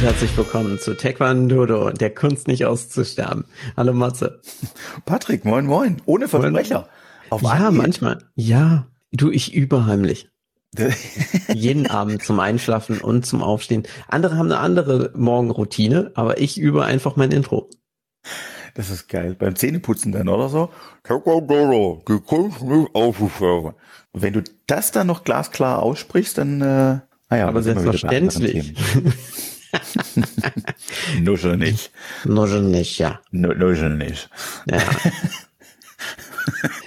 Und 0.00 0.06
herzlich 0.06 0.34
willkommen 0.34 0.78
zu 0.78 0.96
Taekwondo, 0.96 1.90
der 1.90 2.14
Kunst 2.14 2.48
nicht 2.48 2.64
auszusterben. 2.64 3.44
Hallo 3.76 3.92
Matze. 3.92 4.40
Patrick, 5.04 5.44
moin 5.44 5.66
moin, 5.66 6.00
ohne 6.06 6.26
Versprecher. 6.26 6.88
Auf 7.28 7.42
ja, 7.42 7.50
Anhieb. 7.50 7.82
manchmal. 7.82 8.18
Ja, 8.34 8.86
du, 9.12 9.30
ich 9.30 9.52
übe 9.54 9.84
heimlich. 9.84 10.30
Jeden 11.52 11.86
Abend 11.86 12.22
zum 12.22 12.40
Einschlafen 12.40 13.02
und 13.02 13.26
zum 13.26 13.42
Aufstehen. 13.42 13.82
Andere 14.08 14.38
haben 14.38 14.46
eine 14.46 14.60
andere 14.60 15.12
Morgenroutine, 15.14 16.12
aber 16.14 16.40
ich 16.40 16.58
übe 16.58 16.82
einfach 16.82 17.16
mein 17.16 17.30
Intro. 17.30 17.68
Das 18.72 18.88
ist 18.88 19.06
geil. 19.06 19.36
Beim 19.38 19.54
Zähneputzen 19.54 20.12
dann 20.12 20.28
oder 20.28 20.48
so. 20.48 20.70
Wenn 24.14 24.32
du 24.32 24.42
das 24.66 24.92
dann 24.92 25.06
noch 25.06 25.24
glasklar 25.24 25.82
aussprichst, 25.82 26.38
dann, 26.38 26.62
äh, 26.62 27.00
naja. 27.28 27.48
Aber 27.48 27.62
selbstverständlich. 27.62 28.74
Nuschel 31.20 31.56
nicht. 31.56 31.92
Nuschel 32.24 32.62
nicht, 32.62 32.98
ja. 32.98 33.20
Nuschel 33.30 33.96
nicht. 33.96 34.28
Ja. 34.66 34.78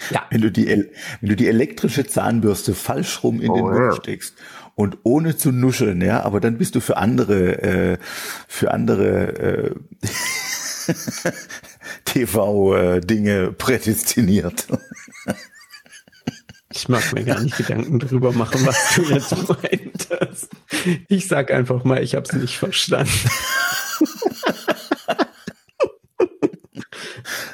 ja. 0.10 0.26
Wenn 0.30 0.42
du 0.42 0.52
die, 0.52 0.68
wenn 0.68 1.30
du 1.30 1.36
die 1.36 1.48
elektrische 1.48 2.06
Zahnbürste 2.06 2.74
falsch 2.74 3.24
rum 3.24 3.42
in 3.42 3.52
oh, 3.52 3.56
den 3.56 3.66
Mund 3.66 3.96
steckst 3.96 4.36
und 4.76 4.98
ohne 5.04 5.38
zu 5.38 5.52
nuscheln, 5.52 6.02
ja, 6.02 6.24
aber 6.24 6.40
dann 6.40 6.58
bist 6.58 6.76
du 6.76 6.82
für 6.82 6.98
andere, 6.98 7.62
äh, 7.62 7.98
für 8.48 8.72
andere 8.72 9.38
äh, 9.38 9.76
TV-Dinge 12.06 13.54
prädestiniert. 13.54 14.68
Ich 16.76 16.90
mag 16.90 17.14
mir 17.14 17.24
gar 17.24 17.40
nicht 17.40 17.56
Gedanken 17.56 18.00
drüber 18.00 18.32
machen, 18.32 18.66
was 18.66 18.96
du 18.96 19.04
jetzt 19.04 19.36
meintest. 19.48 20.50
Ich 21.08 21.28
sag 21.28 21.52
einfach 21.52 21.84
mal, 21.84 22.02
ich 22.02 22.16
hab's 22.16 22.34
nicht 22.34 22.58
verstanden. 22.58 23.12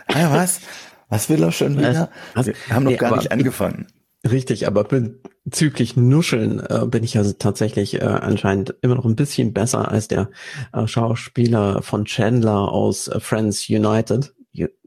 ja, 0.10 0.32
was? 0.34 0.62
Was 1.10 1.30
will 1.30 1.44
er 1.44 1.52
schon 1.52 1.78
wieder? 1.78 2.10
Was? 2.34 2.48
Wir 2.48 2.56
haben 2.70 2.84
noch 2.84 2.92
nee, 2.92 2.98
gar 2.98 3.18
nicht 3.18 3.32
angefangen. 3.32 3.88
Richtig, 4.30 4.68
aber 4.68 4.84
bezüglich 4.86 5.98
Nuscheln 5.98 6.60
äh, 6.60 6.86
bin 6.86 7.04
ich 7.04 7.18
also 7.18 7.34
tatsächlich 7.34 7.96
äh, 7.96 8.06
anscheinend 8.06 8.76
immer 8.82 8.96
noch 8.96 9.06
ein 9.06 9.16
bisschen 9.16 9.54
besser 9.54 9.90
als 9.92 10.08
der 10.08 10.30
äh, 10.72 10.88
Schauspieler 10.88 11.82
von 11.82 12.06
Chandler 12.06 12.72
aus 12.72 13.08
äh, 13.10 13.20
Friends 13.20 13.70
United. 13.70 14.34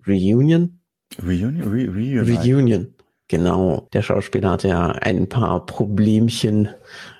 Reunion? 0.06 0.80
Reunion? 1.22 1.62
Re 1.62 1.86
Reunion. 1.88 2.36
Reunion. 2.36 2.94
Genau. 3.32 3.88
Der 3.94 4.02
Schauspieler 4.02 4.50
hatte 4.50 4.68
ja 4.68 4.88
ein 4.88 5.26
paar 5.26 5.64
Problemchen 5.64 6.68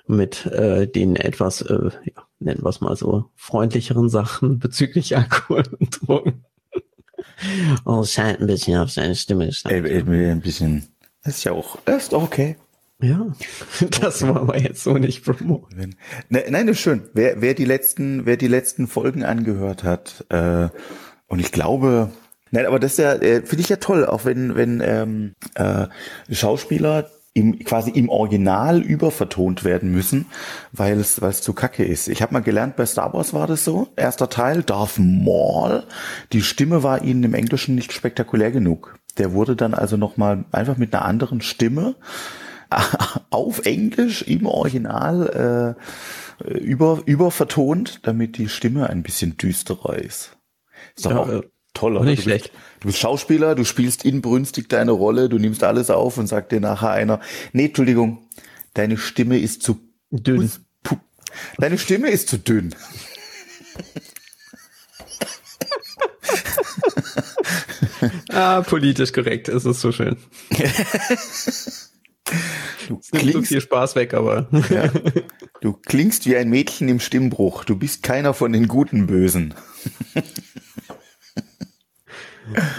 mit 0.05 0.45
äh, 0.45 0.85
den 0.85 1.15
etwas, 1.15 1.61
äh, 1.63 1.89
ja, 2.03 2.27
nennen 2.37 2.61
wir 2.61 2.69
es 2.69 2.81
mal 2.81 2.95
so, 2.95 3.31
freundlicheren 3.35 4.09
Sachen 4.09 4.59
bezüglich 4.59 5.17
Alkohol 5.17 5.63
und 5.79 6.07
Drogen. 6.07 6.45
Oh, 7.85 8.01
es 8.01 8.13
scheint 8.13 8.39
ein 8.41 8.47
bisschen 8.47 8.77
auf 8.77 8.91
seine 8.91 9.15
Stimme. 9.15 9.49
Ey, 9.65 10.01
ein 10.29 10.41
bisschen 10.41 10.87
das 11.23 11.37
ist 11.37 11.43
ja 11.45 11.51
auch, 11.51 11.77
das 11.83 12.03
ist 12.03 12.13
doch 12.13 12.23
okay. 12.23 12.57
Ja, 13.01 13.33
das 14.01 14.21
wollen 14.21 14.47
wir 14.47 14.61
jetzt 14.61 14.83
so 14.83 14.93
nicht 14.93 15.25
promoten. 15.25 15.95
Ne, 16.29 16.43
nein, 16.49 16.67
das 16.67 16.77
ist 16.77 16.83
schön. 16.83 17.09
Wer, 17.13 17.41
wer 17.41 17.55
die 17.55 17.65
letzten, 17.65 18.25
wer 18.27 18.37
die 18.37 18.47
letzten 18.47 18.87
Folgen 18.87 19.23
angehört 19.23 19.83
hat, 19.83 20.25
äh, 20.29 20.69
und 21.27 21.39
ich 21.39 21.51
glaube, 21.51 22.11
nein, 22.53 22.65
aber 22.65 22.79
das 22.79 22.93
ist 22.93 22.99
ja, 22.99 23.13
äh, 23.13 23.41
finde 23.41 23.61
ich 23.61 23.69
ja 23.69 23.77
toll, 23.77 24.05
auch 24.05 24.25
wenn, 24.25 24.55
wenn 24.55 24.81
ähm, 24.81 25.33
äh, 25.55 25.87
Schauspieler 26.31 27.09
im, 27.33 27.59
quasi 27.59 27.89
im 27.89 28.09
Original 28.09 28.81
übervertont 28.81 29.63
werden 29.63 29.91
müssen, 29.91 30.27
weil 30.71 30.99
es, 30.99 31.21
weil 31.21 31.31
es 31.31 31.41
zu 31.41 31.53
kacke 31.53 31.83
ist. 31.83 32.07
Ich 32.07 32.21
habe 32.21 32.33
mal 32.33 32.41
gelernt, 32.41 32.75
bei 32.75 32.85
Star 32.85 33.11
Wars 33.13 33.33
war 33.33 33.47
das 33.47 33.65
so. 33.65 33.89
Erster 33.95 34.29
Teil, 34.29 34.61
Darth 34.61 34.99
Maul. 34.99 35.83
Die 36.31 36.43
Stimme 36.43 36.83
war 36.83 37.03
ihnen 37.03 37.23
im 37.23 37.33
Englischen 37.33 37.75
nicht 37.75 37.91
spektakulär 37.91 38.51
genug. 38.51 38.95
Der 39.17 39.33
wurde 39.33 39.55
dann 39.55 39.73
also 39.73 39.97
nochmal 39.97 40.45
einfach 40.51 40.77
mit 40.77 40.93
einer 40.93 41.05
anderen 41.05 41.41
Stimme 41.41 41.95
auf 43.31 43.65
Englisch 43.65 44.21
im 44.21 44.45
Original 44.45 45.75
äh, 46.47 46.53
über, 46.59 47.01
übervertont, 47.05 47.99
damit 48.03 48.37
die 48.37 48.49
Stimme 48.49 48.89
ein 48.89 49.01
bisschen 49.01 49.37
düsterer 49.37 49.97
ist. 49.97 50.37
Ist 50.95 51.05
doch 51.05 51.11
ja, 51.11 51.17
auch 51.19 51.43
äh, 51.73 51.79
toll. 51.79 52.03
Nicht 52.05 52.19
du 52.19 52.23
schlecht. 52.23 52.51
Bist, 52.51 52.63
du 52.81 52.87
bist 52.87 52.99
Schauspieler, 52.99 53.55
du 53.55 53.65
spielst 53.65 54.05
inbrünstig 54.05 54.69
deine 54.69 54.91
Rolle, 54.91 55.29
du 55.29 55.37
nimmst 55.37 55.63
alles 55.63 55.89
auf 55.89 56.17
und 56.17 56.27
sagt 56.27 56.51
dir 56.51 56.59
nachher 56.59 56.91
einer, 56.91 57.19
nee, 57.51 57.65
Entschuldigung, 57.65 58.27
deine 58.73 58.97
Stimme 58.97 59.39
ist 59.39 59.63
zu 59.63 59.79
dünn. 60.11 60.51
Deine 61.57 61.79
Stimme 61.79 62.09
ist 62.09 62.29
zu 62.29 62.37
dünn. 62.37 62.75
ah, 68.29 68.61
politisch 68.61 69.11
korrekt, 69.13 69.49
es 69.49 69.65
ist 69.65 69.81
so 69.81 69.91
schön. 69.91 70.17
Du 72.87 72.99
klingst, 73.11 73.33
so 73.33 73.41
viel 73.41 73.61
Spaß 73.61 73.95
weg, 73.95 74.13
aber. 74.13 74.47
ja, 74.69 74.91
du 75.61 75.73
klingst 75.73 76.25
wie 76.25 76.35
ein 76.35 76.49
Mädchen 76.49 76.89
im 76.89 76.99
Stimmbruch. 76.99 77.63
Du 77.63 77.77
bist 77.77 78.03
keiner 78.03 78.33
von 78.33 78.51
den 78.51 78.67
guten 78.67 79.07
Bösen. 79.07 79.53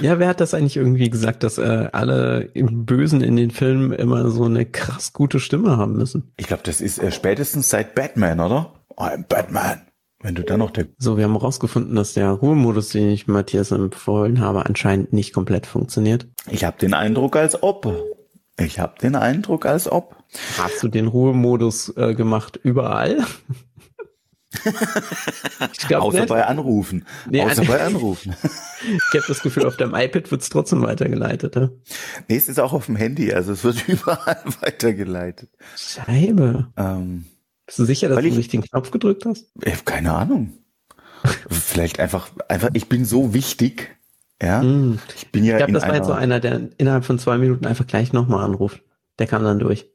Ja, 0.00 0.18
wer 0.18 0.28
hat 0.28 0.40
das 0.40 0.54
eigentlich 0.54 0.76
irgendwie 0.76 1.10
gesagt, 1.10 1.42
dass 1.42 1.58
äh, 1.58 1.88
alle 1.92 2.42
im 2.54 2.84
Bösen 2.84 3.20
in 3.20 3.36
den 3.36 3.50
Filmen 3.50 3.92
immer 3.92 4.30
so 4.30 4.44
eine 4.44 4.66
krass 4.66 5.12
gute 5.12 5.40
Stimme 5.40 5.76
haben 5.76 5.94
müssen? 5.94 6.32
Ich 6.36 6.46
glaube, 6.46 6.62
das 6.64 6.80
ist 6.80 6.98
äh, 6.98 7.10
spätestens 7.10 7.70
seit 7.70 7.94
Batman, 7.94 8.40
oder? 8.40 8.72
I'm 8.96 9.24
Batman. 9.26 9.82
Wenn 10.20 10.34
du 10.34 10.42
dann 10.42 10.60
noch 10.60 10.70
der. 10.70 10.86
So, 10.98 11.18
wir 11.18 11.24
haben 11.24 11.32
herausgefunden, 11.32 11.94
dass 11.96 12.14
der 12.14 12.30
Ruhemodus, 12.30 12.88
den 12.88 13.10
ich 13.10 13.26
Matthias 13.26 13.72
empfohlen 13.72 14.40
habe, 14.40 14.64
anscheinend 14.64 15.12
nicht 15.12 15.34
komplett 15.34 15.66
funktioniert. 15.66 16.26
Ich 16.50 16.64
habe 16.64 16.78
den 16.78 16.94
Eindruck, 16.94 17.36
als 17.36 17.62
ob. 17.62 17.94
Ich 18.58 18.78
habe 18.78 18.94
den 19.02 19.16
Eindruck, 19.16 19.66
als 19.66 19.90
ob. 19.90 20.16
Hast 20.56 20.82
du 20.82 20.88
den 20.88 21.08
Ruhemodus 21.08 21.94
äh, 21.96 22.14
gemacht 22.14 22.58
überall? 22.62 23.18
Außer 25.94 26.20
nicht. 26.20 26.28
bei 26.28 26.44
Anrufen. 26.44 27.04
Nee, 27.28 27.42
Außer 27.42 27.64
bei 27.64 27.80
Anrufen. 27.84 28.34
ich 28.82 29.14
habe 29.14 29.24
das 29.26 29.42
Gefühl, 29.42 29.66
auf 29.66 29.76
deinem 29.76 29.94
iPad 29.94 30.30
wird 30.30 30.42
es 30.42 30.48
trotzdem 30.48 30.82
weitergeleitet. 30.82 31.56
Ja? 31.56 31.70
Nee, 32.28 32.36
es 32.36 32.48
ist 32.48 32.60
auch 32.60 32.72
auf 32.72 32.86
dem 32.86 32.96
Handy, 32.96 33.32
also 33.32 33.52
es 33.52 33.64
wird 33.64 33.88
überall 33.88 34.42
weitergeleitet. 34.60 35.50
Scheibe. 35.76 36.68
Ähm, 36.76 37.26
bist 37.66 37.78
du 37.78 37.84
sicher, 37.84 38.08
dass 38.08 38.18
du 38.18 38.30
nicht 38.30 38.52
den 38.52 38.62
Knopf 38.62 38.90
gedrückt 38.90 39.24
hast? 39.24 39.46
Ich 39.62 39.72
habe 39.72 39.84
keine 39.84 40.12
Ahnung. 40.14 40.52
Vielleicht 41.48 42.00
einfach, 42.00 42.28
einfach, 42.48 42.70
ich 42.74 42.88
bin 42.88 43.04
so 43.04 43.32
wichtig. 43.32 43.96
Ja, 44.42 44.62
mm. 44.62 44.98
ich 45.16 45.30
bin 45.30 45.44
ja. 45.44 45.54
Ich 45.54 45.58
glaube, 45.58 45.72
das 45.72 45.84
war 45.84 45.94
jetzt 45.94 46.06
so 46.06 46.12
einer, 46.12 46.40
der 46.40 46.68
innerhalb 46.76 47.04
von 47.04 47.18
zwei 47.18 47.38
Minuten 47.38 47.66
einfach 47.66 47.86
gleich 47.86 48.12
nochmal 48.12 48.44
anruft. 48.44 48.82
Der 49.18 49.26
kam 49.26 49.42
dann 49.44 49.58
durch. 49.58 49.88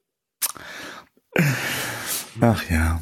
Ach 2.41 2.63
ja. 2.69 3.01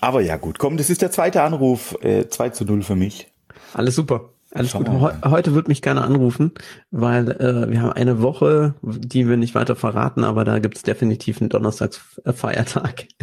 Aber 0.00 0.20
ja, 0.20 0.36
gut, 0.36 0.58
komm, 0.58 0.76
das 0.76 0.90
ist 0.90 1.02
der 1.02 1.10
zweite 1.10 1.42
Anruf. 1.42 1.96
Äh, 2.02 2.28
2 2.28 2.50
zu 2.50 2.64
0 2.64 2.82
für 2.82 2.96
mich. 2.96 3.28
Alles 3.74 3.96
super. 3.96 4.30
Alles 4.52 4.72
gut. 4.72 4.88
heute 4.88 5.54
wird 5.54 5.68
mich 5.68 5.82
keiner 5.82 6.04
anrufen, 6.04 6.52
weil 6.90 7.30
äh, 7.30 7.70
wir 7.70 7.82
haben 7.82 7.92
eine 7.92 8.22
Woche, 8.22 8.74
die 8.80 9.28
wir 9.28 9.36
nicht 9.36 9.54
weiter 9.54 9.76
verraten, 9.76 10.24
aber 10.24 10.44
da 10.44 10.60
gibt 10.60 10.76
es 10.76 10.82
definitiv 10.82 11.40
einen 11.40 11.50
Donnerstagsfeiertag. 11.50 13.06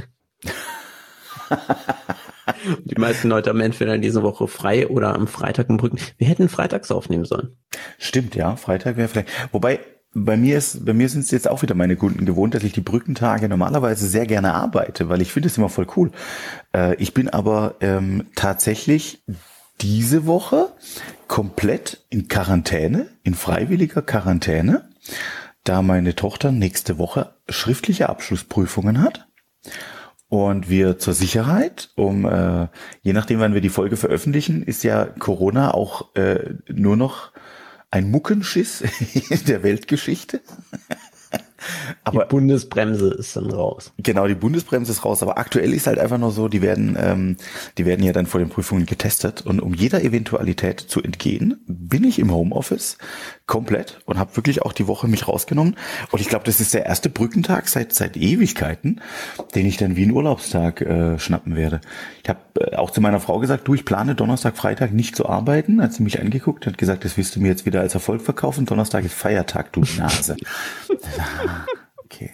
Die 2.83 2.99
meisten 2.99 3.29
Leute 3.29 3.49
haben 3.49 3.61
entweder 3.61 3.97
diese 3.97 4.23
Woche 4.23 4.47
frei 4.47 4.87
oder 4.87 5.15
am 5.15 5.27
Freitag 5.27 5.69
im 5.69 5.77
Brücken. 5.77 5.97
Wir 6.17 6.27
hätten 6.27 6.49
freitags 6.49 6.91
aufnehmen 6.91 7.25
sollen. 7.25 7.55
Stimmt, 7.97 8.35
ja. 8.35 8.55
Freitag 8.55 8.97
wäre 8.97 9.07
vielleicht. 9.07 9.29
Wobei, 9.51 9.79
bei 10.13 10.37
mir 10.37 10.57
ist, 10.57 10.85
bei 10.85 10.93
mir 10.93 11.09
sind 11.09 11.21
es 11.21 11.31
jetzt 11.31 11.49
auch 11.49 11.61
wieder 11.61 11.75
meine 11.75 11.95
Kunden 11.95 12.25
gewohnt, 12.25 12.53
dass 12.53 12.63
ich 12.63 12.73
die 12.73 12.81
Brückentage 12.81 13.49
normalerweise 13.49 14.07
sehr 14.07 14.25
gerne 14.25 14.53
arbeite, 14.53 15.09
weil 15.09 15.21
ich 15.21 15.31
finde 15.31 15.47
es 15.47 15.57
immer 15.57 15.69
voll 15.69 15.87
cool. 15.95 16.11
Äh, 16.75 16.95
ich 16.95 17.13
bin 17.13 17.29
aber 17.29 17.75
ähm, 17.81 18.27
tatsächlich 18.35 19.23
diese 19.81 20.25
Woche 20.25 20.69
komplett 21.27 22.05
in 22.09 22.27
Quarantäne, 22.27 23.07
in 23.23 23.33
freiwilliger 23.33 24.01
Quarantäne, 24.01 24.89
da 25.63 25.81
meine 25.81 26.15
Tochter 26.15 26.51
nächste 26.51 26.97
Woche 26.97 27.33
schriftliche 27.49 28.09
Abschlussprüfungen 28.09 29.01
hat 29.01 29.27
und 30.29 30.69
wir 30.69 30.97
zur 30.97 31.13
Sicherheit, 31.13 31.91
um 31.95 32.25
äh, 32.25 32.67
je 33.01 33.13
nachdem, 33.13 33.39
wann 33.39 33.53
wir 33.53 33.61
die 33.61 33.69
Folge 33.69 33.97
veröffentlichen, 33.97 34.63
ist 34.63 34.83
ja 34.83 35.05
Corona 35.05 35.73
auch 35.73 36.15
äh, 36.15 36.55
nur 36.67 36.97
noch 36.97 37.31
ein 37.93 38.09
Muckenschiss 38.09 38.81
in 39.29 39.45
der 39.45 39.61
Weltgeschichte. 39.61 40.41
Aber 42.03 42.25
die 42.25 42.29
Bundesbremse 42.29 43.13
ist 43.13 43.35
dann 43.35 43.49
raus. 43.49 43.93
Genau, 43.97 44.27
die 44.27 44.35
Bundesbremse 44.35 44.91
ist 44.91 45.05
raus. 45.05 45.23
Aber 45.23 45.37
aktuell 45.37 45.73
ist 45.73 45.87
halt 45.87 45.99
einfach 45.99 46.17
nur 46.17 46.31
so, 46.31 46.47
die 46.47 46.61
werden, 46.61 46.97
ähm, 46.99 47.37
die 47.77 47.85
werden 47.85 48.03
ja 48.03 48.11
dann 48.11 48.25
vor 48.25 48.39
den 48.39 48.49
Prüfungen 48.49 48.85
getestet. 48.85 49.41
Und 49.45 49.61
um 49.61 49.73
jeder 49.73 50.03
Eventualität 50.03 50.79
zu 50.79 51.01
entgehen, 51.01 51.63
bin 51.67 52.03
ich 52.03 52.19
im 52.19 52.31
Homeoffice 52.31 52.97
komplett 53.45 53.99
und 54.05 54.17
habe 54.17 54.35
wirklich 54.35 54.61
auch 54.61 54.73
die 54.73 54.87
Woche 54.87 55.07
mich 55.07 55.27
rausgenommen. 55.27 55.75
Und 56.11 56.19
ich 56.19 56.27
glaube, 56.27 56.45
das 56.45 56.59
ist 56.59 56.73
der 56.73 56.85
erste 56.85 57.09
Brückentag 57.09 57.67
seit 57.69 57.93
seit 57.93 58.17
Ewigkeiten, 58.17 59.01
den 59.55 59.65
ich 59.65 59.77
dann 59.77 59.95
wie 59.95 60.03
einen 60.03 60.11
Urlaubstag 60.11 60.81
äh, 60.81 61.19
schnappen 61.19 61.55
werde. 61.55 61.81
Ich 62.23 62.29
habe 62.29 62.39
äh, 62.59 62.75
auch 62.75 62.91
zu 62.91 63.01
meiner 63.01 63.19
Frau 63.19 63.39
gesagt, 63.39 63.67
du, 63.67 63.73
ich 63.73 63.85
plane 63.85 64.15
Donnerstag, 64.15 64.57
Freitag 64.57 64.91
nicht 64.93 65.15
zu 65.15 65.27
arbeiten. 65.27 65.81
Hat 65.81 65.93
sie 65.93 66.03
mich 66.03 66.21
angeguckt 66.21 66.67
und 66.67 66.77
gesagt, 66.77 67.05
das 67.05 67.17
wirst 67.17 67.35
du 67.35 67.41
mir 67.41 67.49
jetzt 67.49 67.65
wieder 67.65 67.81
als 67.81 67.93
Erfolg 67.93 68.21
verkaufen. 68.21 68.65
Donnerstag 68.65 69.05
ist 69.05 69.13
Feiertag, 69.13 69.71
du 69.73 69.81
Nase. 69.97 70.35
okay. 72.13 72.31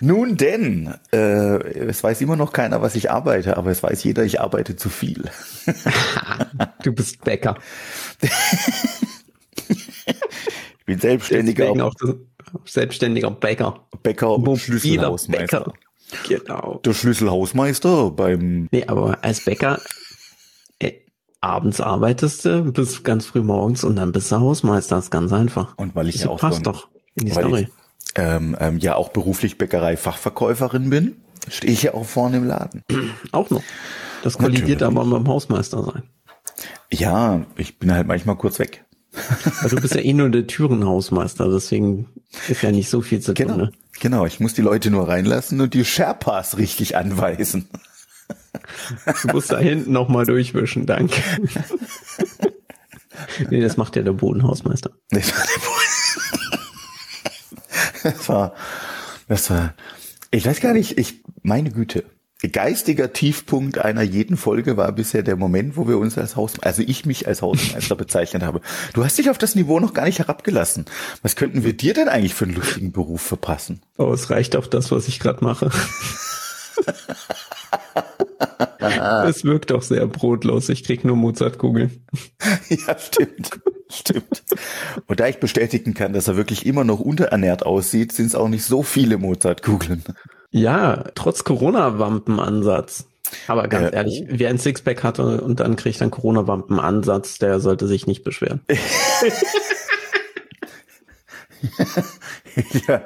Nun 0.00 0.36
denn, 0.36 0.94
äh, 1.12 1.58
es 1.88 2.02
weiß 2.04 2.20
immer 2.20 2.36
noch 2.36 2.52
keiner, 2.52 2.80
was 2.82 2.94
ich 2.94 3.10
arbeite, 3.10 3.56
aber 3.56 3.70
es 3.70 3.82
weiß 3.82 4.04
jeder, 4.04 4.24
ich 4.24 4.40
arbeite 4.40 4.76
zu 4.76 4.88
viel. 4.90 5.24
du 6.84 6.92
bist 6.92 7.24
Bäcker. 7.24 7.56
ich 9.68 10.84
bin 10.86 11.00
selbstständiger. 11.00 11.70
Auch 11.84 11.94
selbstständiger 12.64 13.30
Bäcker. 13.32 13.86
Bäcker 14.02 14.30
und 14.36 14.58
Schlüsselhausmeister. 14.58 15.60
Bäcker. 15.60 15.72
Genau. 16.28 16.80
Der 16.84 16.94
Schlüsselhausmeister 16.94 18.12
beim. 18.12 18.68
Nee, 18.70 18.84
aber 18.86 19.18
als 19.22 19.44
Bäcker 19.44 19.80
äh, 20.78 20.92
abends 21.40 21.80
arbeitest 21.80 22.44
du 22.44 22.72
bis 22.72 23.02
ganz 23.02 23.26
früh 23.26 23.42
morgens 23.42 23.82
und 23.82 23.96
dann 23.96 24.12
bist 24.12 24.30
du 24.30 24.36
Hausmeister. 24.36 24.96
Das 24.96 25.06
ist 25.06 25.10
ganz 25.10 25.32
einfach. 25.32 25.76
Und 25.76 25.96
weil 25.96 26.08
ich 26.08 26.14
das 26.14 26.24
ja 26.24 26.30
auch 26.30 26.38
passt 26.38 26.66
doch 26.66 26.88
in 27.16 27.26
die 27.26 27.32
Story. 27.32 27.62
Ich, 27.62 27.77
ähm, 28.14 28.56
ähm, 28.58 28.78
ja 28.78 28.96
auch 28.96 29.10
beruflich 29.10 29.58
Bäckerei-Fachverkäuferin 29.58 30.90
bin, 30.90 31.16
stehe 31.48 31.72
ich 31.72 31.82
ja 31.82 31.94
auch 31.94 32.06
vorne 32.06 32.38
im 32.38 32.44
Laden. 32.44 32.82
Auch 33.32 33.50
noch. 33.50 33.62
Das 34.22 34.36
kollidiert 34.36 34.80
Natürlich. 34.80 34.98
aber 34.98 35.04
beim 35.04 35.28
Hausmeister 35.28 35.84
sein. 35.84 36.02
Ja, 36.90 37.44
ich 37.56 37.78
bin 37.78 37.92
halt 37.92 38.06
manchmal 38.06 38.36
kurz 38.36 38.58
weg. 38.58 38.84
Weil 39.60 39.70
du 39.70 39.76
bist 39.76 39.94
ja 39.94 40.00
eh 40.00 40.12
nur 40.12 40.30
der 40.30 40.46
Türenhausmeister, 40.46 41.50
deswegen 41.50 42.08
ist 42.48 42.62
ja 42.62 42.70
nicht 42.70 42.90
so 42.90 43.00
viel 43.00 43.20
zu 43.20 43.34
genau, 43.34 43.54
tun. 43.54 43.62
Ne? 43.62 43.72
Genau, 44.00 44.26
ich 44.26 44.40
muss 44.40 44.54
die 44.54 44.62
Leute 44.62 44.90
nur 44.90 45.08
reinlassen 45.08 45.60
und 45.60 45.74
die 45.74 45.84
Sherpas 45.84 46.58
richtig 46.58 46.96
anweisen. 46.96 47.68
Du 49.22 49.28
musst 49.28 49.50
da 49.50 49.58
hinten 49.58 49.92
nochmal 49.92 50.26
durchwischen, 50.26 50.84
danke. 50.84 51.22
nee, 53.50 53.62
das 53.62 53.78
macht 53.78 53.96
ja 53.96 54.02
der 54.02 54.12
Bodenhausmeister. 54.12 54.90
Das 55.10 55.34
war 55.34 55.46
der. 55.46 55.67
Das 58.08 58.28
war, 58.28 58.54
das 59.28 59.50
war, 59.50 59.74
ich 60.30 60.46
weiß 60.46 60.60
gar 60.60 60.72
nicht, 60.72 60.98
ich, 60.98 61.22
meine 61.42 61.70
Güte, 61.70 62.04
geistiger 62.52 63.12
Tiefpunkt 63.12 63.78
einer 63.78 64.02
jeden 64.02 64.36
Folge 64.36 64.76
war 64.76 64.92
bisher 64.92 65.22
der 65.22 65.36
Moment, 65.36 65.76
wo 65.76 65.88
wir 65.88 65.98
uns 65.98 66.16
als 66.16 66.36
Haus, 66.36 66.58
also 66.60 66.82
ich 66.82 67.04
mich 67.04 67.26
als 67.26 67.42
Hausmeister 67.42 67.96
bezeichnet 67.96 68.44
habe. 68.44 68.60
Du 68.94 69.04
hast 69.04 69.18
dich 69.18 69.28
auf 69.28 69.38
das 69.38 69.56
Niveau 69.56 69.80
noch 69.80 69.92
gar 69.92 70.04
nicht 70.04 70.20
herabgelassen. 70.20 70.86
Was 71.22 71.36
könnten 71.36 71.64
wir 71.64 71.72
dir 71.72 71.94
denn 71.94 72.08
eigentlich 72.08 72.34
für 72.34 72.44
einen 72.44 72.54
lustigen 72.54 72.92
Beruf 72.92 73.22
verpassen? 73.22 73.82
Oh, 73.98 74.12
es 74.12 74.30
reicht 74.30 74.54
auf 74.56 74.68
das, 74.68 74.92
was 74.92 75.08
ich 75.08 75.18
gerade 75.18 75.44
mache. 75.44 75.70
es 79.26 79.44
wirkt 79.44 79.70
doch 79.70 79.82
sehr 79.82 80.06
brotlos. 80.06 80.68
Ich 80.68 80.84
krieg 80.84 81.04
nur 81.04 81.16
Mozartkugeln. 81.16 82.04
ja, 82.68 82.98
stimmt. 82.98 83.50
Stimmt. 83.90 84.44
Und 85.06 85.18
da 85.18 85.28
ich 85.28 85.38
bestätigen 85.38 85.94
kann, 85.94 86.12
dass 86.12 86.28
er 86.28 86.36
wirklich 86.36 86.66
immer 86.66 86.84
noch 86.84 87.00
unterernährt 87.00 87.64
aussieht, 87.64 88.12
sind 88.12 88.26
es 88.26 88.34
auch 88.34 88.48
nicht 88.48 88.64
so 88.64 88.82
viele 88.82 89.16
Mozartkugeln. 89.16 90.04
Ja, 90.50 91.04
trotz 91.14 91.44
Corona-Wampenansatz. 91.44 93.06
Aber 93.46 93.68
ganz 93.68 93.92
äh, 93.92 93.96
ehrlich, 93.96 94.24
oh. 94.24 94.26
wer 94.30 94.50
ein 94.50 94.58
Sixpack 94.58 95.04
hatte 95.04 95.40
und 95.40 95.60
dann 95.60 95.76
kriegt 95.76 96.02
einen 96.02 96.10
Corona-Wampen-Ansatz, 96.10 97.38
der 97.38 97.60
sollte 97.60 97.86
sich 97.86 98.06
nicht 98.06 98.24
beschweren. 98.24 98.60
ja, 102.86 103.02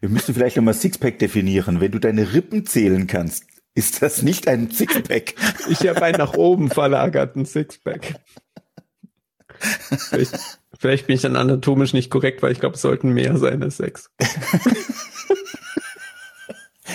wir 0.00 0.08
müssen 0.08 0.34
vielleicht 0.34 0.56
nochmal 0.56 0.74
Sixpack 0.74 1.18
definieren. 1.18 1.80
Wenn 1.80 1.92
du 1.92 1.98
deine 1.98 2.34
Rippen 2.34 2.66
zählen 2.66 3.06
kannst, 3.06 3.45
ist 3.76 4.02
das 4.02 4.22
nicht 4.22 4.48
ein 4.48 4.70
Sixpack. 4.70 5.34
Ich 5.68 5.86
habe 5.86 6.02
einen 6.02 6.18
nach 6.18 6.34
oben 6.34 6.70
verlagerten 6.70 7.44
Sixpack. 7.44 8.14
Vielleicht, 10.08 10.38
vielleicht 10.78 11.06
bin 11.06 11.16
ich 11.16 11.22
dann 11.22 11.36
anatomisch 11.36 11.92
nicht 11.92 12.10
korrekt, 12.10 12.42
weil 12.42 12.52
ich 12.52 12.60
glaube, 12.60 12.74
es 12.74 12.82
sollten 12.82 13.10
mehr 13.10 13.36
sein 13.38 13.62
als 13.62 13.76
sechs. 13.76 14.10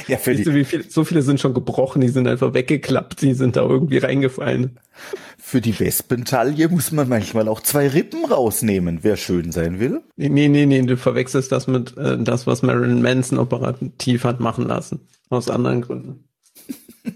Ja, 0.08 0.18
für 0.18 0.36
die, 0.36 0.44
so, 0.44 0.52
viel, 0.52 0.90
so 0.90 1.04
viele 1.04 1.22
sind 1.22 1.40
schon 1.40 1.54
gebrochen, 1.54 2.02
die 2.02 2.10
sind 2.10 2.28
einfach 2.28 2.54
weggeklappt, 2.54 3.22
die 3.22 3.34
sind 3.34 3.56
da 3.56 3.62
irgendwie 3.62 3.98
reingefallen. 3.98 4.80
Für 5.38 5.62
die 5.62 5.80
Wespentaille 5.80 6.68
muss 6.70 6.92
man 6.92 7.08
manchmal 7.08 7.48
auch 7.48 7.62
zwei 7.62 7.88
Rippen 7.88 8.26
rausnehmen, 8.26 9.00
wer 9.04 9.18
schön 9.18 9.52
sein 9.52 9.80
will. 9.80 10.02
Nee, 10.18 10.48
nee, 10.48 10.66
nee, 10.66 10.82
du 10.82 10.98
verwechselst 10.98 11.52
das 11.52 11.68
mit 11.68 11.96
äh, 11.98 12.18
das, 12.18 12.48
was 12.48 12.62
Marilyn 12.62 13.02
Manson 13.02 13.38
operativ 13.38 14.24
hat 14.24 14.40
machen 14.40 14.68
lassen. 14.68 15.08
Aus 15.30 15.50
anderen 15.50 15.82
Gründen. 15.82 16.26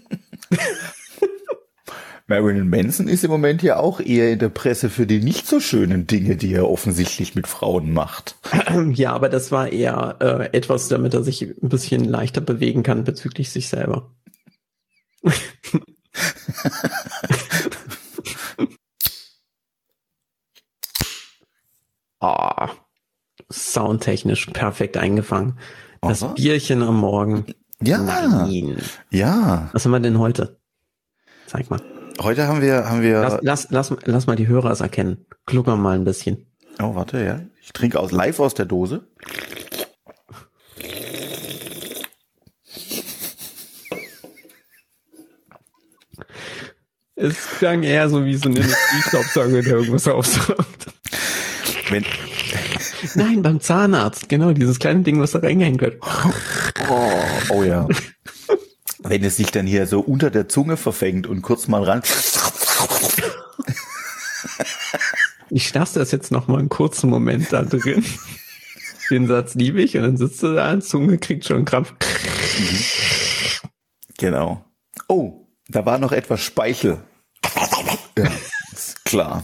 Marilyn 2.28 2.68
Manson 2.70 3.08
ist 3.08 3.24
im 3.24 3.30
Moment 3.30 3.62
ja 3.62 3.78
auch 3.78 4.00
eher 4.00 4.32
in 4.32 4.40
der 4.40 4.50
Presse 4.50 4.90
für 4.90 5.06
die 5.06 5.20
nicht 5.20 5.46
so 5.46 5.60
schönen 5.60 6.08
Dinge, 6.08 6.36
die 6.36 6.54
er 6.54 6.68
offensichtlich 6.68 7.36
mit 7.36 7.48
Frauen 7.48 7.94
macht. 7.94 8.38
Ja, 8.94 9.14
aber 9.14 9.30
das 9.30 9.52
war 9.52 9.72
eher 9.72 10.18
äh, 10.20 10.58
etwas, 10.58 10.88
damit 10.88 11.14
er 11.14 11.24
sich 11.24 11.44
ein 11.44 11.70
bisschen 11.70 12.04
leichter 12.04 12.42
bewegen 12.42 12.82
kann 12.84 13.04
bezüglich 13.04 13.52
sich 13.52 13.70
selber. 13.70 14.12
oh, 22.20 22.50
soundtechnisch 23.52 24.48
perfekt 24.48 24.98
eingefangen. 24.98 25.60
Das 26.02 26.24
Aha. 26.24 26.34
Bierchen 26.34 26.82
am 26.84 27.00
Morgen. 27.00 27.46
Ja. 27.82 27.98
Nein. 27.98 28.78
Ja. 29.12 29.70
Was 29.74 29.86
haben 29.86 29.92
wir 29.92 30.00
denn 30.00 30.20
heute? 30.20 30.60
Zeig 31.48 31.70
mal. 31.70 31.82
Heute 32.22 32.48
haben 32.48 32.62
wir, 32.62 32.90
haben 32.90 33.02
wir. 33.02 33.20
Lass, 33.22 33.40
lass, 33.42 33.68
lass, 33.70 33.96
lass 34.06 34.28
mal 34.28 34.36
die 34.36 34.48
Hörer 34.48 34.72
es 34.72 34.80
erkennen. 34.80 35.26
Kluckern 35.46 35.82
mal 35.82 35.96
ein 35.96 36.06
bisschen. 36.06 36.48
Oh, 36.82 36.96
warte, 36.96 37.24
ja. 37.24 37.42
Ich 37.62 37.74
trinke 37.74 38.00
aus 38.00 38.12
live 38.12 38.40
aus 38.40 38.54
der 38.54 38.66
Dose. 38.66 39.08
Es 47.18 47.48
klang 47.58 47.84
eher 47.84 48.10
so 48.10 48.26
wie 48.26 48.36
so 48.36 48.50
ein 48.50 48.56
Industriestaubsauger, 48.56 49.62
der 49.62 49.78
irgendwas 49.78 50.08
aufsaugt. 50.08 50.88
Wenn 51.90 52.06
Nein, 53.16 53.42
beim 53.42 53.62
Zahnarzt, 53.62 54.28
genau, 54.30 54.52
dieses 54.52 54.80
kleine 54.80 55.02
Ding, 55.02 55.20
was 55.22 55.32
da 55.32 55.40
reingehängt 55.40 55.82
wird. 55.82 56.02
Oh, 56.90 57.20
oh 57.50 57.64
ja 57.64 57.88
wenn 59.10 59.24
es 59.24 59.38
sich 59.38 59.52
dann 59.52 59.68
hier 59.68 59.88
so 59.88 60.00
unter 60.00 60.32
der 60.32 60.48
Zunge 60.50 60.78
verfängt 60.78 61.28
und 61.28 61.42
kurz 61.42 61.68
mal 61.68 61.84
ran. 61.84 62.02
Ich 65.50 65.74
lasse 65.74 66.00
das 66.00 66.12
jetzt 66.12 66.32
noch 66.32 66.48
mal 66.48 66.60
einen 66.60 66.70
kurzen 66.70 67.10
Moment 67.10 67.54
da 67.54 67.62
drin. 67.62 68.04
Den 69.12 69.28
Satz 69.28 69.54
liebe 69.54 69.82
ich 69.82 69.96
und 69.96 70.04
dann 70.04 70.18
sitzt 70.18 70.42
du 70.42 70.56
da, 70.56 70.80
Zunge 70.80 71.20
kriegt 71.20 71.46
schon 71.46 71.66
Krampf. 71.66 71.94
Genau. 74.18 74.66
Oh, 75.08 75.48
da 75.68 75.86
war 75.86 76.00
noch 76.00 76.12
etwas 76.12 76.42
Speichel. 76.42 76.98
Ja, 78.18 78.32
ist 78.74 79.06
klar. 79.06 79.44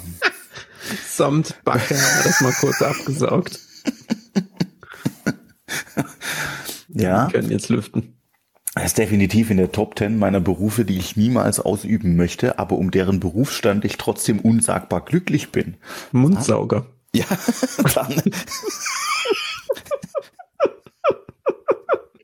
Samt 1.07 1.63
Backe 1.63 1.95
haben 1.95 2.17
wir 2.17 2.23
das 2.23 2.41
mal 2.41 2.53
kurz 2.53 2.81
abgesaugt. 2.81 3.59
Ja. 6.93 7.27
Wir 7.27 7.31
können 7.39 7.51
jetzt 7.51 7.69
lüften. 7.69 8.13
Er 8.73 8.85
ist 8.85 8.97
definitiv 8.97 9.49
in 9.49 9.57
der 9.57 9.73
Top 9.73 9.95
Ten 9.95 10.17
meiner 10.17 10.39
Berufe, 10.39 10.85
die 10.85 10.97
ich 10.97 11.17
niemals 11.17 11.59
ausüben 11.59 12.15
möchte, 12.15 12.57
aber 12.57 12.77
um 12.77 12.89
deren 12.89 13.19
Berufsstand 13.19 13.83
ich 13.83 13.97
trotzdem 13.97 14.39
unsagbar 14.39 15.03
glücklich 15.03 15.51
bin. 15.51 15.75
Mundsauger. 16.11 16.85
Ja, 17.13 17.25
dann. 17.93 18.21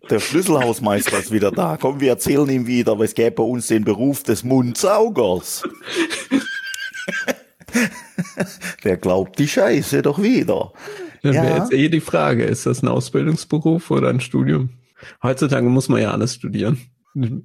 Der 0.09 0.19
Schlüsselhausmeister 0.21 1.19
ist 1.19 1.31
wieder 1.31 1.51
da. 1.51 1.77
Komm, 1.77 1.99
wir 1.99 2.07
erzählen 2.11 2.49
ihm 2.49 2.67
wieder, 2.67 2.93
aber 2.93 3.03
es 3.03 3.13
gäbe 3.13 3.31
bei 3.31 3.43
uns 3.43 3.67
den 3.67 3.83
Beruf 3.83 4.23
des 4.23 4.45
Mundsaugers. 4.45 5.63
Der 8.83 8.97
glaubt 8.97 9.37
die 9.39 9.47
Scheiße 9.47 10.01
doch 10.01 10.21
wieder. 10.21 10.71
Dann 11.27 11.35
ja. 11.35 11.43
wäre 11.43 11.57
jetzt 11.57 11.73
eh 11.73 11.89
die 11.89 11.99
Frage, 11.99 12.45
ist 12.45 12.65
das 12.65 12.81
ein 12.81 12.87
Ausbildungsberuf 12.87 13.91
oder 13.91 14.07
ein 14.07 14.21
Studium? 14.21 14.69
Heutzutage 15.21 15.67
muss 15.67 15.89
man 15.89 16.01
ja 16.01 16.11
alles 16.11 16.35
studieren. 16.35 16.79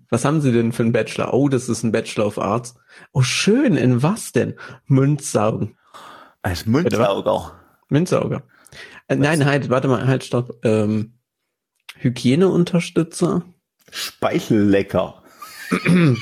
Was 0.09 0.25
haben 0.25 0.41
Sie 0.41 0.53
denn 0.53 0.71
für 0.71 0.85
einen 0.85 0.93
Bachelor? 0.93 1.35
Oh, 1.35 1.49
das 1.49 1.69
ist 1.69 1.83
ein 1.83 1.91
Bachelor 1.91 2.27
of 2.27 2.39
Arts. 2.39 2.77
Oh, 3.13 3.23
schön. 3.23 3.75
In 3.77 4.05
was 4.05 4.31
denn? 4.31 4.55
Münzsaugen. 4.87 5.77
Als 6.43 6.65
Münzsauger. 6.65 7.59
Münzsauger. 7.89 8.45
Äh, 9.09 9.17
nein, 9.17 9.45
halt, 9.45 9.69
warte 9.69 9.89
mal, 9.89 10.07
halt, 10.07 10.23
stopp. 10.23 10.65
Ähm, 10.65 11.15
Hygieneunterstützer. 11.99 13.43
Speichellecker. 13.91 15.25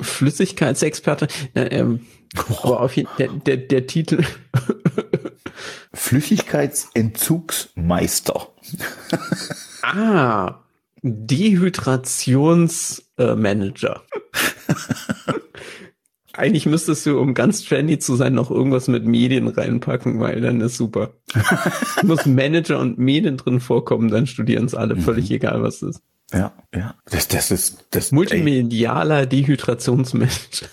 Flüssigkeitsexperte. 0.00 1.28
Na, 1.52 1.70
ähm, 1.70 2.06
Aber 2.62 2.80
auf 2.80 2.96
jeden 2.96 3.08
der, 3.18 3.28
der, 3.28 3.56
der 3.56 3.86
Titel. 3.86 4.22
Flüssigkeitsentzugsmeister. 5.92 8.48
ah, 9.82 10.60
Dehydrationsmanager. 11.02 14.02
Eigentlich 16.32 16.66
müsstest 16.66 17.06
du, 17.06 17.18
um 17.18 17.32
ganz 17.32 17.64
trendy 17.64 17.98
zu 17.98 18.14
sein, 18.14 18.34
noch 18.34 18.50
irgendwas 18.50 18.88
mit 18.88 19.06
Medien 19.06 19.48
reinpacken, 19.48 20.20
weil 20.20 20.42
dann 20.42 20.60
ist 20.60 20.76
super. 20.76 21.14
muss 22.02 22.26
Manager 22.26 22.78
und 22.78 22.98
Medien 22.98 23.38
drin 23.38 23.60
vorkommen, 23.60 24.10
dann 24.10 24.26
studieren 24.26 24.66
es 24.66 24.74
alle, 24.74 24.96
völlig 24.96 25.30
mhm. 25.30 25.36
egal, 25.36 25.62
was 25.62 25.80
es 25.80 25.96
ist. 25.96 26.02
Ja, 26.32 26.52
ja. 26.74 26.94
Das, 27.06 27.28
das 27.28 27.50
ist 27.50 27.86
das 27.90 28.12
multimedialer 28.12 29.26
Dehydrationsmanager. 29.26 30.66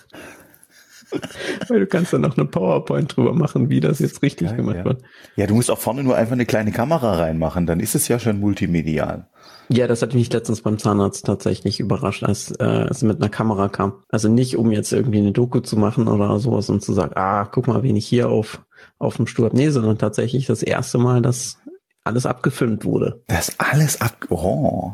Weil 1.67 1.81
du 1.81 1.87
kannst 1.87 2.13
dann 2.13 2.21
noch 2.21 2.37
eine 2.37 2.45
PowerPoint 2.45 3.15
drüber 3.15 3.33
machen, 3.33 3.69
wie 3.69 3.79
das 3.79 3.99
jetzt 3.99 4.21
richtig 4.21 4.49
Geil, 4.49 4.57
gemacht 4.57 4.77
ja. 4.77 4.85
wird. 4.85 5.01
Ja, 5.35 5.47
du 5.47 5.55
musst 5.55 5.71
auch 5.71 5.77
vorne 5.79 6.03
nur 6.03 6.15
einfach 6.15 6.33
eine 6.33 6.45
kleine 6.45 6.71
Kamera 6.71 7.17
reinmachen, 7.17 7.65
dann 7.65 7.79
ist 7.79 7.95
es 7.95 8.07
ja 8.07 8.19
schon 8.19 8.39
multimedial. 8.39 9.27
Ja, 9.69 9.87
das 9.87 10.01
hat 10.01 10.13
mich 10.13 10.31
letztens 10.31 10.61
beim 10.61 10.77
Zahnarzt 10.77 11.25
tatsächlich 11.25 11.79
überrascht, 11.79 12.23
als 12.23 12.51
äh, 12.51 12.87
es 12.89 13.01
mit 13.01 13.17
einer 13.17 13.29
Kamera 13.29 13.69
kam. 13.69 14.03
Also 14.09 14.29
nicht, 14.29 14.57
um 14.57 14.71
jetzt 14.71 14.91
irgendwie 14.91 15.19
eine 15.19 15.31
Doku 15.31 15.61
zu 15.61 15.77
machen 15.77 16.07
oder 16.07 16.37
sowas 16.39 16.69
und 16.69 16.83
zu 16.83 16.93
sagen, 16.93 17.13
ah, 17.15 17.45
guck 17.45 17.67
mal, 17.67 17.83
wen 17.83 17.95
ich 17.95 18.05
hier 18.05 18.29
auf, 18.29 18.61
auf 18.99 19.15
dem 19.17 19.27
Stuhl 19.27 19.45
habe. 19.45 19.55
Nee, 19.55 19.69
sondern 19.69 19.97
tatsächlich 19.97 20.45
das 20.45 20.63
erste 20.63 20.97
Mal, 20.97 21.21
dass 21.21 21.59
alles 22.03 22.25
abgefilmt 22.25 22.85
wurde. 22.85 23.23
Das 23.27 23.57
alles 23.59 24.01
ab... 24.01 24.27
Oh. 24.29 24.93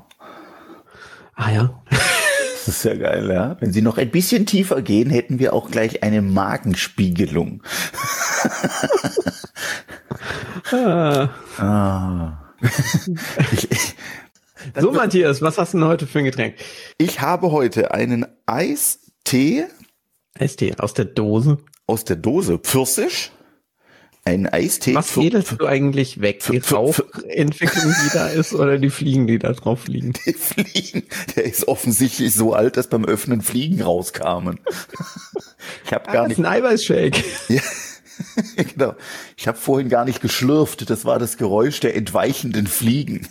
Ah 1.35 1.51
ja. 1.51 1.83
Das 2.69 2.77
ist 2.77 2.83
ja 2.83 2.93
geil, 2.93 3.27
ja. 3.31 3.57
Wenn 3.59 3.73
Sie 3.73 3.81
noch 3.81 3.97
ein 3.97 4.11
bisschen 4.11 4.45
tiefer 4.45 4.83
gehen, 4.83 5.09
hätten 5.09 5.39
wir 5.39 5.53
auch 5.53 5.71
gleich 5.71 6.03
eine 6.03 6.21
Magenspiegelung. 6.21 7.63
ah. 10.71 11.29
ah. 11.57 12.53
so, 14.79 14.91
Matthias, 14.91 15.41
was 15.41 15.57
hast 15.57 15.73
du 15.73 15.79
denn 15.79 15.87
heute 15.87 16.05
für 16.05 16.19
ein 16.19 16.25
Getränk? 16.25 16.57
Ich 16.99 17.21
habe 17.21 17.49
heute 17.49 17.91
einen 17.91 18.27
Eistee. 18.45 19.65
Eistee 20.37 20.75
aus 20.77 20.93
der 20.93 21.05
Dose. 21.05 21.57
Aus 21.87 22.05
der 22.05 22.17
Dose. 22.17 22.59
Pfirsich. 22.59 23.31
Ein 24.25 24.47
Eistee. 24.47 24.95
Was 24.95 25.11
fädelst 25.11 25.55
du 25.57 25.65
eigentlich 25.65 26.21
weg? 26.21 26.43
Die 26.51 26.57
Rauchentwicklung, 26.57 27.95
die 28.05 28.13
da 28.13 28.27
ist, 28.27 28.53
oder 28.53 28.77
die 28.77 28.89
Fliegen, 28.89 29.27
die 29.27 29.39
da 29.39 29.53
drauf 29.53 29.87
liegen? 29.87 30.13
Die 30.25 30.33
Fliegen. 30.33 31.03
Der 31.35 31.45
ist 31.45 31.67
offensichtlich 31.67 32.33
so 32.33 32.53
alt, 32.53 32.77
dass 32.77 32.87
beim 32.87 33.05
Öffnen 33.05 33.41
Fliegen 33.41 33.81
rauskamen. 33.81 34.59
Ich 35.85 35.93
habe 35.93 36.07
ah, 36.09 36.13
gar 36.13 36.27
nicht. 36.27 36.37
Das 36.37 36.45
ist 36.45 36.45
ein 36.45 36.63
Eiweißshake. 36.63 37.23
Ja. 37.47 37.61
genau. 38.63 38.95
Ich 39.37 39.47
habe 39.47 39.57
vorhin 39.57 39.89
gar 39.89 40.05
nicht 40.05 40.21
geschlürft. 40.21 40.89
Das 40.89 41.05
war 41.05 41.19
das 41.19 41.37
Geräusch 41.37 41.79
der 41.79 41.95
entweichenden 41.95 42.67
Fliegen. 42.67 43.27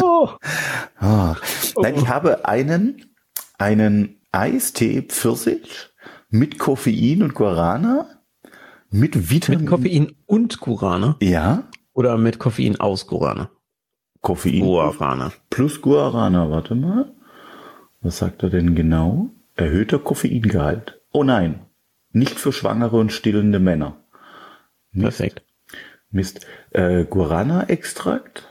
oh. 0.00 0.28
oh. 1.00 1.34
Nein, 1.76 1.94
ich 1.96 2.08
habe 2.08 2.46
einen, 2.46 3.06
einen 3.58 4.20
Eistee 4.32 5.02
Pfirsich 5.02 5.93
mit 6.34 6.58
Koffein 6.58 7.22
und 7.22 7.34
Guarana, 7.34 8.08
mit 8.90 9.30
Vitamin. 9.30 9.60
Mit 9.60 9.68
Koffein 9.68 10.16
und 10.26 10.58
Guarana? 10.58 11.16
Ja. 11.22 11.68
Oder 11.92 12.18
mit 12.18 12.40
Koffein 12.40 12.80
aus 12.80 13.06
Guarana? 13.06 13.50
Koffein. 14.20 14.60
Guarana. 14.60 15.32
Plus 15.48 15.80
Guarana, 15.80 16.50
warte 16.50 16.74
mal. 16.74 17.12
Was 18.00 18.18
sagt 18.18 18.42
er 18.42 18.50
denn 18.50 18.74
genau? 18.74 19.30
Erhöhter 19.54 20.00
Koffeingehalt. 20.00 21.00
Oh 21.12 21.22
nein. 21.22 21.66
Nicht 22.10 22.40
für 22.40 22.52
schwangere 22.52 22.96
und 22.96 23.12
stillende 23.12 23.60
Männer. 23.60 24.04
Mist. 24.90 25.18
Perfekt. 25.18 25.42
Mist. 26.10 26.46
Äh, 26.70 27.04
Guarana-Extrakt, 27.04 28.48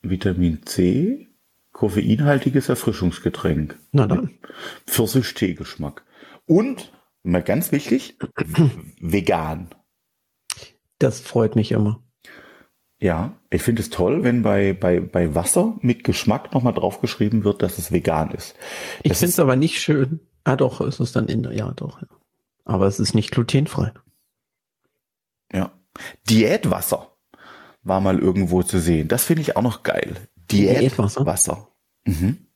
Vitamin 0.00 0.64
C, 0.64 1.28
koffeinhaltiges 1.72 2.70
Erfrischungsgetränk. 2.70 3.78
Na 3.92 4.06
dann. 4.06 4.30
Pfirsich-Tee-Geschmack. 4.86 6.02
Und 6.46 6.92
Mal 7.26 7.42
ganz 7.42 7.72
wichtig, 7.72 8.16
vegan. 9.00 9.68
Das 11.00 11.18
freut 11.18 11.56
mich 11.56 11.72
immer. 11.72 12.00
Ja, 13.00 13.36
ich 13.50 13.62
finde 13.62 13.82
es 13.82 13.90
toll, 13.90 14.22
wenn 14.22 14.42
bei, 14.42 14.72
bei, 14.72 15.00
bei 15.00 15.34
Wasser 15.34 15.76
mit 15.80 16.04
Geschmack 16.04 16.54
nochmal 16.54 16.72
draufgeschrieben 16.72 17.42
wird, 17.42 17.62
dass 17.62 17.78
es 17.78 17.90
vegan 17.90 18.30
ist. 18.30 18.54
Das 18.54 19.00
ich 19.02 19.12
finde 19.14 19.30
es 19.30 19.38
aber 19.40 19.56
nicht 19.56 19.80
schön. 19.80 20.20
Ah 20.44 20.54
doch, 20.54 20.80
ist 20.80 21.00
es 21.00 21.10
dann 21.10 21.26
in 21.26 21.42
der, 21.42 21.52
ja 21.52 21.72
doch. 21.72 22.00
Ja. 22.00 22.06
Aber 22.64 22.86
es 22.86 23.00
ist 23.00 23.14
nicht 23.14 23.32
glutenfrei. 23.32 23.92
Ja. 25.52 25.72
Diätwasser 26.30 27.16
war 27.82 28.00
mal 28.00 28.20
irgendwo 28.20 28.62
zu 28.62 28.78
sehen. 28.78 29.08
Das 29.08 29.24
finde 29.24 29.42
ich 29.42 29.56
auch 29.56 29.62
noch 29.62 29.82
geil. 29.82 30.16
Diätwasser. 30.52 31.24
Diätwasser. 31.24 31.68
Mhm. 32.04 32.46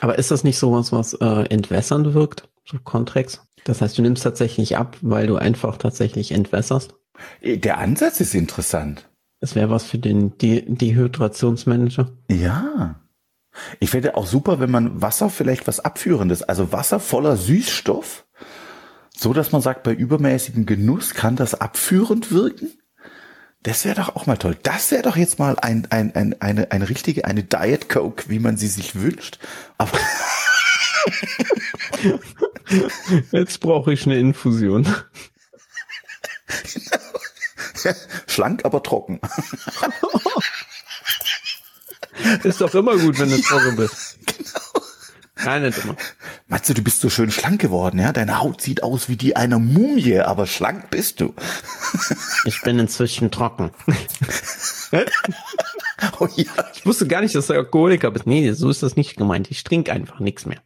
Aber 0.00 0.16
ist 0.16 0.30
das 0.30 0.44
nicht 0.44 0.58
sowas, 0.58 0.92
was 0.92 1.14
äh, 1.14 1.46
entwässernd 1.50 2.14
wirkt? 2.14 2.48
So 2.64 2.78
Kontrex? 2.78 3.44
Das 3.64 3.80
heißt, 3.80 3.96
du 3.96 4.02
nimmst 4.02 4.22
tatsächlich 4.22 4.76
ab, 4.76 4.96
weil 5.02 5.26
du 5.26 5.36
einfach 5.36 5.76
tatsächlich 5.76 6.32
entwässerst? 6.32 6.94
Der 7.42 7.78
Ansatz 7.78 8.20
ist 8.20 8.34
interessant. 8.34 9.08
Das 9.40 9.54
wäre 9.54 9.70
was 9.70 9.84
für 9.84 9.98
den 9.98 10.36
De 10.38 10.64
Dehydrationsmanager. 10.66 12.12
Ja. 12.30 13.00
Ich 13.80 13.90
fände 13.90 14.16
auch 14.16 14.26
super, 14.26 14.60
wenn 14.60 14.70
man 14.70 15.02
Wasser 15.02 15.28
vielleicht 15.30 15.66
was 15.66 15.80
Abführendes, 15.80 16.42
also 16.42 16.72
Wasser 16.72 17.00
voller 17.00 17.36
Süßstoff, 17.36 18.24
so 19.14 19.32
dass 19.32 19.52
man 19.52 19.60
sagt, 19.60 19.82
bei 19.82 19.92
übermäßigem 19.92 20.64
Genuss 20.64 21.14
kann 21.14 21.36
das 21.36 21.54
abführend 21.54 22.32
wirken. 22.32 22.70
Das 23.62 23.84
wäre 23.84 23.96
doch 23.96 24.16
auch 24.16 24.26
mal 24.26 24.36
toll. 24.36 24.56
Das 24.62 24.90
wäre 24.90 25.02
doch 25.02 25.16
jetzt 25.16 25.38
mal 25.38 25.56
ein, 25.60 25.86
ein, 25.90 26.14
ein, 26.16 26.40
eine, 26.40 26.72
eine 26.72 26.88
richtige, 26.88 27.26
eine 27.26 27.44
Diet 27.44 27.88
Coke, 27.88 28.28
wie 28.28 28.40
man 28.40 28.56
sie 28.56 28.66
sich 28.66 28.96
wünscht. 28.96 29.38
Aber 29.78 29.98
Jetzt 33.32 33.60
brauche 33.60 33.92
ich 33.92 34.06
eine 34.06 34.18
Infusion. 34.18 34.86
Schlank, 38.26 38.64
aber 38.64 38.82
trocken. 38.82 39.20
Ist 42.44 42.60
doch 42.60 42.74
immer 42.74 42.96
gut, 42.96 43.18
wenn 43.18 43.30
du 43.30 43.40
trocken 43.40 43.76
bist. 43.76 44.18
Genau. 44.26 44.60
Nein, 45.44 45.62
nicht 45.62 45.78
immer. 45.78 45.96
Meinst 46.46 46.68
du, 46.68 46.74
du 46.74 46.82
bist 46.82 47.00
so 47.00 47.10
schön 47.10 47.32
schlank 47.32 47.60
geworden, 47.60 47.98
ja? 47.98 48.12
Deine 48.12 48.38
Haut 48.40 48.60
sieht 48.60 48.82
aus 48.82 49.08
wie 49.08 49.16
die 49.16 49.34
einer 49.34 49.58
Mumie, 49.58 50.20
aber 50.20 50.46
schlank 50.46 50.90
bist 50.90 51.20
du. 51.20 51.34
Ich 52.44 52.62
bin 52.62 52.78
inzwischen 52.78 53.30
trocken. 53.32 53.72
oh 56.20 56.28
ja. 56.36 56.52
Ich 56.74 56.86
wusste 56.86 57.08
gar 57.08 57.22
nicht, 57.22 57.34
dass 57.34 57.48
du 57.48 57.54
Alkoholiker 57.54 58.10
bist. 58.12 58.26
Nee, 58.26 58.52
so 58.52 58.70
ist 58.70 58.82
das 58.84 58.94
nicht 58.94 59.16
gemeint. 59.16 59.50
Ich 59.50 59.64
trinke 59.64 59.92
einfach 59.92 60.20
nichts 60.20 60.46
mehr. 60.46 60.62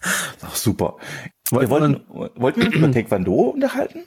Ach, 0.00 0.54
super. 0.54 0.96
Wir 1.50 1.70
wollten, 1.70 2.00
wollten 2.08 2.60
wir 2.60 2.66
uns 2.66 2.76
über 2.76 2.92
Taekwondo 2.92 3.32
unterhalten? 3.32 4.00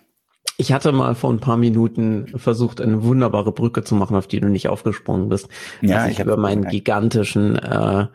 Ich 0.57 0.71
hatte 0.71 0.91
mal 0.91 1.15
vor 1.15 1.31
ein 1.31 1.39
paar 1.39 1.57
Minuten 1.57 2.27
versucht, 2.35 2.81
eine 2.81 3.03
wunderbare 3.03 3.51
Brücke 3.51 3.83
zu 3.83 3.95
machen, 3.95 4.15
auf 4.15 4.27
die 4.27 4.39
du 4.39 4.47
nicht 4.47 4.67
aufgesprungen 4.67 5.29
bist. 5.29 5.47
Ja, 5.81 6.05
ich, 6.05 6.13
ich 6.13 6.19
über 6.19 6.37
meinen 6.37 6.65
gigantischen 6.65 7.57
äh, 7.57 8.07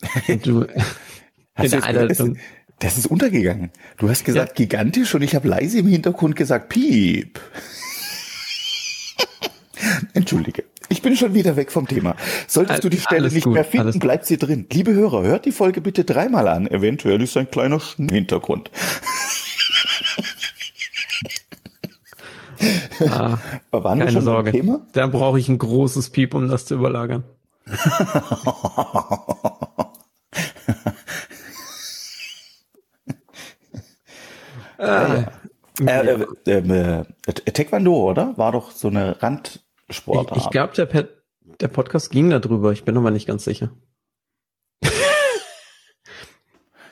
du, 0.42 0.66
das, 1.54 1.72
ist, 1.72 2.22
das 2.78 2.98
ist 2.98 3.06
untergegangen. 3.06 3.70
Du 3.98 4.08
hast 4.08 4.24
gesagt 4.24 4.58
ja. 4.58 4.64
gigantisch 4.64 5.14
und 5.14 5.22
ich 5.22 5.34
habe 5.34 5.48
leise 5.48 5.78
im 5.78 5.86
Hintergrund 5.86 6.36
gesagt 6.36 6.68
piep. 6.68 7.40
Entschuldige. 10.14 10.64
Ich 10.90 11.02
bin 11.02 11.16
schon 11.16 11.34
wieder 11.34 11.54
weg 11.54 11.70
vom 11.70 11.86
Thema. 11.86 12.16
Solltest 12.48 12.82
du 12.82 12.88
die 12.88 12.98
Stelle 12.98 13.22
alles 13.22 13.32
nicht 13.32 13.44
gut, 13.44 13.54
mehr 13.54 13.64
finden, 13.64 14.00
bleibt 14.00 14.26
sie 14.26 14.38
drin. 14.38 14.66
Liebe 14.72 14.92
Hörer, 14.92 15.22
hört 15.22 15.44
die 15.44 15.52
Folge 15.52 15.80
bitte 15.80 16.04
dreimal 16.04 16.48
an. 16.48 16.66
Eventuell 16.66 17.22
ist 17.22 17.36
ein 17.36 17.48
kleiner 17.50 17.80
Hintergrund. 17.96 18.70
Ah, 23.08 23.38
Waren 23.70 24.00
keine 24.00 24.20
Sorge. 24.20 24.52
Thema? 24.52 24.86
Da 24.92 25.06
brauche 25.06 25.38
ich 25.38 25.48
ein 25.48 25.56
großes 25.56 26.10
Piep, 26.10 26.34
um 26.34 26.46
das 26.48 26.66
zu 26.66 26.74
überlagern. 26.74 27.24
ah, 34.76 35.24
äh, 35.80 36.24
äh, 36.46 36.58
äh, 36.66 37.04
Taekwondo, 37.26 37.94
oder? 37.94 38.36
War 38.36 38.52
doch 38.52 38.72
so 38.72 38.88
eine 38.88 39.22
Rand 39.22 39.60
Sportart. 39.90 40.36
Ich, 40.38 40.44
ich 40.44 40.50
glaube, 40.50 40.74
der, 40.74 41.08
der 41.60 41.68
Podcast 41.68 42.10
ging 42.10 42.30
darüber. 42.30 42.72
Ich 42.72 42.84
bin 42.84 42.96
aber 42.96 43.10
nicht 43.10 43.26
ganz 43.26 43.44
sicher. 43.44 43.70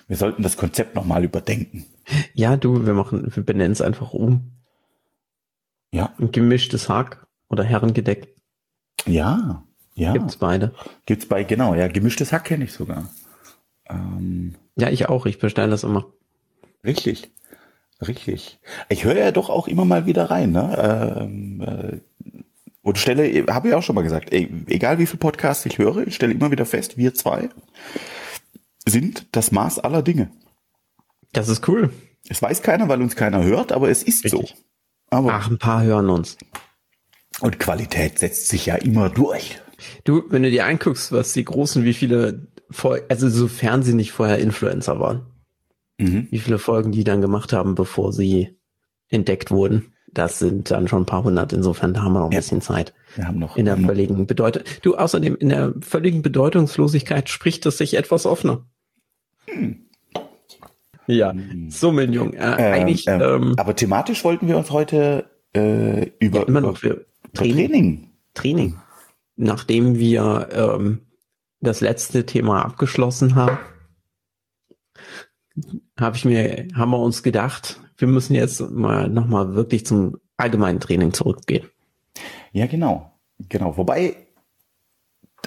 wir 0.07 0.17
sollten 0.17 0.43
das 0.43 0.57
Konzept 0.57 0.95
nochmal 0.95 1.25
überdenken. 1.25 1.87
Ja, 2.35 2.57
du, 2.57 2.87
wir 2.87 2.95
machen, 2.95 3.35
wir 3.35 3.43
benennen 3.43 3.73
es 3.73 3.81
einfach 3.83 4.13
um. 4.13 4.53
Ja. 5.93 6.13
Ein 6.19 6.33
gemischtes 6.33 6.89
Hack 6.89 7.27
oder 7.49 7.65
Herrengedeck. 7.65 8.35
Ja, 9.07 9.65
ja. 9.95 10.13
Gibt's 10.13 10.37
beide. 10.37 10.75
Gibt's 11.07 11.27
bei, 11.27 11.45
genau, 11.45 11.75
ja, 11.75 11.89
gemischtes 11.89 12.33
Hack 12.33 12.45
kenne 12.45 12.65
ich 12.65 12.73
sogar. 12.73 13.09
Ähm, 13.89 14.55
Ja, 14.77 14.91
ich 14.91 15.09
auch. 15.09 15.27
Ich 15.27 15.39
bestelle 15.39 15.71
das 15.71 15.85
immer. 15.85 16.07
Richtig. 16.85 17.31
Richtig. 18.07 18.61
Ich 18.89 19.05
höre 19.05 19.17
ja 19.19 19.33
doch 19.33 19.51
auch 19.51 19.67
immer 19.67 19.85
mal 19.85 20.07
wieder 20.07 20.31
rein, 20.31 20.53
ne? 20.53 21.19
Ähm, 21.21 21.61
äh, 21.61 22.01
und 22.89 22.99
stelle, 22.99 23.47
habe 23.49 23.69
ich 23.69 23.75
auch 23.75 23.83
schon 23.83 23.95
mal 23.95 24.03
gesagt, 24.03 24.33
ey, 24.33 24.51
egal 24.67 24.99
wie 24.99 25.07
viel 25.07 25.19
Podcasts 25.19 25.67
ich 25.67 25.79
höre, 25.79 26.07
ich 26.07 26.15
stelle 26.15 26.33
immer 26.33 26.51
wieder 26.51 26.67
fest, 26.67 26.97
wir 26.97 27.15
zwei 27.15 27.51
sind 28.87 29.27
das 29.33 29.53
Maß 29.53 29.79
aller 29.81 30.03
Dinge. 30.03 30.31
Das 31.33 31.49
ist 31.49 31.69
cool. 31.69 31.93
Es 32.29 32.41
weiß 32.41 32.63
keiner, 32.63 32.89
weil 32.89 33.03
uns 33.03 33.17
keiner 33.17 33.45
hört, 33.45 33.73
aber 33.73 33.91
es 33.91 34.03
ist 34.03 34.25
Richtig. 34.25 34.49
so. 34.49 34.63
Aber 35.11 35.35
Ach, 35.35 35.51
ein 35.51 35.59
paar 35.59 35.83
hören 35.83 36.11
uns. 36.11 36.37
Und 37.41 37.59
Qualität 37.59 38.19
setzt 38.19 38.49
sich 38.49 38.67
ja 38.67 38.77
immer 38.77 39.11
durch. 39.11 39.61
Du, 40.05 40.25
wenn 40.31 40.43
du 40.43 40.51
dir 40.51 40.67
anguckst, 40.67 41.13
was 41.13 41.33
die 41.33 41.45
Großen, 41.45 41.85
wie 41.85 41.95
viele, 41.95 42.49
also 43.09 43.29
sofern 43.29 43.83
sie 43.83 43.95
nicht 43.95 44.13
vorher 44.13 44.39
Influencer 44.39 44.99
waren, 44.99 45.27
mhm. 45.99 46.27
wie 46.31 46.39
viele 46.39 46.59
Folgen 46.59 46.91
die 46.91 47.05
dann 47.05 47.21
gemacht 47.21 47.53
haben, 47.53 47.75
bevor 47.75 48.13
sie 48.13 48.59
entdeckt 49.09 49.51
wurden. 49.51 49.93
Das 50.13 50.39
sind 50.39 50.71
dann 50.71 50.89
schon 50.89 51.03
ein 51.03 51.07
paar 51.07 51.25
hundert. 51.25 51.53
Insofern 51.53 51.95
da 51.95 52.03
haben 52.03 52.15
wir 52.15 52.21
noch 52.21 52.27
ein 52.27 52.33
ja. 52.33 52.41
bisschen 52.41 52.61
Zeit. 52.61 52.95
Wir 53.15 53.29
haben 53.29 53.39
noch. 53.39 53.57
In 53.57 53.67
der 53.67 53.77
völligen 53.77 54.27
Bedeutung. 54.27 54.63
Du, 54.83 54.97
außerdem 54.97 55.37
in 55.37 55.51
der 55.51 55.75
völligen 55.81 56.23
Bedeutungslosigkeit 56.23 57.29
spricht 57.29 57.67
es 57.67 57.79
sich 57.79 57.95
etwas 57.95 58.27
offener. 58.27 58.65
Hm. 59.47 59.89
Ja, 61.07 61.33
hm. 61.33 61.71
so 61.71 61.93
mein 61.93 62.13
Jung. 62.13 62.33
Äh, 62.35 62.39
ähm, 62.39 62.75
eigentlich. 62.75 63.07
Ähm, 63.07 63.21
ähm, 63.21 63.55
aber 63.57 63.77
thematisch 63.77 64.25
wollten 64.25 64.49
wir 64.49 64.57
uns 64.57 64.71
heute 64.71 65.27
äh, 65.55 66.11
über, 66.19 66.41
ja, 66.41 66.45
immer 66.47 66.61
noch 66.61 66.79
für 66.79 67.07
Training. 67.35 67.69
Training. 67.69 68.11
Training. 68.35 68.77
Nachdem 69.37 69.99
wir 69.99 70.49
ähm, 70.53 71.01
das 71.61 71.81
letzte 71.81 72.27
Thema 72.27 72.65
abgeschlossen 72.65 73.35
haben, 73.35 73.59
habe 75.99 76.17
ich 76.17 76.25
mir, 76.25 76.69
haben 76.75 76.91
wir 76.91 76.99
uns 76.99 77.23
gedacht, 77.23 77.81
wir 77.99 78.09
müssen 78.09 78.35
jetzt 78.35 78.61
mal 78.71 79.09
nochmal 79.09 79.55
wirklich 79.55 79.85
zum 79.85 80.17
allgemeinen 80.37 80.81
Training 80.81 81.13
zurückgehen. 81.13 81.67
Ja, 82.53 82.67
genau. 82.67 83.13
Genau. 83.49 83.77
Wobei, 83.77 84.17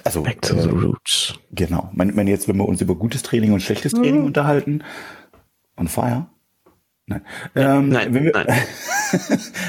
also. 0.04 0.22
Back 0.22 0.42
to 0.42 0.54
äh, 0.56 0.62
the 0.62 0.68
roots. 0.68 1.34
Genau. 1.50 1.90
Wenn, 1.94 2.16
wenn 2.16 2.28
jetzt, 2.28 2.48
wenn 2.48 2.56
wir 2.56 2.68
uns 2.68 2.80
über 2.80 2.94
gutes 2.94 3.22
Training 3.22 3.52
und 3.52 3.60
schlechtes 3.60 3.92
Training 3.92 4.20
mhm. 4.20 4.26
unterhalten, 4.26 4.84
on 5.76 5.88
fire? 5.88 6.26
Nein. 7.06 7.22
Ähm, 7.56 7.88
nein, 7.88 8.14
wenn 8.14 8.24
wir, 8.24 8.32
nein. 8.32 8.46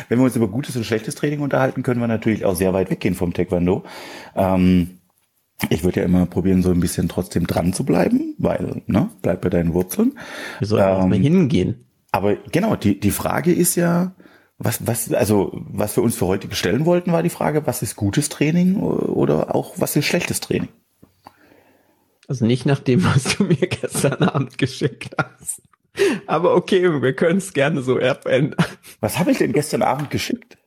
wenn 0.09 0.19
wir 0.19 0.25
uns 0.25 0.35
über 0.35 0.47
gutes 0.47 0.75
und 0.75 0.85
schlechtes 0.85 1.15
Training 1.15 1.39
unterhalten, 1.39 1.83
können 1.83 1.99
wir 1.99 2.07
natürlich 2.07 2.45
auch 2.45 2.55
sehr 2.55 2.73
weit 2.73 2.91
weggehen 2.91 3.15
vom 3.15 3.33
Taekwondo. 3.33 3.83
Ähm, 4.35 4.99
ich 5.69 5.83
würde 5.83 6.01
ja 6.01 6.05
immer 6.05 6.25
probieren, 6.25 6.61
so 6.61 6.71
ein 6.71 6.79
bisschen 6.79 7.09
trotzdem 7.09 7.47
dran 7.47 7.73
zu 7.73 7.85
bleiben, 7.85 8.35
weil, 8.37 8.83
ne, 8.87 9.09
bleib 9.21 9.41
bei 9.41 9.49
deinen 9.49 9.73
Wurzeln. 9.73 10.17
Wir 10.59 10.67
sollen 10.67 10.83
ähm, 10.83 10.89
auch 10.89 11.07
mal 11.07 11.17
hingehen. 11.17 11.85
Aber 12.13 12.35
genau, 12.35 12.75
die, 12.75 12.99
die 12.99 13.11
Frage 13.11 13.51
ist 13.51 13.75
ja, 13.75 14.15
was, 14.59 14.85
was, 14.85 15.11
also, 15.11 15.49
was 15.53 15.97
wir 15.97 16.03
uns 16.03 16.15
für 16.15 16.27
heute 16.27 16.53
stellen 16.55 16.85
wollten, 16.85 17.11
war 17.11 17.23
die 17.23 17.29
Frage, 17.29 17.65
was 17.65 17.81
ist 17.81 17.95
gutes 17.95 18.29
Training 18.29 18.77
oder 18.77 19.55
auch 19.55 19.73
was 19.77 19.95
ist 19.95 20.05
schlechtes 20.05 20.39
Training? 20.39 20.69
Also 22.27 22.45
nicht 22.45 22.67
nach 22.67 22.79
dem, 22.79 23.03
was 23.03 23.35
du 23.35 23.45
mir 23.45 23.55
gestern 23.55 24.23
Abend 24.23 24.59
geschickt 24.59 25.15
hast. 25.17 25.63
Aber 26.27 26.55
okay, 26.55 27.01
wir 27.01 27.13
können 27.15 27.39
es 27.39 27.51
gerne 27.53 27.81
so 27.81 27.97
erwähnen. 27.97 28.55
Was 28.99 29.17
habe 29.17 29.31
ich 29.31 29.39
denn 29.39 29.51
gestern 29.51 29.81
Abend 29.81 30.11
geschickt? 30.11 30.57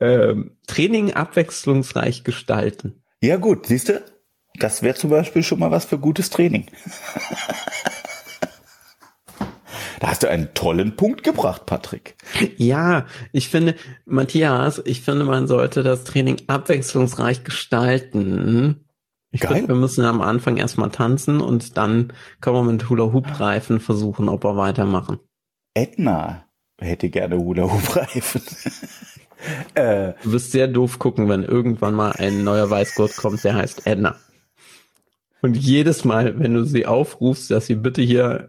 Ähm, 0.00 0.56
Training 0.66 1.12
abwechslungsreich 1.12 2.24
gestalten. 2.24 3.04
Ja 3.22 3.36
gut, 3.36 3.66
siehst 3.66 3.90
du, 3.90 4.04
das 4.58 4.82
wäre 4.82 4.96
zum 4.96 5.10
Beispiel 5.10 5.44
schon 5.44 5.60
mal 5.60 5.70
was 5.70 5.84
für 5.84 5.98
gutes 5.98 6.30
Training. 6.30 6.66
Da 10.02 10.08
hast 10.08 10.24
du 10.24 10.28
einen 10.28 10.52
tollen 10.52 10.96
Punkt 10.96 11.22
gebracht, 11.22 11.64
Patrick. 11.64 12.16
Ja, 12.56 13.06
ich 13.30 13.48
finde, 13.48 13.76
Matthias, 14.04 14.82
ich 14.84 15.00
finde, 15.00 15.24
man 15.24 15.46
sollte 15.46 15.84
das 15.84 16.02
Training 16.02 16.42
abwechslungsreich 16.48 17.44
gestalten. 17.44 18.84
Ich 19.30 19.42
glaube, 19.42 19.68
wir 19.68 19.76
müssen 19.76 20.04
am 20.04 20.20
Anfang 20.20 20.56
erstmal 20.56 20.90
tanzen 20.90 21.40
und 21.40 21.76
dann 21.76 22.12
können 22.40 22.56
wir 22.56 22.64
mit 22.64 22.90
Hula-Hoop-Reifen 22.90 23.78
versuchen, 23.78 24.28
ob 24.28 24.42
wir 24.42 24.56
weitermachen. 24.56 25.20
Edna 25.72 26.46
hätte 26.80 27.08
gerne 27.08 27.38
Hula-Hoop-Reifen. 27.38 28.42
äh, 29.74 30.14
du 30.24 30.32
wirst 30.32 30.50
sehr 30.50 30.66
doof 30.66 30.98
gucken, 30.98 31.28
wenn 31.28 31.44
irgendwann 31.44 31.94
mal 31.94 32.10
ein 32.10 32.42
neuer 32.42 32.68
Weißgurt 32.68 33.16
kommt, 33.16 33.44
der 33.44 33.54
heißt 33.54 33.86
Edna. 33.86 34.16
Und 35.42 35.56
jedes 35.56 36.04
Mal, 36.04 36.40
wenn 36.40 36.54
du 36.54 36.64
sie 36.64 36.86
aufrufst, 36.86 37.52
dass 37.52 37.66
sie 37.66 37.76
bitte 37.76 38.02
hier 38.02 38.48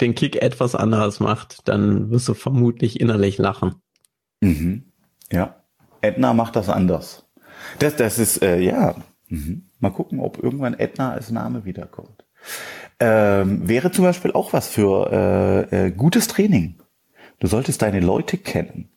den 0.00 0.14
Kick 0.14 0.36
etwas 0.36 0.74
anderes 0.74 1.20
macht, 1.20 1.68
dann 1.68 2.10
wirst 2.10 2.28
du 2.28 2.34
vermutlich 2.34 3.00
innerlich 3.00 3.38
lachen. 3.38 3.76
Mhm. 4.40 4.92
Ja. 5.32 5.62
Edna 6.00 6.34
macht 6.34 6.56
das 6.56 6.68
anders. 6.68 7.26
Das, 7.78 7.96
das 7.96 8.18
ist, 8.18 8.42
äh, 8.42 8.60
ja. 8.60 8.96
Mhm. 9.28 9.70
Mal 9.80 9.90
gucken, 9.90 10.20
ob 10.20 10.42
irgendwann 10.42 10.74
Edna 10.74 11.12
als 11.12 11.30
Name 11.30 11.64
wiederkommt. 11.64 12.24
Ähm, 13.00 13.68
wäre 13.68 13.90
zum 13.90 14.04
Beispiel 14.04 14.32
auch 14.32 14.52
was 14.52 14.68
für 14.68 15.10
äh, 15.72 15.86
äh, 15.86 15.90
gutes 15.90 16.28
Training. 16.28 16.80
Du 17.40 17.46
solltest 17.46 17.82
deine 17.82 18.00
Leute 18.00 18.38
kennen. 18.38 18.90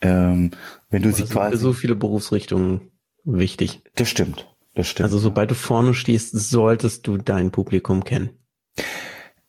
Ähm, 0.00 0.50
wenn 0.90 1.02
du 1.02 1.12
sie 1.12 1.24
quasi. 1.24 1.56
So 1.56 1.72
viele 1.72 1.94
Berufsrichtungen 1.94 2.92
wichtig. 3.24 3.82
Das 3.94 4.08
stimmt. 4.08 4.52
Das 4.74 4.88
stimmt. 4.88 5.04
Also 5.04 5.18
sobald 5.18 5.50
du 5.50 5.54
vorne 5.54 5.94
stehst, 5.94 6.32
solltest 6.32 7.06
du 7.06 7.16
dein 7.16 7.50
Publikum 7.52 8.02
kennen. 8.02 8.30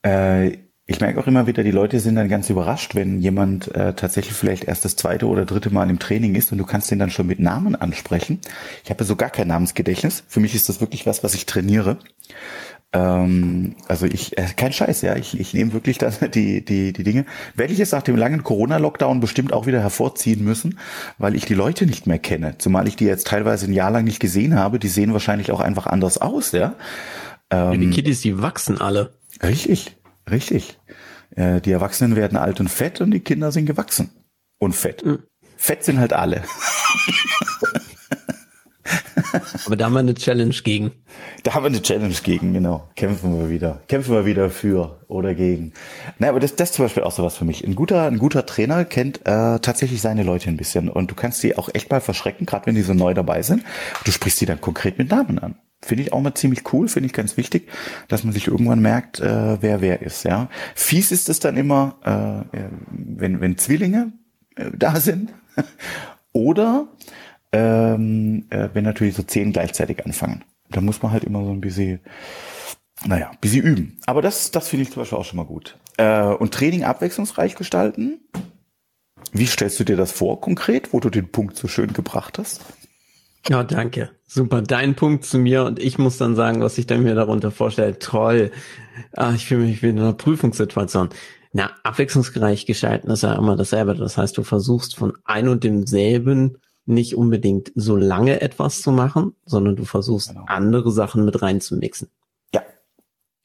Äh, 0.05 0.57
ich 0.87 1.01
merke 1.01 1.19
auch 1.19 1.25
immer 1.25 1.47
wieder, 1.47 1.63
die 1.63 1.71
Leute 1.71 1.99
sind 1.99 2.15
dann 2.15 2.29
ganz 2.29 2.47
überrascht, 2.51 2.93
wenn 2.93 3.19
jemand 3.19 3.73
äh, 3.73 3.95
tatsächlich 3.95 4.35
vielleicht 4.35 4.65
erst 4.65 4.85
das 4.85 4.95
zweite 4.95 5.25
oder 5.25 5.43
dritte 5.43 5.71
Mal 5.71 5.89
im 5.89 5.97
Training 5.97 6.35
ist 6.35 6.51
und 6.51 6.59
du 6.59 6.65
kannst 6.65 6.91
den 6.91 6.99
dann 6.99 7.09
schon 7.09 7.25
mit 7.25 7.39
Namen 7.39 7.75
ansprechen. 7.75 8.39
Ich 8.83 8.91
habe 8.91 9.03
so 9.03 9.15
gar 9.15 9.31
kein 9.31 9.47
Namensgedächtnis. 9.47 10.23
Für 10.27 10.39
mich 10.39 10.53
ist 10.53 10.69
das 10.69 10.81
wirklich 10.81 11.07
was, 11.07 11.23
was 11.23 11.33
ich 11.33 11.47
trainiere. 11.47 11.97
Ähm, 12.93 13.75
also 13.87 14.05
ich, 14.05 14.37
äh, 14.37 14.45
kein 14.55 14.73
Scheiß, 14.73 15.01
ja. 15.01 15.15
Ich, 15.15 15.39
ich 15.39 15.55
nehme 15.55 15.73
wirklich 15.73 15.97
dann 15.97 16.13
die, 16.35 16.63
die, 16.63 16.93
die 16.93 17.03
Dinge. 17.03 17.25
Werde 17.55 17.73
ich 17.73 17.79
jetzt 17.79 17.93
nach 17.93 18.03
dem 18.03 18.15
langen 18.15 18.43
Corona-Lockdown 18.43 19.21
bestimmt 19.21 19.53
auch 19.53 19.65
wieder 19.65 19.81
hervorziehen 19.81 20.43
müssen, 20.43 20.77
weil 21.17 21.35
ich 21.35 21.45
die 21.45 21.55
Leute 21.55 21.87
nicht 21.87 22.05
mehr 22.05 22.19
kenne. 22.19 22.59
Zumal 22.59 22.87
ich 22.87 22.95
die 22.95 23.05
jetzt 23.05 23.25
teilweise 23.25 23.65
ein 23.65 23.73
Jahr 23.73 23.89
lang 23.89 24.03
nicht 24.03 24.19
gesehen 24.19 24.53
habe. 24.53 24.77
Die 24.77 24.87
sehen 24.87 25.13
wahrscheinlich 25.13 25.51
auch 25.51 25.61
einfach 25.61 25.87
anders 25.87 26.19
aus, 26.19 26.51
ja. 26.51 26.75
Ähm, 27.49 27.81
die 27.81 27.89
Kiddies, 27.89 28.21
die 28.21 28.39
wachsen 28.39 28.79
alle. 28.79 29.13
Richtig, 29.43 29.97
richtig. 30.29 30.79
Äh, 31.35 31.61
die 31.61 31.71
Erwachsenen 31.71 32.15
werden 32.15 32.37
alt 32.37 32.59
und 32.59 32.69
fett 32.69 33.01
und 33.01 33.11
die 33.11 33.19
Kinder 33.19 33.51
sind 33.51 33.65
gewachsen 33.65 34.09
und 34.59 34.73
fett. 34.73 35.05
Mhm. 35.05 35.23
Fett 35.57 35.83
sind 35.83 35.99
halt 35.99 36.13
alle. 36.13 36.43
Aber 39.65 39.75
da 39.75 39.85
haben 39.85 39.93
wir 39.93 39.99
eine 39.99 40.13
Challenge 40.13 40.53
gegen. 40.63 40.91
Da 41.43 41.53
haben 41.53 41.63
wir 41.63 41.67
eine 41.67 41.81
Challenge 41.81 42.15
gegen, 42.23 42.53
genau. 42.53 42.87
Kämpfen 42.95 43.37
wir 43.39 43.49
wieder. 43.49 43.81
Kämpfen 43.87 44.13
wir 44.13 44.25
wieder 44.25 44.49
für 44.49 44.99
oder 45.07 45.33
gegen. 45.33 45.73
Na, 46.19 46.29
aber 46.29 46.39
das, 46.39 46.55
das 46.55 46.69
ist 46.69 46.75
zum 46.75 46.85
Beispiel 46.85 47.03
auch 47.03 47.11
sowas 47.11 47.37
für 47.37 47.45
mich. 47.45 47.65
Ein 47.65 47.75
guter, 47.75 48.03
ein 48.03 48.17
guter 48.17 48.45
Trainer 48.45 48.85
kennt 48.85 49.19
äh, 49.25 49.59
tatsächlich 49.59 50.01
seine 50.01 50.23
Leute 50.23 50.49
ein 50.49 50.57
bisschen. 50.57 50.89
Und 50.89 51.11
du 51.11 51.15
kannst 51.15 51.41
die 51.43 51.57
auch 51.57 51.69
echt 51.73 51.89
mal 51.89 52.01
verschrecken, 52.01 52.45
gerade 52.45 52.67
wenn 52.67 52.75
die 52.75 52.81
so 52.81 52.93
neu 52.93 53.13
dabei 53.13 53.41
sind. 53.41 53.63
Du 54.03 54.11
sprichst 54.11 54.39
die 54.41 54.45
dann 54.45 54.61
konkret 54.61 54.97
mit 54.97 55.09
Namen 55.09 55.39
an. 55.39 55.55
Finde 55.85 56.01
ich 56.01 56.13
auch 56.13 56.21
mal 56.21 56.33
ziemlich 56.33 56.73
cool, 56.73 56.87
finde 56.87 57.05
ich 57.05 57.13
ganz 57.13 57.37
wichtig, 57.37 57.69
dass 58.07 58.23
man 58.23 58.33
sich 58.33 58.47
irgendwann 58.47 58.79
merkt, 58.79 59.19
äh, 59.19 59.61
wer 59.61 59.81
wer 59.81 60.01
ist. 60.01 60.23
Ja, 60.23 60.49
fies 60.73 61.11
ist 61.11 61.29
es 61.29 61.39
dann 61.39 61.57
immer, 61.57 62.47
äh, 62.51 62.59
wenn 62.89 63.39
wenn 63.39 63.59
Zwillinge 63.59 64.11
äh, 64.55 64.71
da 64.73 64.99
sind 64.99 65.31
oder 66.33 66.87
ähm, 67.51 68.45
äh, 68.49 68.69
wenn 68.73 68.83
natürlich 68.83 69.13
so 69.13 69.21
zehn 69.21 69.53
gleichzeitig 69.53 70.03
anfangen. 70.03 70.43
Da 70.71 70.81
muss 70.81 71.03
man 71.03 71.11
halt 71.11 71.23
immer 71.23 71.45
so 71.45 71.51
ein 71.51 71.61
bisschen, 71.61 71.99
naja, 73.05 73.29
ein 73.29 73.37
bisschen 73.39 73.63
üben. 73.63 73.99
Aber 74.07 74.23
das 74.23 74.49
das 74.49 74.67
finde 74.67 74.83
ich 74.83 74.91
zum 74.91 75.03
Beispiel 75.03 75.19
auch 75.19 75.25
schon 75.25 75.37
mal 75.37 75.45
gut. 75.45 75.77
Äh, 75.97 76.23
und 76.23 76.51
Training 76.51 76.83
abwechslungsreich 76.83 77.53
gestalten. 77.53 78.21
Wie 79.33 79.45
stellst 79.45 79.79
du 79.79 79.83
dir 79.83 79.97
das 79.97 80.11
vor 80.11 80.41
konkret, 80.41 80.93
wo 80.93 80.99
du 80.99 81.11
den 81.11 81.31
Punkt 81.31 81.57
so 81.57 81.67
schön 81.67 81.93
gebracht 81.93 82.39
hast? 82.39 82.61
Ja, 83.47 83.63
danke. 83.63 84.09
Super. 84.27 84.61
Dein 84.61 84.95
Punkt 84.95 85.23
zu 85.23 85.37
mir 85.37 85.65
und 85.65 85.79
ich 85.79 85.97
muss 85.97 86.17
dann 86.17 86.35
sagen, 86.35 86.61
was 86.61 86.77
ich 86.77 86.87
dann 86.87 87.03
mir 87.03 87.15
darunter 87.15 87.51
vorstelle. 87.51 87.99
Toll. 87.99 88.51
Ah, 89.13 89.33
ich 89.35 89.45
fühle 89.45 89.65
mich 89.65 89.83
wie 89.83 89.89
in 89.89 89.99
einer 89.99 90.13
Prüfungssituation. 90.13 91.09
Na, 91.53 91.71
abwechslungsreich 91.83 92.65
gestalten 92.65 93.09
ist 93.11 93.23
ja 93.23 93.33
immer 93.33 93.55
dasselbe. 93.55 93.95
Das 93.95 94.17
heißt, 94.17 94.37
du 94.37 94.43
versuchst 94.43 94.95
von 94.95 95.13
ein 95.23 95.47
und 95.47 95.63
demselben 95.63 96.57
nicht 96.85 97.15
unbedingt 97.15 97.71
so 97.75 97.95
lange 97.95 98.41
etwas 98.41 98.81
zu 98.81 98.91
machen, 98.91 99.33
sondern 99.45 99.75
du 99.75 99.85
versuchst 99.85 100.29
genau. 100.29 100.45
andere 100.47 100.91
Sachen 100.91 101.23
mit 101.25 101.41
reinzumixen. 101.41 102.09
Ja. 102.53 102.61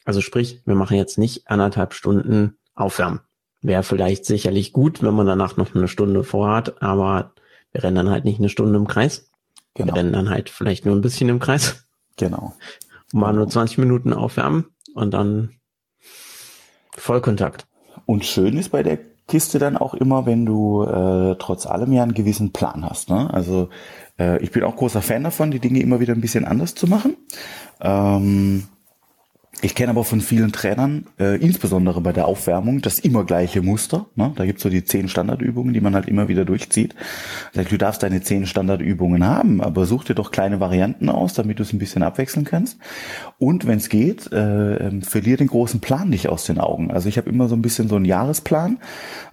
Also 0.04 0.20
sprich, 0.20 0.60
wir 0.64 0.74
machen 0.74 0.96
jetzt 0.96 1.18
nicht 1.18 1.48
anderthalb 1.48 1.94
Stunden 1.94 2.58
Aufwärmen. 2.74 3.20
Wäre 3.62 3.82
vielleicht 3.82 4.24
sicherlich 4.24 4.72
gut, 4.72 5.02
wenn 5.02 5.14
man 5.14 5.26
danach 5.26 5.56
noch 5.56 5.74
eine 5.74 5.88
Stunde 5.88 6.24
vorhat, 6.24 6.82
aber 6.82 7.34
wir 7.72 7.84
rennen 7.84 7.96
dann 7.96 8.10
halt 8.10 8.24
nicht 8.24 8.38
eine 8.38 8.48
Stunde 8.48 8.78
im 8.78 8.88
Kreis, 8.88 9.29
Genau. 9.74 9.94
Wir 9.94 10.00
rennen 10.00 10.12
dann 10.12 10.30
halt 10.30 10.50
vielleicht 10.50 10.84
nur 10.84 10.94
ein 10.94 11.00
bisschen 11.00 11.28
im 11.28 11.38
Kreis. 11.38 11.84
Genau. 12.16 12.54
Mal 13.12 13.32
nur 13.32 13.48
20 13.48 13.78
Minuten 13.78 14.12
aufwärmen 14.12 14.66
und 14.94 15.12
dann 15.12 15.54
Vollkontakt. 16.96 17.66
Und 18.04 18.24
schön 18.24 18.58
ist 18.58 18.70
bei 18.70 18.82
der 18.82 18.98
Kiste 19.26 19.58
dann 19.58 19.76
auch 19.76 19.94
immer, 19.94 20.26
wenn 20.26 20.44
du 20.44 20.82
äh, 20.82 21.36
trotz 21.38 21.66
allem 21.66 21.92
ja 21.92 22.02
einen 22.02 22.14
gewissen 22.14 22.52
Plan 22.52 22.84
hast. 22.84 23.08
Ne? 23.08 23.32
Also 23.32 23.70
äh, 24.18 24.42
ich 24.42 24.50
bin 24.50 24.64
auch 24.64 24.76
großer 24.76 25.02
Fan 25.02 25.24
davon, 25.24 25.50
die 25.50 25.60
Dinge 25.60 25.80
immer 25.80 26.00
wieder 26.00 26.14
ein 26.14 26.20
bisschen 26.20 26.44
anders 26.44 26.74
zu 26.74 26.88
machen. 26.88 27.16
Ähm, 27.80 28.64
ich 29.62 29.74
kenne 29.74 29.90
aber 29.90 30.04
von 30.04 30.20
vielen 30.20 30.52
Trainern, 30.52 31.06
äh, 31.18 31.36
insbesondere 31.36 32.00
bei 32.00 32.12
der 32.12 32.26
Aufwärmung, 32.26 32.80
das 32.80 32.98
immer 32.98 33.24
gleiche 33.24 33.60
Muster. 33.60 34.06
Ne? 34.14 34.32
Da 34.36 34.46
gibt's 34.46 34.62
so 34.62 34.70
die 34.70 34.84
zehn 34.84 35.08
Standardübungen, 35.08 35.74
die 35.74 35.80
man 35.80 35.94
halt 35.94 36.08
immer 36.08 36.28
wieder 36.28 36.46
durchzieht. 36.46 36.94
Du 37.52 37.76
darfst 37.76 38.02
deine 38.02 38.22
zehn 38.22 38.46
Standardübungen 38.46 39.26
haben, 39.26 39.60
aber 39.60 39.84
such 39.84 40.04
dir 40.04 40.14
doch 40.14 40.30
kleine 40.30 40.60
Varianten 40.60 41.10
aus, 41.10 41.34
damit 41.34 41.58
du 41.58 41.62
es 41.62 41.74
ein 41.74 41.78
bisschen 41.78 42.02
abwechseln 42.02 42.46
kannst. 42.46 42.78
Und 43.38 43.66
wenn 43.66 43.78
es 43.78 43.90
geht, 43.90 44.32
äh, 44.32 44.76
ähm, 44.76 45.02
verlier 45.02 45.36
den 45.36 45.48
großen 45.48 45.80
Plan 45.80 46.08
nicht 46.08 46.28
aus 46.28 46.44
den 46.44 46.58
Augen. 46.58 46.90
Also 46.90 47.08
ich 47.08 47.18
habe 47.18 47.28
immer 47.28 47.48
so 47.48 47.54
ein 47.54 47.62
bisschen 47.62 47.88
so 47.88 47.96
einen 47.96 48.06
Jahresplan 48.06 48.78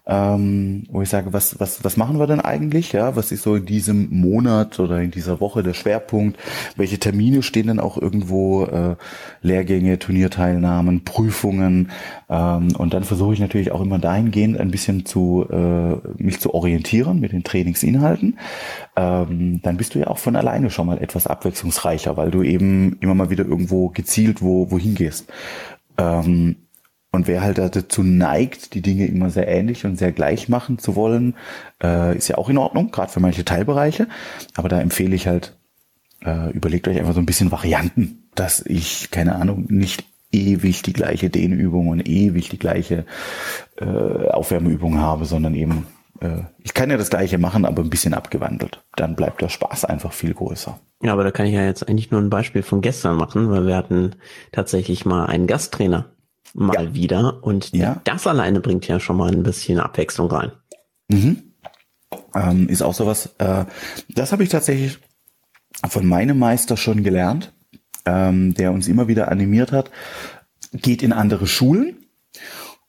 ähm, 0.07 0.83
wo 0.89 1.01
ich 1.01 1.09
sage, 1.09 1.33
was, 1.33 1.59
was, 1.59 1.83
was 1.83 1.97
machen 1.97 2.17
wir 2.17 2.27
denn 2.27 2.39
eigentlich? 2.39 2.93
Ja, 2.93 3.15
was 3.15 3.31
ist 3.31 3.43
so 3.43 3.55
in 3.55 3.65
diesem 3.65 4.07
Monat 4.09 4.79
oder 4.79 5.01
in 5.01 5.11
dieser 5.11 5.41
Woche 5.41 5.63
der 5.63 5.73
Schwerpunkt? 5.73 6.39
Welche 6.77 6.97
Termine 6.97 7.43
stehen 7.43 7.67
denn 7.67 7.79
auch 7.79 7.97
irgendwo? 7.97 8.65
Äh, 8.65 8.95
Lehrgänge, 9.41 9.99
Turnierteilnahmen, 9.99 11.03
Prüfungen. 11.03 11.91
Ähm, 12.29 12.75
und 12.77 12.93
dann 12.93 13.03
versuche 13.03 13.33
ich 13.33 13.39
natürlich 13.39 13.71
auch 13.71 13.81
immer 13.81 13.99
dahingehend 13.99 14.59
ein 14.59 14.71
bisschen 14.71 15.05
zu 15.05 15.45
äh, 15.49 15.95
mich 16.21 16.39
zu 16.39 16.53
orientieren 16.53 17.19
mit 17.19 17.31
den 17.33 17.43
Trainingsinhalten. 17.43 18.39
Ähm, 18.95 19.61
dann 19.61 19.77
bist 19.77 19.95
du 19.95 19.99
ja 19.99 20.07
auch 20.07 20.17
von 20.17 20.35
alleine 20.35 20.69
schon 20.69 20.87
mal 20.87 20.99
etwas 20.99 21.27
abwechslungsreicher, 21.27 22.17
weil 22.17 22.31
du 22.31 22.43
eben 22.43 22.97
immer 23.01 23.15
mal 23.15 23.29
wieder 23.29 23.45
irgendwo 23.45 23.89
gezielt 23.89 24.41
wo 24.41 24.71
wohin 24.71 24.95
gehst. 24.95 25.27
Ähm, 25.97 26.57
und 27.17 27.27
wer 27.27 27.41
halt 27.41 27.57
dazu 27.57 28.03
neigt, 28.03 28.75
die 28.75 28.83
Dinge 28.83 29.07
immer 29.07 29.31
sehr 29.31 29.47
ähnlich 29.47 29.85
und 29.85 29.97
sehr 29.97 30.11
gleich 30.11 30.49
machen 30.49 30.77
zu 30.77 30.95
wollen, 30.95 31.33
äh, 31.83 32.15
ist 32.15 32.27
ja 32.27 32.37
auch 32.37 32.47
in 32.47 32.59
Ordnung, 32.59 32.91
gerade 32.91 33.11
für 33.11 33.19
manche 33.19 33.43
Teilbereiche. 33.43 34.07
Aber 34.55 34.69
da 34.69 34.79
empfehle 34.79 35.15
ich 35.15 35.25
halt, 35.25 35.57
äh, 36.23 36.51
überlegt 36.51 36.87
euch 36.87 36.99
einfach 36.99 37.15
so 37.15 37.19
ein 37.19 37.25
bisschen 37.25 37.51
Varianten, 37.51 38.29
dass 38.35 38.63
ich, 38.63 39.09
keine 39.09 39.35
Ahnung, 39.35 39.65
nicht 39.67 40.05
ewig 40.31 40.83
die 40.83 40.93
gleiche 40.93 41.31
Dehnübung 41.31 41.87
und 41.87 42.07
ewig 42.07 42.49
die 42.49 42.59
gleiche 42.59 43.05
äh, 43.77 44.27
Aufwärmübung 44.29 44.99
habe, 44.99 45.25
sondern 45.25 45.55
eben, 45.55 45.87
äh, 46.19 46.43
ich 46.59 46.75
kann 46.75 46.91
ja 46.91 46.97
das 46.97 47.09
gleiche 47.09 47.39
machen, 47.39 47.65
aber 47.65 47.81
ein 47.81 47.89
bisschen 47.89 48.13
abgewandelt. 48.13 48.83
Dann 48.95 49.15
bleibt 49.15 49.41
der 49.41 49.49
Spaß 49.49 49.85
einfach 49.85 50.13
viel 50.13 50.35
größer. 50.35 50.79
Ja, 51.01 51.13
aber 51.13 51.23
da 51.23 51.31
kann 51.31 51.47
ich 51.47 51.53
ja 51.53 51.65
jetzt 51.65 51.89
eigentlich 51.89 52.11
nur 52.11 52.21
ein 52.21 52.29
Beispiel 52.29 52.61
von 52.61 52.81
gestern 52.81 53.17
machen, 53.17 53.49
weil 53.49 53.65
wir 53.65 53.75
hatten 53.75 54.11
tatsächlich 54.51 55.03
mal 55.03 55.25
einen 55.25 55.47
Gasttrainer 55.47 56.11
mal 56.53 56.85
ja. 56.85 56.93
wieder. 56.93 57.43
Und 57.43 57.71
ja. 57.73 58.01
das 58.03 58.27
alleine 58.27 58.59
bringt 58.59 58.87
ja 58.87 58.99
schon 58.99 59.17
mal 59.17 59.31
ein 59.31 59.43
bisschen 59.43 59.79
Abwechslung 59.79 60.29
rein. 60.29 60.51
Mhm. 61.09 61.43
Ähm, 62.35 62.69
ist 62.69 62.81
auch 62.81 62.93
sowas, 62.93 63.35
äh, 63.37 63.65
das 64.09 64.31
habe 64.31 64.43
ich 64.43 64.49
tatsächlich 64.49 64.99
von 65.87 66.05
meinem 66.05 66.39
Meister 66.39 66.77
schon 66.77 67.03
gelernt, 67.03 67.53
ähm, 68.05 68.53
der 68.53 68.71
uns 68.71 68.87
immer 68.87 69.07
wieder 69.07 69.29
animiert 69.29 69.71
hat. 69.71 69.91
Geht 70.73 71.03
in 71.03 71.13
andere 71.13 71.47
Schulen 71.47 72.07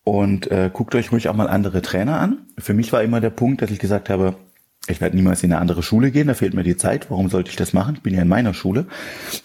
und 0.04 0.50
äh, 0.50 0.70
guckt 0.72 0.94
euch 0.94 1.12
ruhig 1.12 1.28
auch 1.28 1.34
mal 1.34 1.48
andere 1.48 1.82
Trainer 1.82 2.18
an. 2.18 2.46
Für 2.58 2.74
mich 2.74 2.92
war 2.92 3.02
immer 3.02 3.20
der 3.20 3.30
Punkt, 3.30 3.62
dass 3.62 3.70
ich 3.70 3.78
gesagt 3.78 4.08
habe, 4.08 4.36
ich 4.86 5.00
werde 5.00 5.16
niemals 5.16 5.42
in 5.42 5.52
eine 5.52 5.60
andere 5.60 5.82
Schule 5.82 6.10
gehen, 6.10 6.28
da 6.28 6.34
fehlt 6.34 6.54
mir 6.54 6.62
die 6.62 6.76
Zeit. 6.76 7.10
Warum 7.10 7.28
sollte 7.28 7.50
ich 7.50 7.56
das 7.56 7.72
machen? 7.72 7.96
Ich 7.96 8.02
bin 8.02 8.14
ja 8.14 8.22
in 8.22 8.28
meiner 8.28 8.54
Schule. 8.54 8.86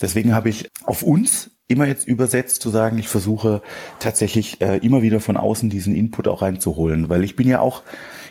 Deswegen 0.02 0.34
habe 0.34 0.50
ich 0.50 0.70
auf 0.84 1.04
uns 1.04 1.52
immer 1.74 1.86
jetzt 1.86 2.08
übersetzt 2.08 2.62
zu 2.62 2.70
sagen, 2.70 2.98
ich 2.98 3.08
versuche 3.08 3.62
tatsächlich 4.00 4.62
äh, 4.62 4.78
immer 4.78 5.02
wieder 5.02 5.20
von 5.20 5.38
außen 5.38 5.70
diesen 5.70 5.96
Input 5.96 6.28
auch 6.28 6.42
reinzuholen, 6.42 7.10
weil 7.10 7.24
ich 7.24 7.36
bin 7.36 7.48
ja 7.48 7.60
auch 7.60 7.84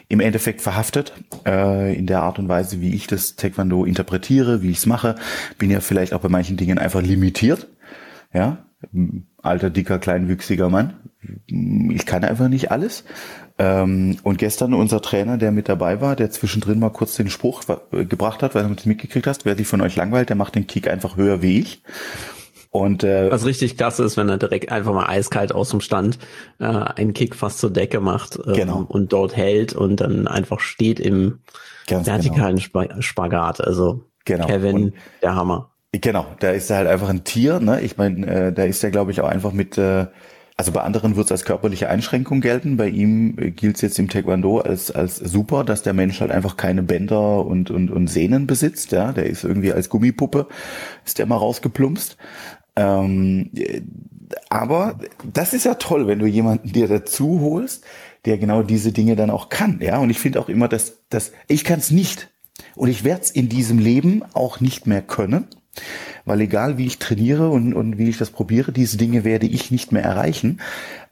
im 0.08 0.20
Endeffekt 0.20 0.60
verhaftet 0.60 1.12
äh, 1.46 1.96
in 1.96 2.06
der 2.06 2.22
Art 2.22 2.38
und 2.38 2.48
Weise, 2.48 2.80
wie 2.80 2.94
ich 2.94 3.06
das 3.06 3.36
Taekwondo 3.36 3.84
interpretiere, 3.84 4.62
wie 4.62 4.70
ich 4.70 4.78
es 4.78 4.86
mache, 4.86 5.16
bin 5.58 5.70
ja 5.70 5.80
vielleicht 5.80 6.12
auch 6.14 6.20
bei 6.20 6.28
manchen 6.28 6.56
Dingen 6.56 6.78
einfach 6.78 7.02
limitiert, 7.02 7.68
ja, 8.32 8.58
alter 9.42 9.70
dicker 9.70 9.98
kleinwüchsiger 9.98 10.68
Mann, 10.68 10.94
ich 11.46 12.06
kann 12.06 12.24
einfach 12.24 12.48
nicht 12.48 12.70
alles. 12.70 13.04
Ähm, 13.58 14.16
und 14.22 14.38
gestern 14.38 14.74
unser 14.74 15.00
Trainer, 15.02 15.38
der 15.38 15.52
mit 15.52 15.68
dabei 15.68 16.00
war, 16.00 16.16
der 16.16 16.30
zwischendrin 16.30 16.78
mal 16.78 16.90
kurz 16.90 17.14
den 17.14 17.30
Spruch 17.30 17.62
gebracht 17.90 18.42
hat, 18.42 18.54
weil 18.54 18.66
du 18.66 18.74
es 18.74 18.86
mitgekriegt 18.86 19.26
hast, 19.26 19.44
wer 19.44 19.56
sich 19.56 19.66
von 19.66 19.80
euch 19.80 19.96
langweilt, 19.96 20.30
der 20.30 20.36
macht 20.36 20.54
den 20.54 20.66
Kick 20.66 20.88
einfach 20.88 21.16
höher 21.16 21.42
wie 21.42 21.60
ich. 21.60 21.82
Und 22.72 23.04
äh, 23.04 23.30
was 23.30 23.44
richtig 23.44 23.76
klasse 23.76 24.02
ist, 24.02 24.16
wenn 24.16 24.30
er 24.30 24.38
direkt 24.38 24.72
einfach 24.72 24.94
mal 24.94 25.06
eiskalt 25.06 25.54
aus 25.54 25.68
dem 25.68 25.82
Stand 25.82 26.18
äh, 26.58 26.64
einen 26.64 27.12
Kick 27.12 27.36
fast 27.36 27.58
zur 27.58 27.70
Decke 27.70 28.00
macht 28.00 28.38
ähm, 28.46 28.54
genau. 28.54 28.86
und 28.88 29.12
dort 29.12 29.36
hält 29.36 29.74
und 29.74 30.00
dann 30.00 30.26
einfach 30.26 30.58
steht 30.58 30.98
im 30.98 31.40
Ganz 31.86 32.06
vertikalen 32.06 32.56
genau. 32.56 33.00
Spagat. 33.00 33.60
Also 33.60 34.06
genau. 34.24 34.46
Kevin, 34.46 34.84
und, 34.84 34.94
der 35.20 35.34
Hammer. 35.34 35.70
Genau, 35.92 36.26
da 36.40 36.52
ist 36.52 36.70
er 36.70 36.78
halt 36.78 36.88
einfach 36.88 37.10
ein 37.10 37.24
Tier. 37.24 37.60
Ne? 37.60 37.82
Ich 37.82 37.98
meine, 37.98 38.26
äh, 38.26 38.52
da 38.54 38.64
ist 38.64 38.82
er, 38.82 38.90
glaube 38.90 39.10
ich, 39.10 39.20
auch 39.20 39.28
einfach 39.28 39.52
mit 39.52 39.76
äh, 39.76 40.06
also 40.56 40.70
bei 40.70 40.82
anderen 40.82 41.16
wird 41.16 41.26
es 41.26 41.32
als 41.32 41.44
körperliche 41.44 41.88
Einschränkung 41.88 42.40
gelten. 42.40 42.76
Bei 42.76 42.88
ihm 42.88 43.36
äh, 43.38 43.50
gilt 43.50 43.76
es 43.76 43.82
jetzt 43.82 43.98
im 43.98 44.08
Taekwondo 44.08 44.60
als, 44.60 44.90
als 44.90 45.16
super, 45.16 45.64
dass 45.64 45.82
der 45.82 45.92
Mensch 45.92 46.20
halt 46.20 46.30
einfach 46.30 46.56
keine 46.56 46.82
Bänder 46.82 47.44
und, 47.44 47.70
und, 47.70 47.90
und 47.90 48.06
Sehnen 48.06 48.46
besitzt. 48.46 48.92
Ja, 48.92 49.12
der 49.12 49.26
ist 49.26 49.44
irgendwie 49.44 49.72
als 49.72 49.88
Gummipuppe, 49.88 50.46
ist 51.04 51.18
der 51.18 51.26
mal 51.26 51.36
rausgeplumpst. 51.36 52.16
Ähm, 52.76 53.50
aber 54.48 54.98
das 55.30 55.52
ist 55.52 55.64
ja 55.64 55.74
toll, 55.74 56.06
wenn 56.06 56.18
du 56.18 56.26
jemanden 56.26 56.72
dir 56.72 56.88
dazu 56.88 57.40
holst, 57.40 57.84
der 58.24 58.38
genau 58.38 58.62
diese 58.62 58.92
Dinge 58.92 59.16
dann 59.16 59.30
auch 59.30 59.48
kann. 59.48 59.80
Ja, 59.82 59.98
und 59.98 60.10
ich 60.10 60.18
finde 60.18 60.40
auch 60.40 60.48
immer, 60.48 60.68
dass, 60.68 60.98
dass 61.08 61.32
ich 61.48 61.64
kann 61.64 61.78
es 61.78 61.90
nicht. 61.90 62.30
Und 62.74 62.88
ich 62.88 63.04
werde 63.04 63.22
es 63.22 63.30
in 63.30 63.48
diesem 63.48 63.78
Leben 63.78 64.22
auch 64.34 64.60
nicht 64.60 64.86
mehr 64.86 65.02
können, 65.02 65.48
weil 66.24 66.40
egal 66.40 66.78
wie 66.78 66.86
ich 66.86 66.98
trainiere 66.98 67.50
und, 67.50 67.74
und 67.74 67.98
wie 67.98 68.08
ich 68.08 68.18
das 68.18 68.30
probiere, 68.30 68.72
diese 68.72 68.96
Dinge 68.96 69.24
werde 69.24 69.46
ich 69.46 69.70
nicht 69.70 69.92
mehr 69.92 70.04
erreichen. 70.04 70.60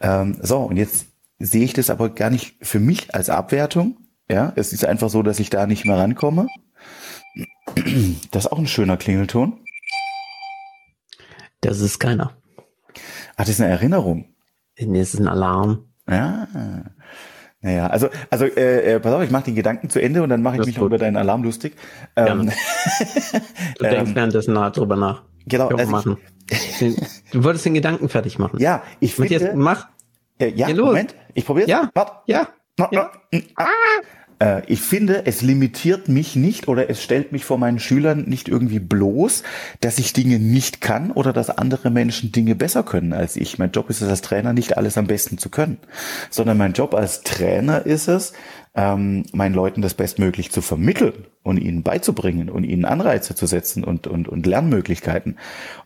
Ähm, 0.00 0.38
so, 0.40 0.58
und 0.58 0.76
jetzt 0.76 1.06
sehe 1.38 1.64
ich 1.64 1.72
das 1.72 1.90
aber 1.90 2.10
gar 2.10 2.30
nicht 2.30 2.56
für 2.62 2.80
mich 2.80 3.14
als 3.14 3.30
Abwertung. 3.30 3.96
Ja, 4.30 4.52
es 4.54 4.72
ist 4.72 4.84
einfach 4.84 5.10
so, 5.10 5.22
dass 5.22 5.40
ich 5.40 5.50
da 5.50 5.66
nicht 5.66 5.84
mehr 5.84 5.98
rankomme. 5.98 6.46
Das 8.30 8.44
ist 8.44 8.52
auch 8.52 8.58
ein 8.58 8.68
schöner 8.68 8.96
Klingelton. 8.96 9.58
Das 11.60 11.80
ist 11.80 11.98
keiner. 11.98 12.36
Ach, 13.36 13.44
das 13.44 13.50
ist 13.50 13.60
eine 13.60 13.70
Erinnerung. 13.70 14.34
Nee, 14.78 14.98
das 14.98 15.14
ist 15.14 15.20
ein 15.20 15.28
Alarm. 15.28 15.84
Ja. 16.08 16.48
Naja, 17.62 17.88
also, 17.88 18.08
also 18.30 18.46
äh, 18.46 18.94
äh, 18.94 19.00
pass 19.00 19.12
auf, 19.12 19.22
ich 19.22 19.30
mache 19.30 19.44
die 19.44 19.54
Gedanken 19.54 19.90
zu 19.90 20.00
Ende 20.00 20.22
und 20.22 20.30
dann 20.30 20.40
mache 20.42 20.56
ich 20.56 20.66
mich 20.66 20.76
noch 20.78 20.86
über 20.86 20.96
deinen 20.96 21.16
Alarm 21.16 21.42
lustig. 21.42 21.76
Ähm, 22.16 22.50
du 23.78 23.84
denkst 23.84 24.10
ähm, 24.10 24.14
währenddessen 24.14 24.54
nach, 24.54 24.72
drüber 24.72 24.96
nach. 24.96 25.22
Genau. 25.46 25.68
Also 25.68 25.90
machen. 25.90 26.16
Ich, 26.48 26.96
du 27.30 27.44
wolltest 27.44 27.66
den 27.66 27.74
Gedanken 27.74 28.08
fertig 28.08 28.38
machen. 28.38 28.58
Ja, 28.58 28.82
ich 28.98 29.14
finde... 29.14 29.34
Jetzt, 29.34 29.54
mach. 29.54 29.88
Äh, 30.38 30.48
ja, 30.54 30.74
Moment, 30.74 31.14
ich 31.34 31.44
probiere 31.44 31.68
Ja, 31.68 31.90
Warte. 31.92 32.12
ja. 32.26 32.48
ja. 32.90 33.10
Ah. 33.56 33.66
Äh, 34.40 34.62
ich 34.66 34.80
finde, 34.80 35.26
es 35.26 35.42
limitiert 35.42 36.08
mich 36.08 36.34
nicht 36.34 36.66
oder 36.66 36.90
es 36.90 37.02
stellt 37.02 37.30
mich 37.30 37.44
vor 37.44 37.58
meinen 37.58 37.78
Schülern 37.78 38.24
nicht 38.24 38.48
irgendwie 38.48 38.80
bloß, 38.80 39.44
dass 39.80 39.98
ich 39.98 40.12
Dinge 40.12 40.40
nicht 40.40 40.80
kann 40.80 41.12
oder 41.12 41.32
dass 41.32 41.50
andere 41.50 41.90
Menschen 41.90 42.32
Dinge 42.32 42.56
besser 42.56 42.82
können 42.82 43.12
als 43.12 43.36
ich. 43.36 43.58
Mein 43.58 43.70
Job 43.70 43.88
ist 43.90 44.00
es 44.00 44.08
als 44.08 44.22
Trainer 44.22 44.52
nicht 44.52 44.76
alles 44.76 44.98
am 44.98 45.06
besten 45.06 45.38
zu 45.38 45.50
können, 45.50 45.78
sondern 46.30 46.58
mein 46.58 46.72
Job 46.72 46.94
als 46.94 47.22
Trainer 47.22 47.86
ist 47.86 48.08
es, 48.08 48.32
ähm, 48.74 49.24
meinen 49.32 49.54
Leuten 49.54 49.82
das 49.82 49.94
bestmöglich 49.94 50.52
zu 50.52 50.62
vermitteln 50.62 51.26
und 51.42 51.56
ihnen 51.56 51.82
beizubringen 51.82 52.48
und 52.48 52.64
ihnen 52.64 52.84
Anreize 52.84 53.34
zu 53.34 53.46
setzen 53.46 53.82
und, 53.82 54.06
und, 54.06 54.28
und 54.28 54.46
Lernmöglichkeiten. 54.46 55.38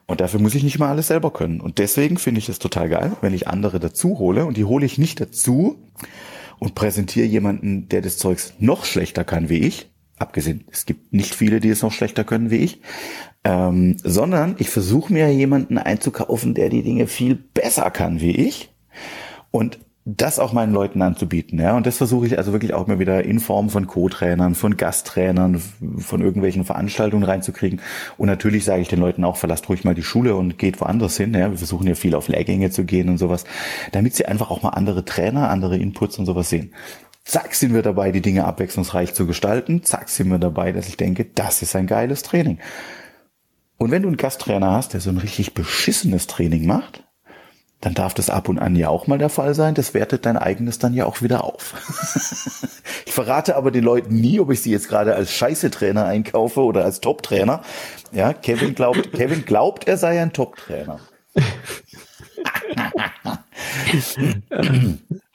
Und 0.06 0.20
dafür 0.20 0.38
muss 0.38 0.54
ich 0.54 0.62
nicht 0.62 0.78
mal 0.78 0.90
alles 0.90 1.08
selber 1.08 1.32
können. 1.32 1.60
Und 1.60 1.78
deswegen 1.78 2.18
finde 2.18 2.40
ich 2.40 2.50
es 2.50 2.58
total 2.58 2.90
geil, 2.90 3.12
wenn 3.22 3.32
ich 3.32 3.48
andere 3.48 3.80
dazu 3.80 4.18
hole 4.18 4.44
und 4.44 4.58
die 4.58 4.66
hole 4.66 4.84
ich 4.84 4.98
nicht 4.98 5.18
dazu, 5.20 5.78
und 6.58 6.74
präsentiere 6.74 7.26
jemanden, 7.26 7.88
der 7.88 8.00
das 8.00 8.18
Zeugs 8.18 8.54
noch 8.58 8.84
schlechter 8.84 9.24
kann 9.24 9.48
wie 9.48 9.58
ich, 9.58 9.90
abgesehen, 10.18 10.64
es 10.70 10.86
gibt 10.86 11.12
nicht 11.12 11.34
viele, 11.34 11.60
die 11.60 11.68
es 11.68 11.82
noch 11.82 11.92
schlechter 11.92 12.24
können 12.24 12.50
wie 12.50 12.58
ich, 12.58 12.80
ähm, 13.44 13.96
sondern 14.02 14.56
ich 14.58 14.70
versuche 14.70 15.12
mir 15.12 15.32
jemanden 15.32 15.78
einzukaufen, 15.78 16.54
der 16.54 16.70
die 16.70 16.82
Dinge 16.82 17.06
viel 17.06 17.34
besser 17.34 17.90
kann 17.90 18.20
wie 18.20 18.36
ich. 18.36 18.70
Und 19.50 19.78
das 20.06 20.38
auch 20.38 20.52
meinen 20.52 20.74
Leuten 20.74 21.00
anzubieten, 21.00 21.58
ja. 21.58 21.74
Und 21.74 21.86
das 21.86 21.96
versuche 21.96 22.26
ich 22.26 22.36
also 22.36 22.52
wirklich 22.52 22.74
auch 22.74 22.86
mal 22.86 22.98
wieder 22.98 23.24
in 23.24 23.40
Form 23.40 23.70
von 23.70 23.86
Co-Trainern, 23.86 24.54
von 24.54 24.76
Gasttrainern, 24.76 25.62
von 25.96 26.20
irgendwelchen 26.20 26.64
Veranstaltungen 26.64 27.24
reinzukriegen. 27.24 27.80
Und 28.18 28.26
natürlich 28.26 28.66
sage 28.66 28.82
ich 28.82 28.88
den 28.88 29.00
Leuten 29.00 29.24
auch, 29.24 29.36
verlasst 29.36 29.66
ruhig 29.70 29.82
mal 29.84 29.94
die 29.94 30.02
Schule 30.02 30.36
und 30.36 30.58
geht 30.58 30.78
woanders 30.80 31.16
hin. 31.16 31.32
Ja. 31.32 31.50
Wir 31.50 31.56
versuchen 31.56 31.86
ja 31.86 31.94
viel 31.94 32.14
auf 32.14 32.28
Lehrgänge 32.28 32.70
zu 32.70 32.84
gehen 32.84 33.08
und 33.08 33.16
sowas, 33.16 33.44
damit 33.92 34.14
sie 34.14 34.26
einfach 34.26 34.50
auch 34.50 34.62
mal 34.62 34.70
andere 34.70 35.06
Trainer, 35.06 35.48
andere 35.48 35.78
Inputs 35.78 36.18
und 36.18 36.26
sowas 36.26 36.50
sehen. 36.50 36.74
Zack, 37.24 37.54
sind 37.54 37.72
wir 37.72 37.80
dabei, 37.80 38.12
die 38.12 38.20
Dinge 38.20 38.44
abwechslungsreich 38.44 39.14
zu 39.14 39.26
gestalten. 39.26 39.84
Zack, 39.84 40.10
sind 40.10 40.28
wir 40.28 40.38
dabei, 40.38 40.72
dass 40.72 40.88
ich 40.88 40.98
denke, 40.98 41.24
das 41.24 41.62
ist 41.62 41.74
ein 41.74 41.86
geiles 41.86 42.22
Training. 42.22 42.58
Und 43.78 43.90
wenn 43.90 44.02
du 44.02 44.08
einen 44.08 44.18
Gasttrainer 44.18 44.72
hast, 44.72 44.92
der 44.92 45.00
so 45.00 45.08
ein 45.08 45.16
richtig 45.16 45.54
beschissenes 45.54 46.26
Training 46.26 46.66
macht, 46.66 47.03
dann 47.84 47.92
darf 47.92 48.14
das 48.14 48.30
ab 48.30 48.48
und 48.48 48.58
an 48.58 48.76
ja 48.76 48.88
auch 48.88 49.06
mal 49.06 49.18
der 49.18 49.28
Fall 49.28 49.54
sein. 49.54 49.74
Das 49.74 49.92
wertet 49.92 50.24
dein 50.24 50.38
eigenes 50.38 50.78
dann 50.78 50.94
ja 50.94 51.04
auch 51.04 51.20
wieder 51.20 51.44
auf. 51.44 51.74
ich 53.04 53.12
verrate 53.12 53.56
aber 53.56 53.70
den 53.70 53.84
Leuten 53.84 54.14
nie, 54.14 54.40
ob 54.40 54.50
ich 54.50 54.62
sie 54.62 54.70
jetzt 54.70 54.88
gerade 54.88 55.14
als 55.14 55.30
Scheiße-Trainer 55.34 56.06
einkaufe 56.06 56.62
oder 56.62 56.82
als 56.82 57.00
Top-Trainer. 57.00 57.60
Ja, 58.10 58.32
Kevin 58.32 58.74
glaubt, 58.74 59.12
Kevin 59.12 59.44
glaubt, 59.44 59.86
er 59.86 59.98
sei 59.98 60.18
ein 60.22 60.32
Top-Trainer. 60.32 60.98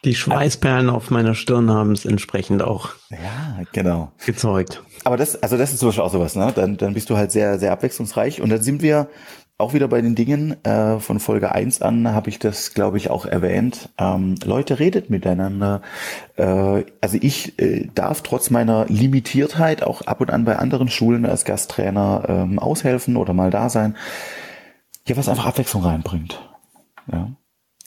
Die 0.05 0.15
Schweißperlen 0.15 0.89
auf 0.89 1.11
meiner 1.11 1.35
Stirn 1.35 1.69
haben 1.69 1.91
es 1.91 2.05
entsprechend 2.05 2.63
auch 2.63 2.93
ja, 3.11 3.61
genau. 3.73 4.11
gezeugt. 4.25 4.81
Aber 5.03 5.17
das, 5.17 5.43
also 5.43 5.55
das 5.55 5.71
ist 5.71 5.79
zum 5.79 5.89
Beispiel 5.89 6.03
auch 6.03 6.11
sowas, 6.11 6.35
ne? 6.35 6.51
Dann, 6.55 6.77
dann 6.77 6.95
bist 6.95 7.11
du 7.11 7.17
halt 7.17 7.31
sehr, 7.31 7.59
sehr 7.59 7.71
abwechslungsreich. 7.73 8.41
Und 8.41 8.49
dann 8.49 8.61
sind 8.61 8.81
wir 8.81 9.07
auch 9.59 9.73
wieder 9.73 9.89
bei 9.89 10.01
den 10.01 10.15
Dingen 10.15 10.63
äh, 10.63 10.99
von 10.99 11.19
Folge 11.19 11.51
1 11.51 11.81
an 11.81 12.07
habe 12.13 12.29
ich 12.29 12.39
das, 12.39 12.73
glaube 12.73 12.95
ich, 12.97 13.09
auch 13.09 13.25
erwähnt. 13.25 13.89
Ähm, 13.97 14.35
Leute, 14.43 14.79
redet 14.79 15.09
miteinander. 15.09 15.81
Äh, 16.37 16.85
also 17.01 17.17
ich 17.19 17.59
äh, 17.59 17.89
darf 17.93 18.21
trotz 18.21 18.51
meiner 18.51 18.85
Limitiertheit 18.85 19.83
auch 19.83 20.01
ab 20.01 20.21
und 20.21 20.31
an 20.31 20.45
bei 20.45 20.55
anderen 20.55 20.87
Schulen 20.87 21.25
als 21.25 21.43
Gasttrainer 21.43 22.23
ähm, 22.29 22.57
aushelfen 22.57 23.17
oder 23.17 23.33
mal 23.33 23.51
da 23.51 23.69
sein. 23.69 23.97
Ja, 25.05 25.17
was 25.17 25.27
einfach 25.27 25.45
Abwechslung 25.45 25.83
reinbringt. 25.83 26.41
Ja. 27.11 27.31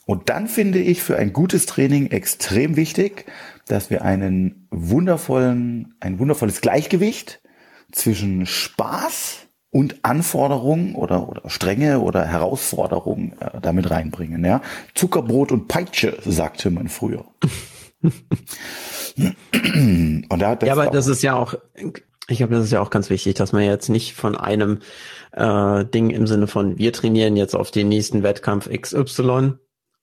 Und 0.04 0.28
dann 0.28 0.48
finde 0.48 0.78
ich 0.78 1.02
für 1.02 1.16
ein 1.16 1.32
gutes 1.32 1.64
Training 1.64 2.10
extrem 2.10 2.76
wichtig, 2.76 3.24
dass 3.66 3.88
wir 3.88 4.02
einen 4.02 4.66
wundervollen, 4.70 5.94
ein 6.00 6.18
wundervolles 6.18 6.60
Gleichgewicht 6.60 7.40
zwischen 7.92 8.44
Spaß 8.44 9.41
und 9.72 10.04
Anforderungen 10.04 10.94
oder, 10.94 11.28
oder 11.28 11.48
Strenge 11.48 12.00
oder 12.00 12.26
Herausforderungen 12.26 13.32
äh, 13.40 13.58
damit 13.60 13.90
reinbringen. 13.90 14.44
Ja? 14.44 14.60
Zuckerbrot 14.94 15.50
und 15.50 15.66
Peitsche, 15.66 16.18
sagte 16.24 16.70
man 16.70 16.88
früher. 16.88 17.24
und 18.02 18.14
da, 20.28 20.56
das 20.56 20.66
ja, 20.66 20.74
aber 20.74 20.88
das 20.88 21.06
ist 21.06 21.22
ja 21.22 21.34
auch, 21.34 21.54
ich 22.28 22.36
glaube, 22.36 22.54
das 22.54 22.64
ist 22.64 22.72
ja 22.72 22.82
auch 22.82 22.90
ganz 22.90 23.08
wichtig, 23.08 23.34
dass 23.34 23.52
man 23.52 23.62
jetzt 23.62 23.88
nicht 23.88 24.14
von 24.14 24.36
einem 24.36 24.80
äh, 25.32 25.86
Ding 25.86 26.10
im 26.10 26.26
Sinne 26.26 26.48
von, 26.48 26.76
wir 26.76 26.92
trainieren 26.92 27.36
jetzt 27.36 27.54
auf 27.54 27.70
den 27.70 27.88
nächsten 27.88 28.22
Wettkampf 28.22 28.68
XY 28.68 29.54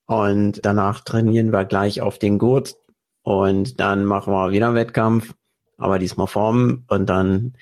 und 0.08 0.65
danach 0.65 1.01
trainieren 1.01 1.51
wir 1.51 1.65
gleich 1.65 2.01
auf 2.01 2.17
den 2.17 2.39
Gurt 2.39 2.75
und 3.21 3.79
dann 3.79 4.03
machen 4.03 4.34
wir 4.34 4.49
wieder 4.49 4.67
einen 4.67 4.75
Wettkampf, 4.75 5.36
aber 5.77 5.99
diesmal 5.99 6.27
Formen 6.27 6.86
und 6.88 7.08
dann, 7.08 7.53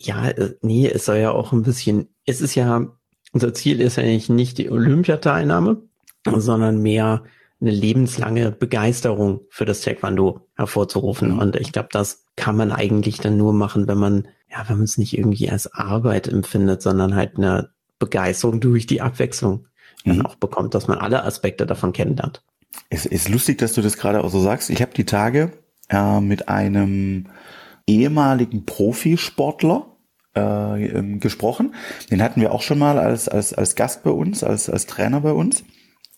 ja, 0.00 0.28
äh, 0.28 0.54
nee, 0.62 0.88
es 0.88 1.04
soll 1.04 1.18
ja 1.18 1.30
auch 1.30 1.52
ein 1.52 1.62
bisschen, 1.62 2.08
es 2.26 2.40
ist 2.40 2.54
ja, 2.54 2.86
unser 3.32 3.54
Ziel 3.54 3.80
ist 3.80 3.96
ja 3.96 4.02
nicht, 4.02 4.30
nicht 4.30 4.58
die 4.58 4.70
Olympiateilnahme, 4.70 5.82
sondern 6.26 6.82
mehr 6.82 7.24
eine 7.60 7.70
lebenslange 7.70 8.52
Begeisterung 8.52 9.42
für 9.50 9.66
das 9.66 9.82
Taekwondo 9.82 10.48
hervorzurufen. 10.56 11.32
Mhm. 11.32 11.38
Und 11.38 11.56
ich 11.56 11.72
glaube, 11.72 11.90
das 11.92 12.24
kann 12.36 12.56
man 12.56 12.72
eigentlich 12.72 13.18
dann 13.18 13.36
nur 13.36 13.52
machen, 13.52 13.86
wenn 13.86 13.98
man, 13.98 14.28
ja, 14.50 14.64
wenn 14.68 14.76
man 14.76 14.84
es 14.84 14.96
nicht 14.96 15.16
irgendwie 15.16 15.50
als 15.50 15.72
Arbeit 15.72 16.26
empfindet, 16.26 16.80
sondern 16.80 17.14
halt 17.14 17.36
eine 17.36 17.70
Begeisterung 17.98 18.60
durch 18.60 18.86
die 18.86 19.02
Abwechslung 19.02 19.66
dann 20.06 20.18
mhm. 20.18 20.26
auch 20.26 20.36
bekommt, 20.36 20.74
dass 20.74 20.88
man 20.88 20.98
alle 20.98 21.24
Aspekte 21.24 21.66
davon 21.66 21.92
kennenlernt. 21.92 22.42
Es 22.88 23.04
ist 23.04 23.28
lustig, 23.28 23.58
dass 23.58 23.74
du 23.74 23.82
das 23.82 23.98
gerade 23.98 24.24
auch 24.24 24.30
so 24.30 24.40
sagst. 24.40 24.70
Ich 24.70 24.80
habe 24.80 24.94
die 24.94 25.04
Tage 25.04 25.52
äh, 25.90 26.20
mit 26.20 26.48
einem 26.48 27.26
ehemaligen 27.86 28.64
Profisportler 28.64 29.89
äh, 30.36 30.86
ähm, 30.86 31.20
gesprochen. 31.20 31.74
Den 32.10 32.22
hatten 32.22 32.40
wir 32.40 32.52
auch 32.52 32.62
schon 32.62 32.78
mal 32.78 32.98
als, 32.98 33.28
als, 33.28 33.52
als 33.54 33.74
Gast 33.74 34.02
bei 34.02 34.10
uns, 34.10 34.44
als, 34.44 34.70
als 34.70 34.86
Trainer 34.86 35.20
bei 35.20 35.32
uns. 35.32 35.64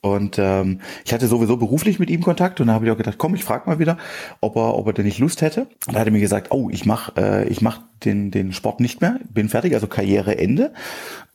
Und 0.05 0.37
ähm, 0.41 0.81
ich 1.05 1.15
hatte 1.15 1.29
sowieso 1.29 1.57
beruflich 1.57 2.01
mit 2.01 2.11
ihm 2.11 2.23
Kontakt 2.23 2.61
und 2.61 2.67
da 2.67 2.73
habe 2.73 2.85
ich 2.85 2.91
auch 2.91 2.97
gedacht, 2.97 3.19
komm, 3.19 3.37
ich 3.37 3.45
frage 3.45 3.71
mal 3.71 3.79
wieder, 3.79 3.99
ob 4.41 4.57
er, 4.57 4.77
ob 4.77 4.89
er 4.89 4.93
denn 4.93 5.05
nicht 5.05 5.21
Lust 5.21 5.43
hätte. 5.43 5.69
Und 5.87 5.95
da 5.95 6.01
hat 6.01 6.07
er 6.07 6.13
mir 6.13 6.21
gesagt, 6.21 6.49
oh, 6.51 6.69
ich 6.71 6.85
mach, 6.85 7.17
äh, 7.17 7.47
ich 7.47 7.63
mach 7.63 7.83
den, 8.05 8.33
den 8.33 8.53
Sport 8.53 8.81
nicht 8.81 9.01
mehr, 9.01 9.21
bin 9.31 9.49
fertig, 9.49 9.75
also 9.75 9.87
Karriereende, 9.87 10.73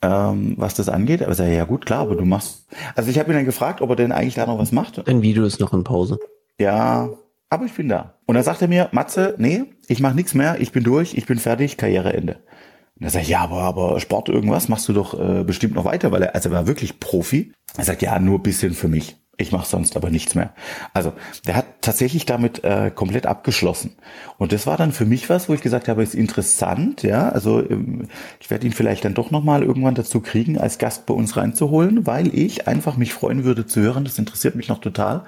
ähm, 0.02 0.52
was 0.58 0.74
das 0.74 0.90
angeht. 0.90 1.22
Aber 1.22 1.32
ich 1.32 1.38
sage, 1.38 1.54
ja 1.54 1.64
gut, 1.64 1.86
klar, 1.86 2.00
aber 2.00 2.14
du 2.14 2.26
machst. 2.26 2.66
Also 2.94 3.10
ich 3.10 3.18
habe 3.18 3.32
ihn 3.32 3.36
dann 3.36 3.46
gefragt, 3.46 3.80
ob 3.80 3.88
er 3.88 3.96
denn 3.96 4.12
eigentlich 4.12 4.34
da 4.34 4.44
noch 4.44 4.58
was 4.58 4.70
macht. 4.70 5.00
Dein 5.02 5.22
Video 5.22 5.46
ist 5.46 5.60
noch 5.60 5.72
in 5.72 5.82
Pause. 5.82 6.18
Ja, 6.60 7.08
aber 7.48 7.64
ich 7.64 7.72
bin 7.72 7.88
da. 7.88 8.18
Und 8.26 8.34
dann 8.34 8.44
sagt 8.44 8.60
er 8.60 8.68
mir, 8.68 8.90
Matze, 8.92 9.34
nee, 9.38 9.64
ich 9.86 10.00
mache 10.00 10.14
nichts 10.14 10.34
mehr, 10.34 10.60
ich 10.60 10.72
bin 10.72 10.84
durch, 10.84 11.14
ich 11.14 11.24
bin 11.24 11.38
fertig, 11.38 11.78
Karriereende. 11.78 12.36
Und 12.98 13.04
er 13.04 13.10
sagt, 13.10 13.28
ja, 13.28 13.40
aber, 13.40 13.62
aber 13.62 14.00
Sport 14.00 14.28
irgendwas 14.28 14.68
machst 14.68 14.88
du 14.88 14.92
doch 14.92 15.18
äh, 15.18 15.44
bestimmt 15.44 15.74
noch 15.74 15.84
weiter, 15.84 16.10
weil 16.10 16.22
er, 16.22 16.34
also 16.34 16.48
er 16.48 16.54
war 16.54 16.66
wirklich 16.66 16.98
Profi. 16.98 17.52
Er 17.76 17.84
sagt, 17.84 18.02
ja, 18.02 18.18
nur 18.18 18.42
bisschen 18.42 18.74
für 18.74 18.88
mich. 18.88 19.16
Ich 19.40 19.52
mache 19.52 19.68
sonst 19.68 19.96
aber 19.96 20.10
nichts 20.10 20.34
mehr. 20.34 20.52
Also 20.92 21.12
der 21.46 21.54
hat 21.54 21.66
tatsächlich 21.80 22.26
damit 22.26 22.64
äh, 22.64 22.90
komplett 22.92 23.24
abgeschlossen. 23.24 23.94
Und 24.36 24.50
das 24.50 24.66
war 24.66 24.76
dann 24.76 24.90
für 24.90 25.06
mich 25.06 25.30
was, 25.30 25.48
wo 25.48 25.54
ich 25.54 25.60
gesagt 25.60 25.86
habe, 25.86 26.02
ist 26.02 26.16
interessant, 26.16 27.04
ja. 27.04 27.28
Also 27.28 27.60
ähm, 27.60 28.08
ich 28.40 28.50
werde 28.50 28.66
ihn 28.66 28.72
vielleicht 28.72 29.04
dann 29.04 29.14
doch 29.14 29.30
nochmal 29.30 29.62
irgendwann 29.62 29.94
dazu 29.94 30.20
kriegen, 30.20 30.58
als 30.58 30.78
Gast 30.78 31.06
bei 31.06 31.14
uns 31.14 31.36
reinzuholen, 31.36 32.04
weil 32.04 32.34
ich 32.34 32.66
einfach 32.66 32.96
mich 32.96 33.12
freuen 33.12 33.44
würde 33.44 33.64
zu 33.64 33.80
hören, 33.80 34.04
das 34.04 34.18
interessiert 34.18 34.56
mich 34.56 34.66
noch 34.66 34.80
total, 34.80 35.24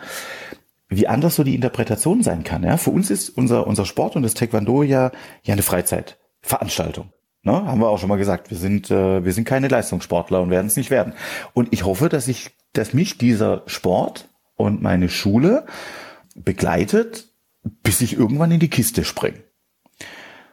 wie 0.88 1.06
anders 1.06 1.36
so 1.36 1.44
die 1.44 1.54
Interpretation 1.54 2.24
sein 2.24 2.42
kann. 2.42 2.64
Ja? 2.64 2.78
Für 2.78 2.90
uns 2.90 3.10
ist 3.10 3.28
unser, 3.28 3.68
unser 3.68 3.86
Sport 3.86 4.16
und 4.16 4.24
das 4.24 4.34
Taekwondo 4.34 4.82
ja, 4.82 5.12
ja 5.44 5.52
eine 5.52 5.62
Freizeitveranstaltung. 5.62 7.12
Ne, 7.42 7.52
haben 7.52 7.80
wir 7.80 7.88
auch 7.88 7.98
schon 7.98 8.10
mal 8.10 8.18
gesagt, 8.18 8.50
wir 8.50 8.58
sind, 8.58 8.90
äh, 8.90 9.24
wir 9.24 9.32
sind 9.32 9.46
keine 9.46 9.68
Leistungssportler 9.68 10.42
und 10.42 10.50
werden 10.50 10.66
es 10.66 10.76
nicht 10.76 10.90
werden. 10.90 11.14
Und 11.54 11.72
ich 11.72 11.84
hoffe, 11.84 12.10
dass 12.10 12.28
ich, 12.28 12.50
dass 12.74 12.92
mich 12.92 13.16
dieser 13.16 13.62
Sport 13.66 14.28
und 14.56 14.82
meine 14.82 15.08
Schule 15.08 15.64
begleitet, 16.34 17.32
bis 17.62 18.02
ich 18.02 18.12
irgendwann 18.12 18.50
in 18.50 18.60
die 18.60 18.68
Kiste 18.68 19.04
springe. 19.04 19.42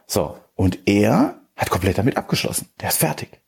So, 0.06 0.38
und 0.54 0.78
er 0.86 1.42
hat 1.56 1.68
komplett 1.68 1.98
damit 1.98 2.16
abgeschlossen. 2.16 2.68
Der 2.80 2.88
ist 2.88 2.98
fertig. 2.98 3.40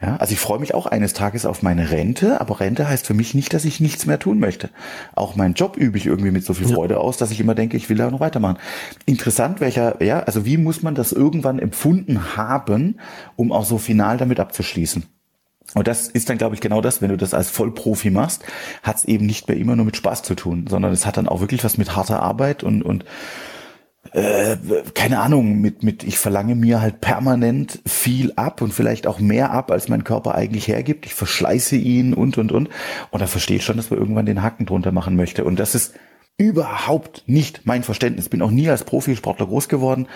Ja, 0.00 0.16
also 0.16 0.32
ich 0.32 0.38
freue 0.38 0.60
mich 0.60 0.74
auch 0.74 0.86
eines 0.86 1.12
Tages 1.12 1.44
auf 1.44 1.62
meine 1.62 1.90
Rente, 1.90 2.40
aber 2.40 2.60
Rente 2.60 2.88
heißt 2.88 3.04
für 3.04 3.14
mich 3.14 3.34
nicht, 3.34 3.52
dass 3.52 3.64
ich 3.64 3.80
nichts 3.80 4.06
mehr 4.06 4.20
tun 4.20 4.38
möchte. 4.38 4.70
Auch 5.16 5.34
meinen 5.34 5.54
Job 5.54 5.76
übe 5.76 5.98
ich 5.98 6.06
irgendwie 6.06 6.30
mit 6.30 6.44
so 6.44 6.54
viel 6.54 6.68
Freude 6.68 6.94
ja. 6.94 7.00
aus, 7.00 7.16
dass 7.16 7.32
ich 7.32 7.40
immer 7.40 7.56
denke, 7.56 7.76
ich 7.76 7.88
will 7.88 7.96
da 7.96 8.08
noch 8.08 8.20
weitermachen. 8.20 8.58
Interessant, 9.06 9.60
welcher, 9.60 10.00
ja, 10.00 10.20
also 10.20 10.46
wie 10.46 10.56
muss 10.56 10.82
man 10.82 10.94
das 10.94 11.10
irgendwann 11.10 11.58
empfunden 11.58 12.36
haben, 12.36 12.98
um 13.34 13.50
auch 13.50 13.64
so 13.64 13.78
final 13.78 14.18
damit 14.18 14.38
abzuschließen? 14.38 15.04
Und 15.74 15.88
das 15.88 16.06
ist 16.06 16.30
dann, 16.30 16.38
glaube 16.38 16.54
ich, 16.54 16.60
genau 16.60 16.80
das, 16.80 17.02
wenn 17.02 17.10
du 17.10 17.16
das 17.16 17.34
als 17.34 17.50
Vollprofi 17.50 18.10
machst, 18.10 18.44
hat 18.84 18.98
es 18.98 19.04
eben 19.04 19.26
nicht 19.26 19.48
mehr 19.48 19.56
immer 19.56 19.74
nur 19.74 19.84
mit 19.84 19.96
Spaß 19.96 20.22
zu 20.22 20.36
tun, 20.36 20.66
sondern 20.68 20.92
es 20.92 21.06
hat 21.06 21.16
dann 21.16 21.28
auch 21.28 21.40
wirklich 21.40 21.64
was 21.64 21.76
mit 21.76 21.96
harter 21.96 22.22
Arbeit 22.22 22.62
und, 22.62 22.82
und 22.82 23.04
äh, 24.12 24.56
keine 24.94 25.20
Ahnung, 25.20 25.60
mit, 25.60 25.82
mit, 25.82 26.04
ich 26.04 26.18
verlange 26.18 26.54
mir 26.54 26.80
halt 26.80 27.00
permanent 27.00 27.80
viel 27.86 28.32
ab 28.36 28.62
und 28.62 28.72
vielleicht 28.72 29.06
auch 29.06 29.20
mehr 29.20 29.50
ab, 29.50 29.70
als 29.70 29.88
mein 29.88 30.04
Körper 30.04 30.34
eigentlich 30.34 30.68
hergibt. 30.68 31.06
Ich 31.06 31.14
verschleiße 31.14 31.76
ihn 31.76 32.14
und, 32.14 32.38
und, 32.38 32.52
und. 32.52 32.68
Und 33.10 33.20
da 33.20 33.26
verstehe 33.26 33.58
ich 33.58 33.64
schon, 33.64 33.76
dass 33.76 33.90
man 33.90 33.98
irgendwann 33.98 34.26
den 34.26 34.42
Haken 34.42 34.66
drunter 34.66 34.92
machen 34.92 35.16
möchte. 35.16 35.44
Und 35.44 35.58
das 35.58 35.74
ist 35.74 35.94
überhaupt 36.38 37.24
nicht 37.26 37.62
mein 37.64 37.82
Verständnis. 37.82 38.28
Bin 38.28 38.42
auch 38.42 38.52
nie 38.52 38.70
als 38.70 38.84
Profisportler 38.84 39.46
groß 39.46 39.68
geworden, 39.68 40.06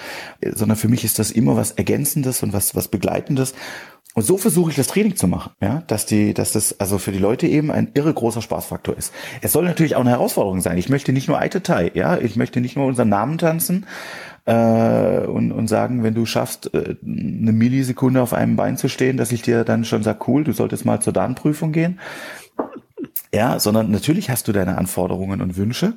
äh, 0.41 0.53
sondern 0.53 0.79
für 0.79 0.89
mich 0.89 1.05
ist 1.05 1.19
das 1.19 1.31
immer 1.31 1.57
was 1.57 1.73
Ergänzendes 1.73 2.43
und 2.43 2.53
was, 2.53 2.75
was 2.75 2.89
Begleitendes. 2.89 3.55
Und 4.15 4.25
so 4.25 4.37
versuche 4.37 4.71
ich 4.71 4.77
das 4.77 4.89
Training 4.89 5.17
zu 5.17 5.27
machen, 5.27 5.53
ja, 5.61 5.83
dass 5.87 6.05
die, 6.05 6.35
dass 6.35 6.53
das 6.53 6.79
also 6.79 6.99
für 6.99 7.13
die 7.13 7.19
Leute 7.19 7.47
eben 7.47 7.71
ein 7.71 7.91
irre 7.95 8.13
großer 8.13 8.43
Spaßfaktor 8.43 8.97
ist. 8.97 9.13
Es 9.41 9.53
soll 9.53 9.65
natürlich 9.65 9.97
auch 9.97 10.03
eine 10.03 10.11
Herausforderung 10.11 10.61
sein. 10.61 10.77
Ich 10.77 10.91
möchte 10.91 11.13
nicht 11.13 11.29
nur 11.29 11.39
Aitetai, 11.39 11.93
ja, 11.95 12.19
ich 12.19 12.37
möchte 12.37 12.61
nicht 12.61 12.77
nur 12.77 12.87
unseren 12.87 13.09
Namen 13.09 13.39
tanzen 13.39 13.87
äh, 14.45 15.21
und, 15.27 15.53
und 15.53 15.67
sagen, 15.67 16.03
wenn 16.03 16.15
du 16.15 16.27
schaffst, 16.27 16.75
äh, 16.75 16.97
eine 17.03 17.53
Millisekunde 17.53 18.21
auf 18.21 18.35
einem 18.35 18.57
Bein 18.57 18.77
zu 18.77 18.89
stehen, 18.89 19.17
dass 19.17 19.33
ich 19.33 19.41
dir 19.41 19.65
dann 19.65 19.87
schon 19.87 20.03
sage, 20.03 20.19
cool, 20.27 20.45
du 20.45 20.53
solltest 20.53 20.85
mal 20.85 21.01
zur 21.01 21.15
Darmprüfung 21.15 21.73
gehen, 21.73 21.99
ja, 23.35 23.59
sondern 23.59 23.91
natürlich 23.91 24.29
hast 24.29 24.47
du 24.47 24.53
deine 24.53 24.77
Anforderungen 24.77 25.41
und 25.41 25.57
Wünsche, 25.57 25.95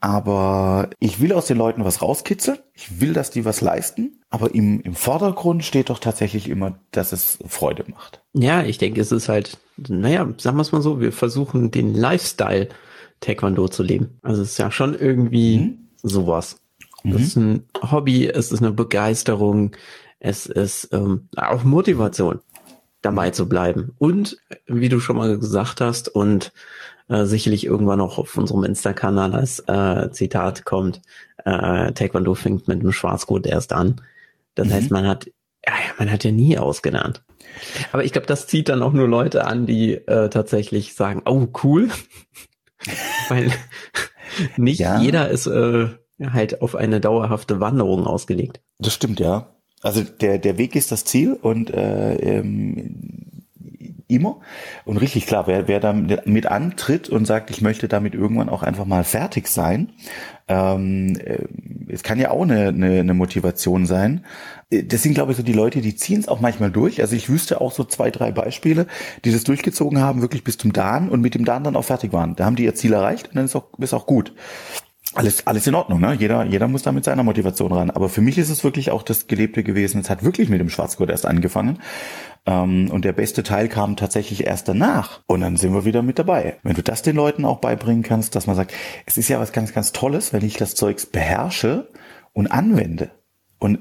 aber 0.00 0.88
ich 0.98 1.20
will 1.20 1.34
aus 1.34 1.46
den 1.46 1.58
Leuten 1.58 1.84
was 1.84 2.00
rauskitzeln, 2.00 2.58
ich 2.72 3.02
will, 3.02 3.12
dass 3.12 3.30
die 3.30 3.44
was 3.44 3.60
leisten, 3.60 4.19
aber 4.30 4.54
im, 4.54 4.80
im 4.82 4.94
Vordergrund 4.94 5.64
steht 5.64 5.90
doch 5.90 5.98
tatsächlich 5.98 6.48
immer, 6.48 6.78
dass 6.92 7.12
es 7.12 7.38
Freude 7.48 7.84
macht. 7.90 8.22
Ja, 8.32 8.62
ich 8.62 8.78
denke, 8.78 9.00
es 9.00 9.10
ist 9.10 9.28
halt, 9.28 9.58
naja, 9.76 10.28
sagen 10.38 10.56
wir 10.56 10.62
es 10.62 10.72
mal 10.72 10.82
so, 10.82 11.00
wir 11.00 11.12
versuchen 11.12 11.72
den 11.72 11.94
Lifestyle 11.94 12.68
Taekwondo 13.20 13.68
zu 13.68 13.82
leben. 13.82 14.18
Also 14.22 14.42
es 14.42 14.52
ist 14.52 14.58
ja 14.58 14.70
schon 14.70 14.94
irgendwie 14.94 15.58
mhm. 15.58 15.78
sowas. 16.02 16.60
Mhm. 17.02 17.12
Es 17.12 17.22
ist 17.22 17.36
ein 17.36 17.66
Hobby, 17.90 18.28
es 18.28 18.52
ist 18.52 18.62
eine 18.62 18.72
Begeisterung, 18.72 19.72
es 20.20 20.46
ist 20.46 20.88
ähm, 20.92 21.28
auch 21.36 21.64
Motivation 21.64 22.40
dabei 23.02 23.30
zu 23.30 23.48
bleiben. 23.48 23.94
Und 23.98 24.38
wie 24.66 24.88
du 24.88 25.00
schon 25.00 25.16
mal 25.16 25.38
gesagt 25.38 25.80
hast 25.80 26.08
und 26.08 26.52
äh, 27.08 27.24
sicherlich 27.24 27.66
irgendwann 27.66 28.00
auch 28.00 28.18
auf 28.18 28.36
unserem 28.36 28.62
Insta-Kanal 28.62 29.34
als 29.34 29.58
äh, 29.66 30.10
Zitat 30.12 30.64
kommt, 30.64 31.02
äh, 31.44 31.92
Taekwondo 31.92 32.34
fängt 32.34 32.68
mit 32.68 32.82
dem 32.82 32.92
Schwarzgurt 32.92 33.46
erst 33.46 33.72
an. 33.72 34.00
Das 34.60 34.68
mhm. 34.68 34.72
heißt, 34.72 34.90
man 34.90 35.06
hat 35.06 35.30
ja, 35.66 35.72
man 35.98 36.10
hat 36.10 36.24
ja 36.24 36.32
nie 36.32 36.58
ausgelernt. 36.58 37.22
Aber 37.92 38.04
ich 38.04 38.12
glaube, 38.12 38.26
das 38.26 38.46
zieht 38.46 38.68
dann 38.68 38.82
auch 38.82 38.92
nur 38.92 39.08
Leute 39.08 39.46
an, 39.46 39.66
die 39.66 39.94
äh, 39.94 40.30
tatsächlich 40.30 40.94
sagen, 40.94 41.22
oh, 41.24 41.48
cool. 41.62 41.88
Weil 43.28 43.52
nicht 44.56 44.80
ja. 44.80 45.00
jeder 45.00 45.28
ist 45.28 45.46
äh, 45.46 45.88
halt 46.20 46.62
auf 46.62 46.74
eine 46.74 47.00
dauerhafte 47.00 47.60
Wanderung 47.60 48.06
ausgelegt. 48.06 48.60
Das 48.78 48.94
stimmt, 48.94 49.20
ja. 49.20 49.54
Also 49.82 50.02
der, 50.02 50.38
der 50.38 50.58
Weg 50.58 50.76
ist 50.76 50.92
das 50.92 51.04
Ziel 51.04 51.38
und 51.40 51.70
äh, 51.70 52.14
ähm, 52.16 53.44
immer. 54.08 54.40
Und 54.84 54.98
richtig 54.98 55.26
klar, 55.26 55.46
wer, 55.46 55.68
wer 55.68 55.80
da 55.80 55.92
mit 55.92 56.46
antritt 56.46 57.08
und 57.08 57.24
sagt, 57.26 57.50
ich 57.50 57.62
möchte 57.62 57.88
damit 57.88 58.14
irgendwann 58.14 58.48
auch 58.48 58.62
einfach 58.62 58.84
mal 58.84 59.04
fertig 59.04 59.48
sein, 59.48 59.92
ähm, 60.50 61.16
äh, 61.24 61.44
es 61.88 62.02
kann 62.02 62.18
ja 62.18 62.32
auch 62.32 62.42
eine, 62.42 62.68
eine, 62.68 63.00
eine 63.00 63.14
Motivation 63.14 63.86
sein. 63.86 64.24
Äh, 64.70 64.82
das 64.82 65.02
sind, 65.02 65.14
glaube 65.14 65.30
ich, 65.30 65.36
so 65.36 65.44
die 65.44 65.52
Leute, 65.52 65.80
die 65.80 65.94
ziehen 65.94 66.18
es 66.18 66.26
auch 66.26 66.40
manchmal 66.40 66.72
durch. 66.72 67.00
Also 67.00 67.14
ich 67.14 67.28
wüsste 67.30 67.60
auch 67.60 67.70
so 67.70 67.84
zwei, 67.84 68.10
drei 68.10 68.32
Beispiele, 68.32 68.86
die 69.24 69.32
das 69.32 69.44
durchgezogen 69.44 70.00
haben, 70.00 70.22
wirklich 70.22 70.42
bis 70.42 70.58
zum 70.58 70.72
Dahn 70.72 71.08
und 71.08 71.20
mit 71.20 71.36
dem 71.36 71.44
Dahn 71.44 71.62
dann 71.62 71.76
auch 71.76 71.84
fertig 71.84 72.12
waren. 72.12 72.34
Da 72.34 72.46
haben 72.46 72.56
die 72.56 72.64
ihr 72.64 72.74
Ziel 72.74 72.92
erreicht 72.92 73.28
und 73.28 73.36
dann 73.36 73.44
ist 73.44 73.54
auch, 73.54 73.68
ist 73.78 73.94
auch 73.94 74.06
gut 74.06 74.34
alles, 75.14 75.46
alles 75.46 75.66
in 75.66 75.74
Ordnung, 75.74 76.00
ne? 76.00 76.14
Jeder, 76.14 76.44
jeder 76.44 76.68
muss 76.68 76.82
da 76.82 76.92
mit 76.92 77.04
seiner 77.04 77.24
Motivation 77.24 77.72
ran. 77.72 77.90
Aber 77.90 78.08
für 78.08 78.20
mich 78.20 78.38
ist 78.38 78.48
es 78.48 78.62
wirklich 78.62 78.92
auch 78.92 79.02
das 79.02 79.26
Gelebte 79.26 79.64
gewesen. 79.64 80.00
Es 80.00 80.08
hat 80.08 80.22
wirklich 80.22 80.48
mit 80.48 80.60
dem 80.60 80.70
Schwarzgurt 80.70 81.10
erst 81.10 81.26
angefangen. 81.26 81.80
Ähm, 82.46 82.90
und 82.90 83.04
der 83.04 83.12
beste 83.12 83.42
Teil 83.42 83.68
kam 83.68 83.96
tatsächlich 83.96 84.46
erst 84.46 84.68
danach. 84.68 85.20
Und 85.26 85.40
dann 85.40 85.56
sind 85.56 85.72
wir 85.72 85.84
wieder 85.84 86.02
mit 86.02 86.18
dabei. 86.18 86.56
Wenn 86.62 86.74
du 86.74 86.82
das 86.82 87.02
den 87.02 87.16
Leuten 87.16 87.44
auch 87.44 87.58
beibringen 87.58 88.02
kannst, 88.02 88.34
dass 88.34 88.46
man 88.46 88.56
sagt, 88.56 88.72
es 89.06 89.18
ist 89.18 89.28
ja 89.28 89.40
was 89.40 89.52
ganz, 89.52 89.72
ganz 89.72 89.92
Tolles, 89.92 90.32
wenn 90.32 90.44
ich 90.44 90.56
das 90.56 90.74
Zeugs 90.74 91.06
beherrsche 91.06 91.88
und 92.32 92.48
anwende. 92.48 93.10
Und 93.58 93.80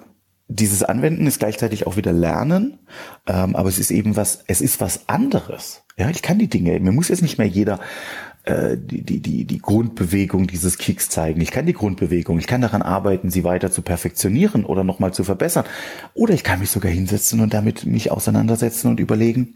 dieses 0.50 0.82
Anwenden 0.84 1.28
ist 1.28 1.40
gleichzeitig 1.40 1.86
auch 1.86 1.96
wieder 1.96 2.12
Lernen, 2.12 2.80
ähm, 3.28 3.56
aber 3.56 3.70
es 3.70 3.78
ist 3.78 3.92
eben 3.92 4.16
was, 4.16 4.44
es 4.48 4.62
ist 4.62 4.82
was 4.82 5.08
anderes. 5.08 5.84
Ja, 5.96 6.10
ich 6.10 6.24
kann 6.24 6.40
die 6.40 6.50
Dinge, 6.50 6.80
mir 6.80 6.92
muss 6.92 7.10
jetzt 7.10 7.22
nicht 7.22 7.38
mehr 7.38 7.48
jeder 7.48 7.80
die, 8.78 9.02
die, 9.02 9.20
die, 9.20 9.46
die 9.46 9.60
Grundbewegung 9.60 10.48
dieses 10.48 10.78
Kicks 10.78 11.10
zeigen. 11.10 11.42
Ich 11.42 11.52
kann 11.52 11.66
die 11.66 11.74
Grundbewegung, 11.74 12.40
ich 12.40 12.48
kann 12.48 12.62
daran 12.62 12.82
arbeiten, 12.82 13.30
sie 13.30 13.44
weiter 13.44 13.72
zu 13.72 13.82
perfektionieren 13.82 14.66
oder 14.66 14.84
nochmal 14.84 15.14
zu 15.14 15.24
verbessern. 15.24 15.66
Oder 16.14 16.34
ich 16.34 16.44
kann 16.44 16.60
mich 16.60 16.72
sogar 16.72 16.92
hinsetzen 16.92 17.40
und 17.42 17.54
damit 17.54 17.86
mich 17.86 18.12
auseinandersetzen 18.12 18.88
und 18.88 19.00
überlegen, 19.00 19.56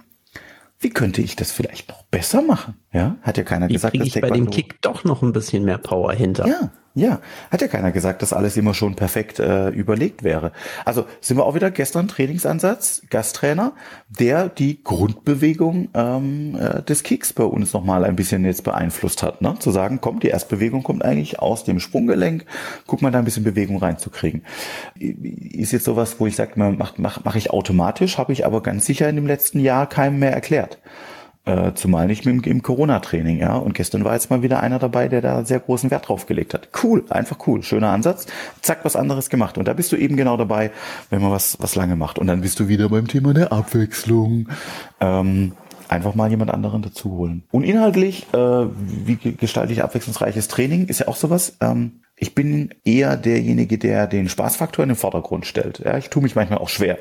wie 0.80 0.90
könnte 0.90 1.22
ich 1.22 1.36
das 1.36 1.52
vielleicht 1.52 1.90
noch 1.90 2.04
besser 2.04 2.42
machen? 2.42 2.76
Ja, 2.92 3.16
hat 3.22 3.38
ja 3.38 3.44
keiner 3.44 3.70
wie 3.70 3.74
gesagt, 3.74 3.98
dass 3.98 4.08
ich 4.08 4.20
bei 4.20 4.30
dem 4.30 4.50
Kick 4.50 4.82
doch 4.82 5.04
noch 5.04 5.22
ein 5.22 5.32
bisschen 5.32 5.64
mehr 5.64 5.78
Power 5.78 6.14
hinter. 6.14 6.46
Ja, 6.48 6.72
ja, 6.96 7.22
hat 7.50 7.62
ja 7.62 7.68
keiner 7.68 7.92
gesagt, 7.92 8.22
dass 8.22 8.34
alles 8.34 8.56
immer 8.56 8.76
schon 8.76 8.96
perfekt 8.96 9.40
äh, 9.40 9.70
überlegt 9.70 10.24
wäre. 10.24 10.52
Also 10.86 11.06
sind 11.22 11.38
wir 11.38 11.46
auch 11.46 11.56
wieder 11.56 11.72
gestern 11.72 12.08
Trainingsansatz, 12.08 13.02
Gasttrainer, 13.10 13.74
der 14.10 14.48
die 14.48 14.84
Grundbewegung 14.84 15.90
ähm, 15.96 16.56
äh, 16.56 16.84
des 16.84 17.02
Kicks 17.02 17.34
bei 17.34 17.46
uns 17.46 17.74
nochmal 17.74 18.06
ein 18.06 18.16
bisschen 18.16 18.46
jetzt 18.46 18.64
beeinflusst 18.64 19.24
hat. 19.24 19.42
Ne? 19.42 19.56
Zu 19.58 19.72
sagen, 19.72 20.02
komm, 20.02 20.20
die 20.20 20.28
Erstbewegung 20.28 20.84
kommt 20.84 21.04
eigentlich 21.04 21.40
aus 21.40 21.64
dem 21.64 21.80
Sprunggelenk, 21.80 22.46
guck 22.86 23.02
mal 23.02 23.10
da 23.10 23.18
ein 23.18 23.26
bisschen 23.26 23.44
Bewegung 23.44 23.78
reinzukriegen. 23.78 24.44
Ist 25.00 25.72
jetzt 25.72 25.86
sowas, 25.86 26.18
wo 26.20 26.28
ich 26.28 26.36
sage, 26.36 26.54
mach, 26.56 26.98
mach, 26.98 27.24
mach 27.24 27.36
ich 27.36 27.50
automatisch, 27.50 28.20
habe 28.20 28.34
ich 28.34 28.46
aber 28.46 28.62
ganz 28.62 28.86
sicher 28.86 29.10
in 29.10 29.16
dem 29.16 29.26
letzten 29.26 29.60
Jahr 29.60 29.90
keinem 29.90 30.20
mehr 30.20 30.34
erklärt. 30.34 30.78
Äh, 31.46 31.74
zumal 31.74 32.08
nicht 32.08 32.26
im, 32.26 32.42
im 32.42 32.62
Corona-Training, 32.62 33.40
ja. 33.40 33.56
Und 33.58 33.74
gestern 33.74 34.06
war 34.06 34.14
jetzt 34.14 34.30
mal 34.30 34.42
wieder 34.42 34.64
einer 34.64 34.80
dabei, 34.80 35.10
der 35.10 35.20
da 35.20 35.44
sehr 35.44 35.60
großen 35.60 35.92
Wert 35.92 36.08
drauf 36.08 36.26
gelegt 36.26 36.54
hat. 36.54 36.70
Cool, 36.82 37.04
einfach 37.10 37.38
cool, 37.48 37.64
schöner 37.64 37.90
Ansatz. 37.90 38.28
Zack, 38.62 38.86
was 38.86 38.96
anderes 38.96 39.30
gemacht. 39.30 39.58
Und 39.58 39.68
da 39.68 39.74
bist 39.74 39.92
du 39.92 39.98
eben 39.98 40.16
genau 40.16 40.38
dabei, 40.38 40.72
wenn 41.10 41.22
man 41.22 41.32
was, 41.32 41.58
was 41.60 41.76
lange 41.76 41.98
macht. 41.98 42.18
Und 42.18 42.28
dann 42.28 42.40
bist 42.40 42.62
du 42.62 42.70
wieder 42.70 42.88
beim 42.88 43.10
Thema 43.10 43.34
der 43.34 43.52
Abwechslung. 43.52 44.48
Ähm, 45.02 45.52
einfach 45.90 46.16
mal 46.16 46.30
jemand 46.30 46.50
anderen 46.50 46.82
dazu 46.82 47.12
holen. 47.12 47.44
Und 47.52 47.66
inhaltlich, 47.66 48.26
äh, 48.34 48.38
wie 48.38 49.18
gestalte 49.36 49.74
ich 49.74 49.84
abwechslungsreiches 49.84 50.48
Training, 50.48 50.88
ist 50.88 51.02
ja 51.02 51.10
auch 51.10 51.18
sowas. 51.18 51.58
Ähm, 51.60 52.04
ich 52.16 52.36
bin 52.36 52.74
eher 52.86 53.18
derjenige, 53.18 53.78
der 53.78 54.08
den 54.08 54.30
Spaßfaktor 54.30 54.84
in 54.84 54.90
den 54.90 54.96
Vordergrund 54.96 55.46
stellt. 55.46 55.80
Ja, 55.80 55.98
ich 55.98 56.10
tue 56.10 56.24
mich 56.24 56.36
manchmal 56.36 56.60
auch 56.60 56.70
schwer 56.70 57.00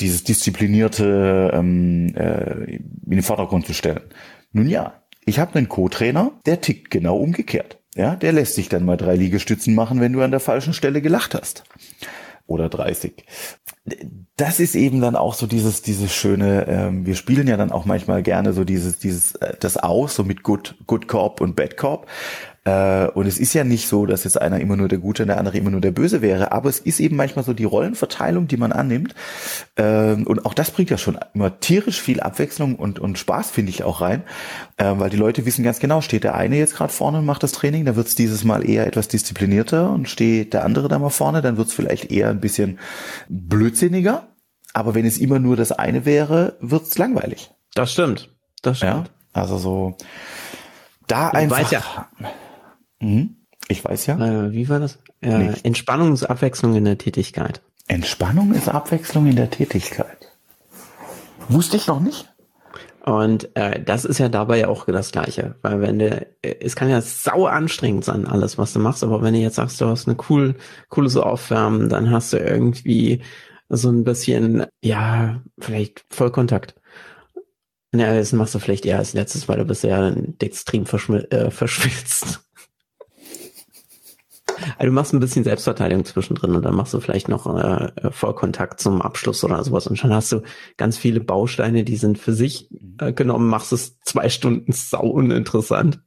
dieses 0.00 0.24
disziplinierte 0.24 1.50
ähm, 1.54 2.14
äh, 2.16 2.76
in 2.76 3.10
den 3.10 3.22
Vordergrund 3.22 3.66
zu 3.66 3.74
stellen. 3.74 4.02
Nun 4.52 4.68
ja, 4.68 5.02
ich 5.24 5.38
habe 5.38 5.54
einen 5.56 5.68
Co-Trainer, 5.68 6.32
der 6.46 6.60
tickt 6.60 6.90
genau 6.90 7.16
umgekehrt. 7.16 7.78
Ja, 7.94 8.16
der 8.16 8.32
lässt 8.32 8.54
sich 8.56 8.68
dann 8.68 8.84
mal 8.84 8.96
drei 8.96 9.14
Liegestützen 9.14 9.74
machen, 9.74 10.00
wenn 10.00 10.12
du 10.12 10.22
an 10.22 10.32
der 10.32 10.40
falschen 10.40 10.74
Stelle 10.74 11.00
gelacht 11.00 11.34
hast. 11.34 11.64
Oder 12.46 12.68
30. 12.68 13.24
Das 14.36 14.60
ist 14.60 14.74
eben 14.74 15.00
dann 15.00 15.16
auch 15.16 15.34
so 15.34 15.46
dieses, 15.46 15.80
dieses 15.80 16.12
schöne, 16.12 16.66
ähm, 16.68 17.06
wir 17.06 17.14
spielen 17.14 17.46
ja 17.46 17.56
dann 17.56 17.70
auch 17.70 17.84
manchmal 17.86 18.22
gerne 18.22 18.52
so 18.52 18.64
dieses, 18.64 18.98
dieses, 18.98 19.36
äh, 19.36 19.54
das 19.60 19.76
aus, 19.76 20.16
so 20.16 20.24
mit 20.24 20.42
Good, 20.42 20.74
Good 20.86 21.08
Corp 21.08 21.40
und 21.40 21.56
Bad 21.56 21.76
Corp. 21.76 22.06
Äh, 22.64 23.08
und 23.08 23.26
es 23.26 23.38
ist 23.38 23.52
ja 23.52 23.62
nicht 23.62 23.88
so, 23.88 24.06
dass 24.06 24.24
jetzt 24.24 24.40
einer 24.40 24.58
immer 24.58 24.76
nur 24.76 24.88
der 24.88 24.98
Gute 24.98 25.22
und 25.24 25.28
der 25.28 25.38
andere 25.38 25.58
immer 25.58 25.70
nur 25.70 25.82
der 25.82 25.90
Böse 25.90 26.22
wäre, 26.22 26.52
aber 26.52 26.70
es 26.70 26.78
ist 26.78 26.98
eben 26.98 27.16
manchmal 27.16 27.44
so 27.44 27.52
die 27.52 27.64
Rollenverteilung, 27.64 28.48
die 28.48 28.56
man 28.56 28.72
annimmt. 28.72 29.14
Ähm, 29.76 30.26
und 30.26 30.46
auch 30.46 30.54
das 30.54 30.70
bringt 30.70 30.88
ja 30.88 30.96
schon 30.96 31.18
immer 31.34 31.60
tierisch 31.60 32.00
viel 32.00 32.20
Abwechslung 32.20 32.76
und, 32.76 32.98
und 32.98 33.18
Spaß, 33.18 33.50
finde 33.50 33.70
ich, 33.70 33.84
auch 33.84 34.00
rein. 34.00 34.22
Ähm, 34.78 34.98
weil 34.98 35.10
die 35.10 35.18
Leute 35.18 35.44
wissen 35.44 35.62
ganz 35.62 35.78
genau, 35.78 36.00
steht 36.00 36.24
der 36.24 36.34
eine 36.36 36.56
jetzt 36.56 36.74
gerade 36.74 36.92
vorne 36.92 37.18
und 37.18 37.26
macht 37.26 37.42
das 37.42 37.52
Training, 37.52 37.84
dann 37.84 37.96
wird 37.96 38.06
es 38.06 38.14
dieses 38.14 38.44
Mal 38.44 38.68
eher 38.68 38.86
etwas 38.86 39.08
disziplinierter 39.08 39.90
und 39.90 40.08
steht 40.08 40.54
der 40.54 40.64
andere 40.64 40.88
da 40.88 40.98
mal 40.98 41.10
vorne, 41.10 41.42
dann 41.42 41.58
wird 41.58 41.68
es 41.68 41.74
vielleicht 41.74 42.10
eher 42.10 42.30
ein 42.30 42.40
bisschen 42.40 42.78
blödsinniger. 43.28 44.28
Aber 44.72 44.94
wenn 44.94 45.04
es 45.04 45.18
immer 45.18 45.38
nur 45.38 45.56
das 45.56 45.70
eine 45.70 46.04
wäre, 46.04 46.56
wird 46.60 46.84
es 46.84 46.98
langweilig. 46.98 47.50
Das 47.74 47.92
stimmt. 47.92 48.30
Das 48.62 48.78
stimmt. 48.78 48.92
Ja, 48.92 49.04
also 49.32 49.58
so 49.58 49.96
da 51.06 51.28
ich 51.28 51.34
einfach. 51.34 51.58
Weiß 51.58 51.70
ja 51.70 51.82
Mhm. 53.04 53.36
Ich 53.68 53.84
weiß 53.84 54.06
ja. 54.06 54.18
Äh, 54.18 54.52
wie 54.52 54.68
war 54.68 54.80
das? 54.80 54.98
Äh, 55.20 55.52
Entspannung 55.62 56.12
ist 56.12 56.24
Abwechslung 56.24 56.74
in 56.74 56.84
der 56.84 56.98
Tätigkeit. 56.98 57.62
Entspannung 57.86 58.52
ist 58.52 58.68
Abwechslung 58.68 59.26
in 59.26 59.36
der 59.36 59.50
Tätigkeit. 59.50 60.32
Wusste 61.48 61.76
ich 61.76 61.86
noch 61.86 62.00
nicht. 62.00 62.30
Und 63.04 63.54
äh, 63.54 63.82
das 63.82 64.06
ist 64.06 64.16
ja 64.16 64.30
dabei 64.30 64.60
ja 64.60 64.68
auch 64.68 64.86
das 64.86 65.12
Gleiche, 65.12 65.56
weil 65.60 65.82
wenn 65.82 65.98
du, 65.98 66.26
äh, 66.40 66.56
es 66.60 66.74
kann 66.74 66.88
ja 66.88 67.02
sau 67.02 67.44
anstrengend 67.44 68.06
sein, 68.06 68.26
alles, 68.26 68.56
was 68.56 68.72
du 68.72 68.78
machst, 68.78 69.04
aber 69.04 69.20
wenn 69.20 69.34
du 69.34 69.40
jetzt 69.40 69.56
sagst, 69.56 69.78
du 69.82 69.86
hast 69.86 70.08
eine 70.08 70.16
cool, 70.30 70.54
coole 70.88 71.10
so 71.10 71.22
Aufwärmen, 71.22 71.90
dann 71.90 72.10
hast 72.10 72.32
du 72.32 72.38
irgendwie 72.38 73.20
so 73.68 73.90
ein 73.90 74.04
bisschen, 74.04 74.64
ja, 74.82 75.42
vielleicht 75.58 76.06
Vollkontakt. 76.08 76.76
Ja, 77.94 78.14
das 78.14 78.32
machst 78.32 78.54
du 78.54 78.58
vielleicht 78.58 78.86
eher 78.86 78.98
als 78.98 79.12
letztes, 79.12 79.48
weil 79.48 79.58
du 79.58 79.66
bist 79.66 79.84
ja 79.84 80.14
extrem 80.40 80.84
äh, 80.84 81.50
verschwitzt. 81.50 82.40
Also 84.78 84.86
du 84.86 84.92
machst 84.92 85.12
ein 85.12 85.20
bisschen 85.20 85.44
Selbstverteidigung 85.44 86.04
zwischendrin 86.04 86.54
und 86.54 86.64
dann 86.64 86.74
machst 86.74 86.94
du 86.94 87.00
vielleicht 87.00 87.28
noch 87.28 87.46
äh, 87.56 88.10
Vollkontakt 88.10 88.80
zum 88.80 89.02
Abschluss 89.02 89.44
oder 89.44 89.62
sowas 89.64 89.86
und 89.86 89.96
schon 89.96 90.12
hast 90.12 90.32
du 90.32 90.42
ganz 90.76 90.96
viele 90.96 91.20
Bausteine, 91.20 91.84
die 91.84 91.96
sind 91.96 92.18
für 92.18 92.32
sich 92.32 92.68
äh, 93.00 93.12
genommen, 93.12 93.48
machst 93.48 93.72
es 93.72 94.00
zwei 94.00 94.28
Stunden 94.28 94.72
sau 94.72 95.06
uninteressant. 95.06 96.00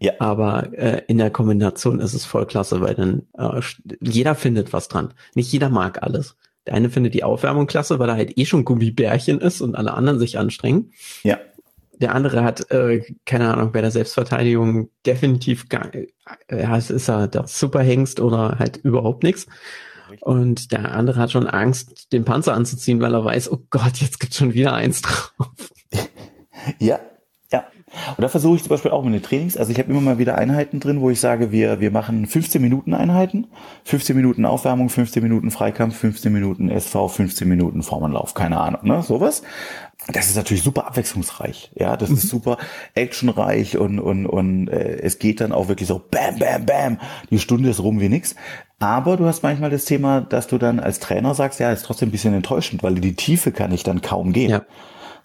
Ja. 0.00 0.12
Aber 0.18 0.72
äh, 0.72 1.02
in 1.08 1.18
der 1.18 1.30
Kombination 1.30 2.00
ist 2.00 2.14
es 2.14 2.24
voll 2.24 2.46
klasse, 2.46 2.80
weil 2.80 2.94
dann 2.94 3.22
äh, 3.38 3.60
jeder 4.00 4.34
findet 4.34 4.72
was 4.72 4.88
dran. 4.88 5.14
Nicht 5.34 5.52
jeder 5.52 5.70
mag 5.70 6.02
alles. 6.02 6.36
Der 6.66 6.74
eine 6.74 6.90
findet 6.90 7.14
die 7.14 7.24
Aufwärmung 7.24 7.66
klasse, 7.66 7.98
weil 7.98 8.08
er 8.08 8.16
halt 8.16 8.38
eh 8.38 8.46
schon 8.46 8.64
Gummibärchen 8.64 9.40
ist 9.40 9.60
und 9.60 9.74
alle 9.74 9.94
anderen 9.94 10.18
sich 10.18 10.38
anstrengen. 10.38 10.92
Ja 11.22 11.38
der 12.04 12.14
andere 12.14 12.44
hat, 12.44 12.70
äh, 12.70 13.00
keine 13.24 13.52
Ahnung, 13.54 13.72
bei 13.72 13.80
der 13.80 13.90
Selbstverteidigung 13.90 14.90
definitiv 15.06 15.70
gar, 15.70 15.88
äh, 15.94 16.06
es 16.48 16.90
ist 16.90 17.08
er 17.08 17.28
der 17.28 17.46
Superhengst 17.46 18.20
oder 18.20 18.58
halt 18.58 18.76
überhaupt 18.76 19.22
nichts. 19.22 19.46
Und 20.20 20.70
der 20.70 20.92
andere 20.92 21.18
hat 21.18 21.32
schon 21.32 21.46
Angst, 21.46 22.12
den 22.12 22.26
Panzer 22.26 22.52
anzuziehen, 22.52 23.00
weil 23.00 23.14
er 23.14 23.24
weiß, 23.24 23.50
oh 23.50 23.60
Gott, 23.70 23.96
jetzt 23.96 24.20
gibt 24.20 24.34
schon 24.34 24.52
wieder 24.52 24.74
eins 24.74 25.00
drauf. 25.00 25.48
Ja, 26.78 26.98
ja. 27.52 27.64
Und 28.16 28.22
da 28.22 28.28
versuche 28.28 28.56
ich 28.56 28.62
zum 28.62 28.70
Beispiel 28.70 28.90
auch 28.90 29.04
mit 29.04 29.12
den 29.12 29.22
Trainings, 29.22 29.58
also 29.58 29.70
ich 29.70 29.78
habe 29.78 29.90
immer 29.90 30.00
mal 30.00 30.18
wieder 30.18 30.38
Einheiten 30.38 30.80
drin, 30.80 31.02
wo 31.02 31.10
ich 31.10 31.20
sage, 31.20 31.52
wir, 31.52 31.78
wir 31.78 31.90
machen 31.90 32.26
15 32.26 32.62
Minuten 32.62 32.94
Einheiten, 32.94 33.48
15 33.84 34.16
Minuten 34.16 34.46
Aufwärmung, 34.46 34.88
15 34.88 35.22
Minuten 35.22 35.50
Freikampf, 35.50 35.96
15 35.98 36.32
Minuten 36.32 36.70
SV, 36.70 37.08
15 37.08 37.46
Minuten 37.46 37.82
Formenlauf, 37.82 38.32
keine 38.32 38.60
Ahnung, 38.60 38.80
ne, 38.84 39.02
sowas 39.02 39.42
das 40.08 40.26
ist 40.26 40.36
natürlich 40.36 40.62
super 40.62 40.86
abwechslungsreich. 40.86 41.70
Ja, 41.74 41.96
das 41.96 42.10
ist 42.10 42.24
mhm. 42.24 42.28
super 42.28 42.58
actionreich 42.94 43.78
und 43.78 43.98
und 43.98 44.26
und 44.26 44.68
äh, 44.68 44.98
es 45.00 45.18
geht 45.18 45.40
dann 45.40 45.52
auch 45.52 45.68
wirklich 45.68 45.88
so 45.88 45.98
bam 46.10 46.38
bam 46.38 46.66
bam. 46.66 47.00
Die 47.30 47.38
Stunde 47.38 47.70
ist 47.70 47.80
rum 47.80 48.00
wie 48.00 48.08
nix. 48.08 48.34
Aber 48.80 49.16
du 49.16 49.24
hast 49.24 49.42
manchmal 49.42 49.70
das 49.70 49.86
Thema, 49.86 50.20
dass 50.20 50.46
du 50.46 50.58
dann 50.58 50.78
als 50.78 51.00
Trainer 51.00 51.34
sagst, 51.34 51.58
ja, 51.58 51.72
ist 51.72 51.84
trotzdem 51.84 52.08
ein 52.08 52.12
bisschen 52.12 52.34
enttäuschend, 52.34 52.82
weil 52.82 52.96
die 52.96 53.14
Tiefe 53.14 53.50
kann 53.50 53.72
ich 53.72 53.82
dann 53.82 54.02
kaum 54.02 54.32
gehen. 54.32 54.50
Ja. 54.50 54.62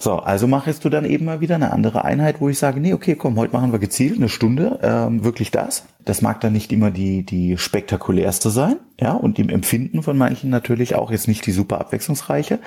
So, 0.02 0.14
also 0.14 0.48
machst 0.48 0.86
du 0.86 0.90
dann 0.90 1.04
eben 1.04 1.26
mal 1.26 1.42
wieder 1.42 1.56
eine 1.56 1.74
andere 1.74 2.06
Einheit, 2.06 2.40
wo 2.40 2.48
ich 2.48 2.58
sage, 2.58 2.80
nee, 2.80 2.94
okay, 2.94 3.16
komm, 3.16 3.38
heute 3.38 3.52
machen 3.52 3.74
wir 3.74 3.80
gezielt 3.80 4.16
eine 4.16 4.30
Stunde, 4.30 4.80
ähm, 4.82 5.26
wirklich 5.26 5.52
das. 5.52 5.88
Das 6.06 6.22
mag 6.22 6.40
dann 6.40 6.54
nicht 6.54 6.72
immer 6.72 6.90
die, 6.90 7.26
die 7.26 7.58
spektakulärste 7.58 8.50
sein, 8.50 8.78
ja, 8.98 9.12
und 9.12 9.40
im 9.40 9.50
Empfinden 9.50 10.02
von 10.02 10.18
manchen 10.18 10.50
natürlich 10.50 10.96
auch 10.96 11.12
jetzt 11.12 11.28
nicht 11.28 11.46
die 11.46 11.52
super 11.52 11.82
abwechslungsreiche. 11.82 12.60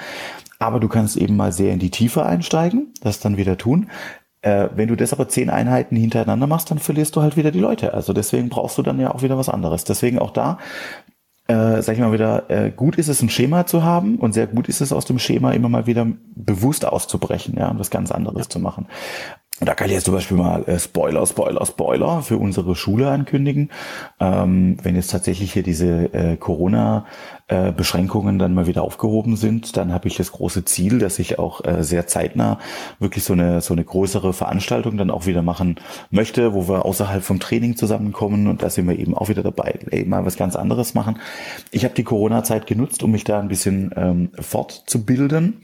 Aber 0.59 0.79
du 0.79 0.89
kannst 0.89 1.17
eben 1.17 1.35
mal 1.35 1.53
sehr 1.53 1.73
in 1.73 1.79
die 1.79 1.91
Tiefe 1.91 2.27
einsteigen, 2.27 2.93
das 3.01 3.19
dann 3.19 3.39
wieder 3.39 3.57
tun. 3.57 3.89
Äh, 4.43 4.69
wenn 4.75 4.89
du 4.89 4.97
das 4.97 5.15
aber 5.15 5.27
zehn 5.27 5.49
Einheiten 5.49 5.97
hintereinander 5.97 6.47
machst, 6.47 6.71
dann 6.71 6.81
verlierst 6.81 7.17
du 7.17 7.23
halt 7.23 7.39
wieder 7.39 7.51
die 7.51 7.61
Leute. 7.61 7.95
Also 7.95 8.13
deswegen 8.13 8.51
brauchst 8.51 8.77
du 8.77 8.83
dann 8.83 9.01
ja 9.01 9.15
auch 9.15 9.23
wieder 9.23 9.39
was 9.39 9.49
anderes. 9.49 9.85
Deswegen 9.85 10.19
auch 10.19 10.33
da 10.33 10.59
äh, 11.49 11.83
sag 11.83 11.95
ich 11.95 12.01
mal 12.01 12.13
wieder, 12.13 12.51
äh, 12.51 12.71
gut 12.71 12.97
ist 12.97 13.09
es, 13.09 13.23
ein 13.23 13.29
Schema 13.29 13.67
zu 13.67 13.83
haben 13.83 14.17
und 14.17 14.33
sehr 14.33 14.47
gut 14.47 14.69
ist 14.69 14.81
es, 14.81 14.93
aus 14.93 15.05
dem 15.05 15.19
Schema 15.19 15.53
immer 15.53 15.69
mal 15.69 15.87
wieder 15.87 16.07
bewusst 16.35 16.85
auszubrechen, 16.85 17.55
ja, 17.57 17.69
und 17.69 17.79
was 17.79 17.91
ganz 17.91 18.13
anderes 18.13 18.47
ja. 18.47 18.51
zu 18.51 18.61
machen. 18.61 18.87
Da 19.65 19.75
kann 19.75 19.87
ich 19.87 19.95
jetzt 19.95 20.07
zum 20.07 20.15
Beispiel 20.15 20.37
mal 20.37 20.65
äh, 20.65 20.79
Spoiler, 20.79 21.25
Spoiler, 21.27 21.65
Spoiler 21.65 22.23
für 22.23 22.37
unsere 22.37 22.75
Schule 22.75 23.09
ankündigen. 23.11 23.71
Ähm, 24.19 24.77
wenn 24.83 24.97
jetzt 24.97 25.13
tatsächlich 25.13 25.53
hier 25.53 25.63
diese 25.63 26.13
äh, 26.13 26.37
Corona-Beschränkungen 26.37 28.37
äh, 28.37 28.39
dann 28.39 28.55
mal 28.55 28.67
wieder 28.67 28.83
aufgehoben 28.83 29.37
sind, 29.37 29.77
dann 29.77 29.93
habe 29.93 30.09
ich 30.09 30.17
das 30.17 30.33
große 30.33 30.65
Ziel, 30.65 30.99
dass 30.99 31.21
ich 31.21 31.39
auch 31.39 31.65
äh, 31.65 31.85
sehr 31.85 32.09
zeitnah 32.09 32.59
wirklich 32.99 33.23
so 33.23 33.35
eine 33.35 33.61
so 33.61 33.75
eine 33.75 33.85
größere 33.85 34.33
Veranstaltung 34.33 34.97
dann 34.97 35.11
auch 35.11 35.27
wieder 35.27 35.43
machen 35.43 35.77
möchte, 36.11 36.55
wo 36.55 36.69
wir 36.69 36.85
außerhalb 36.85 37.23
vom 37.23 37.39
Training 37.39 37.77
zusammenkommen 37.77 38.49
und 38.49 38.63
da 38.63 38.71
sind 38.71 38.89
wir 38.89 38.99
eben 38.99 39.15
auch 39.15 39.29
wieder 39.29 39.45
dabei, 39.45 39.79
ey, 39.91 40.05
mal 40.05 40.27
was 40.27 40.37
ganz 40.37 40.57
anderes 40.57 40.95
machen. 40.95 41.21
Ich 41.71 41.85
habe 41.85 41.95
die 41.95 42.05
Corona-Zeit 42.05 42.67
genutzt, 42.67 43.05
um 43.05 43.13
mich 43.13 43.25
da 43.25 43.39
ein 43.39 43.49
bisschen 43.49 43.93
ähm, 43.97 44.31
fortzubilden 44.41 45.61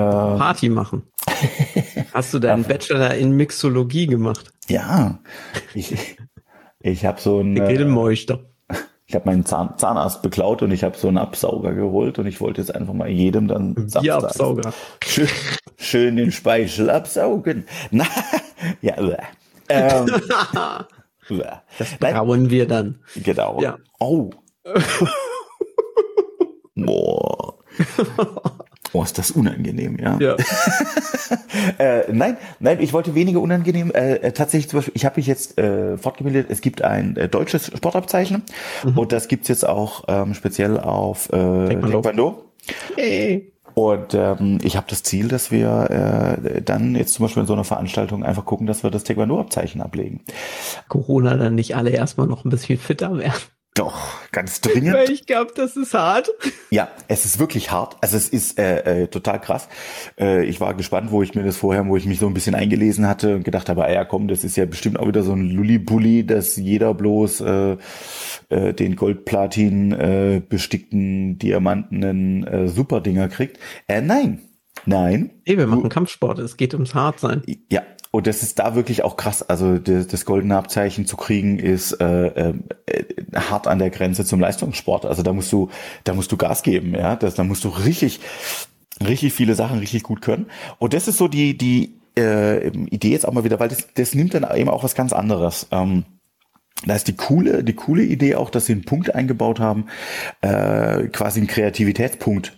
Party 0.00 0.68
machen. 0.68 1.02
Hast 2.12 2.34
du 2.34 2.38
deinen 2.38 2.64
Bachelor 2.64 3.14
in 3.14 3.32
Mixologie 3.32 4.06
gemacht? 4.06 4.52
Ja. 4.68 5.18
Ich, 5.74 6.16
ich 6.80 7.04
habe 7.04 7.20
so 7.20 7.40
ein. 7.40 7.54
Grillmeister. 7.54 8.40
Ich 9.08 9.14
habe 9.14 9.26
meinen 9.26 9.44
Zahn, 9.44 9.78
Zahnarzt 9.78 10.22
beklaut 10.22 10.62
und 10.62 10.72
ich 10.72 10.82
habe 10.82 10.96
so 10.96 11.06
einen 11.06 11.18
Absauger 11.18 11.72
geholt 11.74 12.18
und 12.18 12.26
ich 12.26 12.40
wollte 12.40 12.60
jetzt 12.60 12.74
einfach 12.74 12.92
mal 12.92 13.08
jedem 13.08 13.46
dann 13.46 13.88
Absauger. 13.94 14.72
Schön, 15.04 15.28
schön 15.76 16.16
den 16.16 16.32
Speichel 16.32 16.90
absaugen. 16.90 17.66
Na, 17.92 18.04
ja, 18.82 18.96
ähm, 19.68 20.06
das 21.78 21.94
brauen 21.98 22.50
wir 22.50 22.66
dann. 22.66 23.00
Genau. 23.14 23.60
Ja. 23.60 23.78
Oh. 24.00 24.30
Boah. 26.74 27.54
Oh, 28.92 29.02
ist 29.02 29.18
das 29.18 29.30
unangenehm, 29.30 29.98
ja. 29.98 30.18
ja. 30.18 30.36
äh, 31.78 32.12
nein, 32.12 32.36
nein, 32.60 32.78
ich 32.80 32.92
wollte 32.92 33.14
weniger 33.14 33.40
unangenehm. 33.40 33.90
Äh, 33.90 34.14
äh, 34.16 34.32
tatsächlich 34.32 34.68
zum 34.68 34.78
Beispiel, 34.78 34.94
ich 34.96 35.04
habe 35.04 35.16
mich 35.16 35.26
jetzt 35.26 35.58
äh, 35.58 35.98
fortgebildet, 35.98 36.46
es 36.50 36.60
gibt 36.60 36.82
ein 36.82 37.16
äh, 37.16 37.28
deutsches 37.28 37.66
Sportabzeichen 37.66 38.42
mhm. 38.84 38.98
und 38.98 39.12
das 39.12 39.28
gibt's 39.28 39.48
jetzt 39.48 39.66
auch 39.68 40.04
ähm, 40.08 40.34
speziell 40.34 40.78
auf 40.78 41.28
äh, 41.28 41.32
Taekwondo. 41.32 42.00
Taekwondo. 42.02 42.44
Hey. 42.96 43.52
Und 43.74 44.14
ähm, 44.14 44.58
ich 44.62 44.74
habe 44.76 44.86
das 44.88 45.02
Ziel, 45.02 45.28
dass 45.28 45.50
wir 45.50 46.38
äh, 46.40 46.62
dann 46.62 46.94
jetzt 46.94 47.12
zum 47.12 47.24
Beispiel 47.24 47.42
in 47.42 47.46
so 47.46 47.52
einer 47.52 47.64
Veranstaltung 47.64 48.24
einfach 48.24 48.46
gucken, 48.46 48.66
dass 48.66 48.82
wir 48.82 48.90
das 48.90 49.04
Taekwondo-Abzeichen 49.04 49.82
ablegen. 49.82 50.22
Corona 50.88 51.36
dann 51.36 51.54
nicht 51.54 51.76
alle 51.76 51.90
erstmal 51.90 52.26
noch 52.26 52.46
ein 52.46 52.50
bisschen 52.50 52.78
fitter 52.78 53.18
werden. 53.18 53.34
Doch, 53.76 54.22
ganz 54.32 54.62
dringend. 54.62 54.94
Weil 54.94 55.10
ich 55.10 55.26
glaube, 55.26 55.52
das 55.54 55.76
ist 55.76 55.92
hart. 55.92 56.30
Ja, 56.70 56.88
es 57.08 57.26
ist 57.26 57.38
wirklich 57.38 57.70
hart. 57.70 57.98
Also 58.00 58.16
es 58.16 58.30
ist 58.30 58.58
äh, 58.58 59.02
äh, 59.02 59.06
total 59.08 59.38
krass. 59.38 59.68
Äh, 60.18 60.46
ich 60.46 60.62
war 60.62 60.72
gespannt, 60.72 61.10
wo 61.10 61.22
ich 61.22 61.34
mir 61.34 61.44
das 61.44 61.58
vorher, 61.58 61.86
wo 61.86 61.94
ich 61.94 62.06
mich 62.06 62.18
so 62.18 62.26
ein 62.26 62.32
bisschen 62.32 62.54
eingelesen 62.54 63.06
hatte 63.06 63.36
und 63.36 63.44
gedacht 63.44 63.68
habe, 63.68 63.84
ah 63.84 63.92
ja 63.92 64.06
komm, 64.06 64.28
das 64.28 64.44
ist 64.44 64.56
ja 64.56 64.64
bestimmt 64.64 64.98
auch 64.98 65.06
wieder 65.06 65.22
so 65.22 65.34
ein 65.34 65.42
Lulli-Bulli, 65.42 66.24
dass 66.24 66.56
jeder 66.56 66.94
bloß 66.94 67.42
äh, 67.42 67.76
äh, 68.48 68.72
den 68.72 68.96
Gold-Platin 68.96 69.92
äh, 69.92 70.42
bestickten, 70.46 71.38
diamantenen 71.38 72.46
äh, 72.46 72.68
Superdinger 72.68 73.28
kriegt. 73.28 73.58
Äh, 73.88 74.00
nein, 74.00 74.40
nein. 74.86 75.32
Nee, 75.46 75.58
wir 75.58 75.66
machen 75.66 75.90
Kampfsport. 75.90 76.38
Es 76.38 76.56
geht 76.56 76.72
ums 76.72 76.94
Hartsein. 76.94 77.42
Ja, 77.70 77.82
und 78.16 78.26
das 78.26 78.42
ist 78.42 78.58
da 78.58 78.74
wirklich 78.74 79.04
auch 79.04 79.16
krass. 79.16 79.42
Also 79.42 79.76
das, 79.76 80.06
das 80.06 80.24
goldene 80.24 80.56
Abzeichen 80.56 81.04
zu 81.04 81.18
kriegen 81.18 81.58
ist 81.58 81.92
äh, 82.00 82.28
äh, 82.28 82.54
hart 83.34 83.66
an 83.66 83.78
der 83.78 83.90
Grenze 83.90 84.24
zum 84.24 84.40
Leistungssport. 84.40 85.04
Also 85.04 85.22
da 85.22 85.34
musst 85.34 85.52
du, 85.52 85.68
da 86.04 86.14
musst 86.14 86.32
du 86.32 86.38
Gas 86.38 86.62
geben, 86.62 86.94
ja. 86.94 87.14
Das, 87.16 87.34
da 87.34 87.44
musst 87.44 87.64
du 87.64 87.68
richtig, 87.68 88.20
richtig 89.06 89.34
viele 89.34 89.54
Sachen 89.54 89.80
richtig 89.80 90.02
gut 90.02 90.22
können. 90.22 90.46
Und 90.78 90.94
das 90.94 91.08
ist 91.08 91.18
so 91.18 91.28
die 91.28 91.58
die 91.58 92.00
äh, 92.18 92.68
Idee 92.68 93.10
jetzt 93.10 93.28
auch 93.28 93.34
mal 93.34 93.44
wieder, 93.44 93.60
weil 93.60 93.68
das, 93.68 93.86
das 93.92 94.14
nimmt 94.14 94.32
dann 94.32 94.46
eben 94.56 94.70
auch 94.70 94.82
was 94.82 94.94
ganz 94.94 95.12
anderes. 95.12 95.66
Ähm, 95.70 96.06
da 96.86 96.94
ist 96.94 97.08
die 97.08 97.16
coole, 97.16 97.64
die 97.64 97.74
coole 97.74 98.02
Idee 98.02 98.36
auch, 98.36 98.48
dass 98.48 98.64
sie 98.64 98.72
einen 98.72 98.86
Punkt 98.86 99.14
eingebaut 99.14 99.60
haben, 99.60 99.88
äh, 100.40 101.08
quasi 101.08 101.40
einen 101.40 101.48
Kreativitätspunkt. 101.48 102.56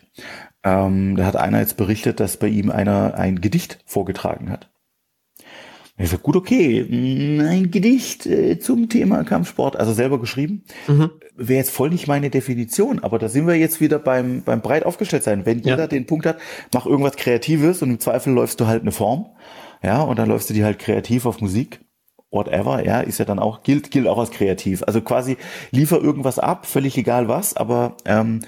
Ähm, 0.63 1.17
da 1.17 1.27
hat 1.27 1.35
einer 1.35 1.59
jetzt 1.59 1.77
berichtet, 1.77 2.21
dass 2.21 2.37
bei 2.37 2.47
ihm 2.47 2.71
einer 2.71 3.15
ein 3.15 3.41
Gedicht 3.41 3.81
vorgetragen 3.87 4.51
hat. 4.51 4.69
Ich 6.01 6.11
sag, 6.11 6.23
gut, 6.23 6.37
okay, 6.37 6.81
ein 6.81 7.71
Gedicht 7.73 8.25
äh, 8.27 8.59
zum 8.61 8.89
Thema 8.89 9.25
Kampfsport, 9.25 9.77
also 9.77 9.93
selber 9.93 10.21
geschrieben, 10.21 10.63
mhm. 10.87 11.11
wäre 11.37 11.59
jetzt 11.59 11.71
voll 11.71 11.91
nicht 11.91 12.07
meine 12.07 12.31
Definition, 12.31 13.01
aber 13.01 13.19
da 13.19 13.29
sind 13.29 13.49
wir 13.49 13.57
jetzt 13.57 13.81
wieder 13.81 13.99
beim, 13.99 14.43
beim 14.43 14.61
breit 14.61 14.87
aufgestellt 14.87 15.25
sein. 15.25 15.45
Wenn 15.45 15.59
jeder 15.59 15.79
ja. 15.79 15.87
den 15.89 16.07
Punkt 16.07 16.25
hat, 16.25 16.39
mach 16.73 16.87
irgendwas 16.87 17.17
Kreatives 17.17 17.83
und 17.83 17.91
im 17.91 17.99
Zweifel 17.99 18.33
läufst 18.33 18.61
du 18.61 18.69
halt 18.69 18.83
eine 18.83 18.93
Form, 18.93 19.27
ja, 19.83 20.01
und 20.03 20.19
dann 20.19 20.29
läufst 20.29 20.51
du 20.51 20.55
die 20.55 20.65
halt 20.65 20.79
kreativ 20.79 21.27
auf 21.27 21.41
Musik 21.41 21.81
whatever, 22.31 22.85
ja, 22.85 23.01
ist 23.01 23.19
ja 23.19 23.25
dann 23.25 23.39
auch, 23.39 23.63
gilt, 23.63 23.91
gilt 23.91 24.07
auch 24.07 24.19
als 24.19 24.31
kreativ. 24.31 24.83
Also 24.83 25.01
quasi 25.01 25.37
liefer 25.71 26.01
irgendwas 26.01 26.39
ab, 26.39 26.67
völlig 26.67 26.97
egal 26.99 27.29
was, 27.29 27.57
aber 27.57 27.97
ähm, 28.05 28.41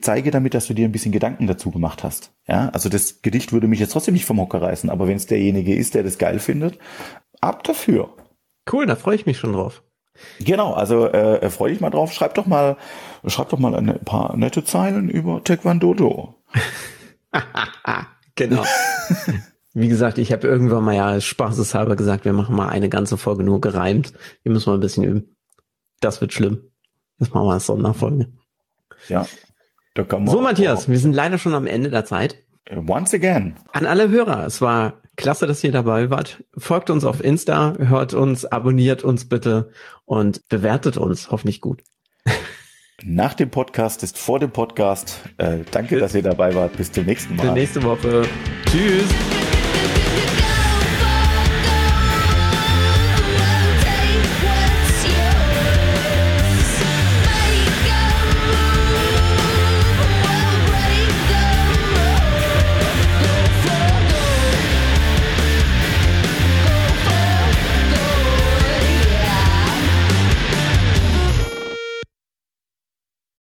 zeige 0.00 0.30
damit, 0.30 0.54
dass 0.54 0.66
du 0.66 0.74
dir 0.74 0.86
ein 0.86 0.92
bisschen 0.92 1.12
Gedanken 1.12 1.46
dazu 1.46 1.70
gemacht 1.70 2.04
hast. 2.04 2.32
Ja, 2.46 2.68
also 2.70 2.88
das 2.88 3.22
Gedicht 3.22 3.52
würde 3.52 3.66
mich 3.66 3.80
jetzt 3.80 3.92
trotzdem 3.92 4.14
nicht 4.14 4.26
vom 4.26 4.40
Hocker 4.40 4.62
reißen, 4.62 4.90
aber 4.90 5.08
wenn 5.08 5.16
es 5.16 5.26
derjenige 5.26 5.74
ist, 5.74 5.94
der 5.94 6.04
das 6.04 6.18
geil 6.18 6.38
findet, 6.38 6.78
ab 7.40 7.64
dafür. 7.64 8.14
Cool, 8.70 8.86
da 8.86 8.96
freue 8.96 9.16
ich 9.16 9.26
mich 9.26 9.38
schon 9.38 9.52
drauf. 9.52 9.82
Genau, 10.40 10.72
also 10.72 11.08
äh, 11.08 11.50
freu 11.50 11.68
dich 11.68 11.80
mal 11.80 11.90
drauf. 11.90 12.12
Schreib 12.12 12.34
doch 12.34 12.46
mal, 12.46 12.76
schreib 13.26 13.50
doch 13.50 13.58
mal 13.58 13.74
ein 13.74 13.98
paar 14.04 14.36
nette 14.36 14.64
Zeilen 14.64 15.08
über 15.08 15.42
Taekwondo. 15.44 16.34
genau. 18.34 18.64
Wie 19.78 19.88
gesagt, 19.88 20.16
ich 20.16 20.32
habe 20.32 20.48
irgendwann 20.48 20.84
mal 20.84 20.94
ja 20.94 21.20
spaßeshalber 21.20 21.96
gesagt, 21.96 22.24
wir 22.24 22.32
machen 22.32 22.56
mal 22.56 22.70
eine 22.70 22.88
ganze 22.88 23.18
Folge 23.18 23.44
nur 23.44 23.60
gereimt. 23.60 24.14
Hier 24.42 24.50
müssen 24.50 24.72
wir 24.72 24.74
ein 24.74 24.80
bisschen 24.80 25.04
üben. 25.04 25.36
Das 26.00 26.22
wird 26.22 26.32
schlimm. 26.32 26.70
Das 27.18 27.34
machen 27.34 27.46
wir 27.46 27.52
als 27.52 27.66
Sonderfolge. 27.66 28.32
Ja. 29.08 29.26
Da 29.92 30.02
kann 30.04 30.24
man 30.24 30.32
so, 30.32 30.40
Matthias, 30.40 30.88
wir 30.88 30.98
sind 30.98 31.12
leider 31.12 31.36
schon 31.36 31.54
am 31.54 31.66
Ende 31.66 31.90
der 31.90 32.06
Zeit. 32.06 32.42
Once 32.88 33.12
again. 33.12 33.56
An 33.72 33.84
alle 33.84 34.08
Hörer, 34.08 34.46
es 34.46 34.62
war 34.62 35.02
klasse, 35.16 35.46
dass 35.46 35.62
ihr 35.62 35.72
dabei 35.72 36.08
wart. 36.08 36.42
Folgt 36.56 36.88
uns 36.88 37.04
auf 37.04 37.22
Insta, 37.22 37.74
hört 37.76 38.14
uns, 38.14 38.46
abonniert 38.46 39.04
uns 39.04 39.28
bitte 39.28 39.72
und 40.06 40.40
bewertet 40.48 40.96
uns 40.96 41.30
hoffentlich 41.30 41.60
gut. 41.60 41.82
Nach 43.04 43.34
dem 43.34 43.50
Podcast 43.50 44.02
ist 44.02 44.16
vor 44.16 44.40
dem 44.40 44.52
Podcast. 44.52 45.20
Äh, 45.36 45.58
danke, 45.70 45.98
dass 46.00 46.14
ihr 46.14 46.22
dabei 46.22 46.54
wart. 46.54 46.78
Bis 46.78 46.90
zum 46.90 47.04
nächsten 47.04 47.36
Mal. 47.36 47.42
Bis 47.42 47.52
nächste 47.52 47.82
Woche. 47.82 48.22
Tschüss. 48.70 49.45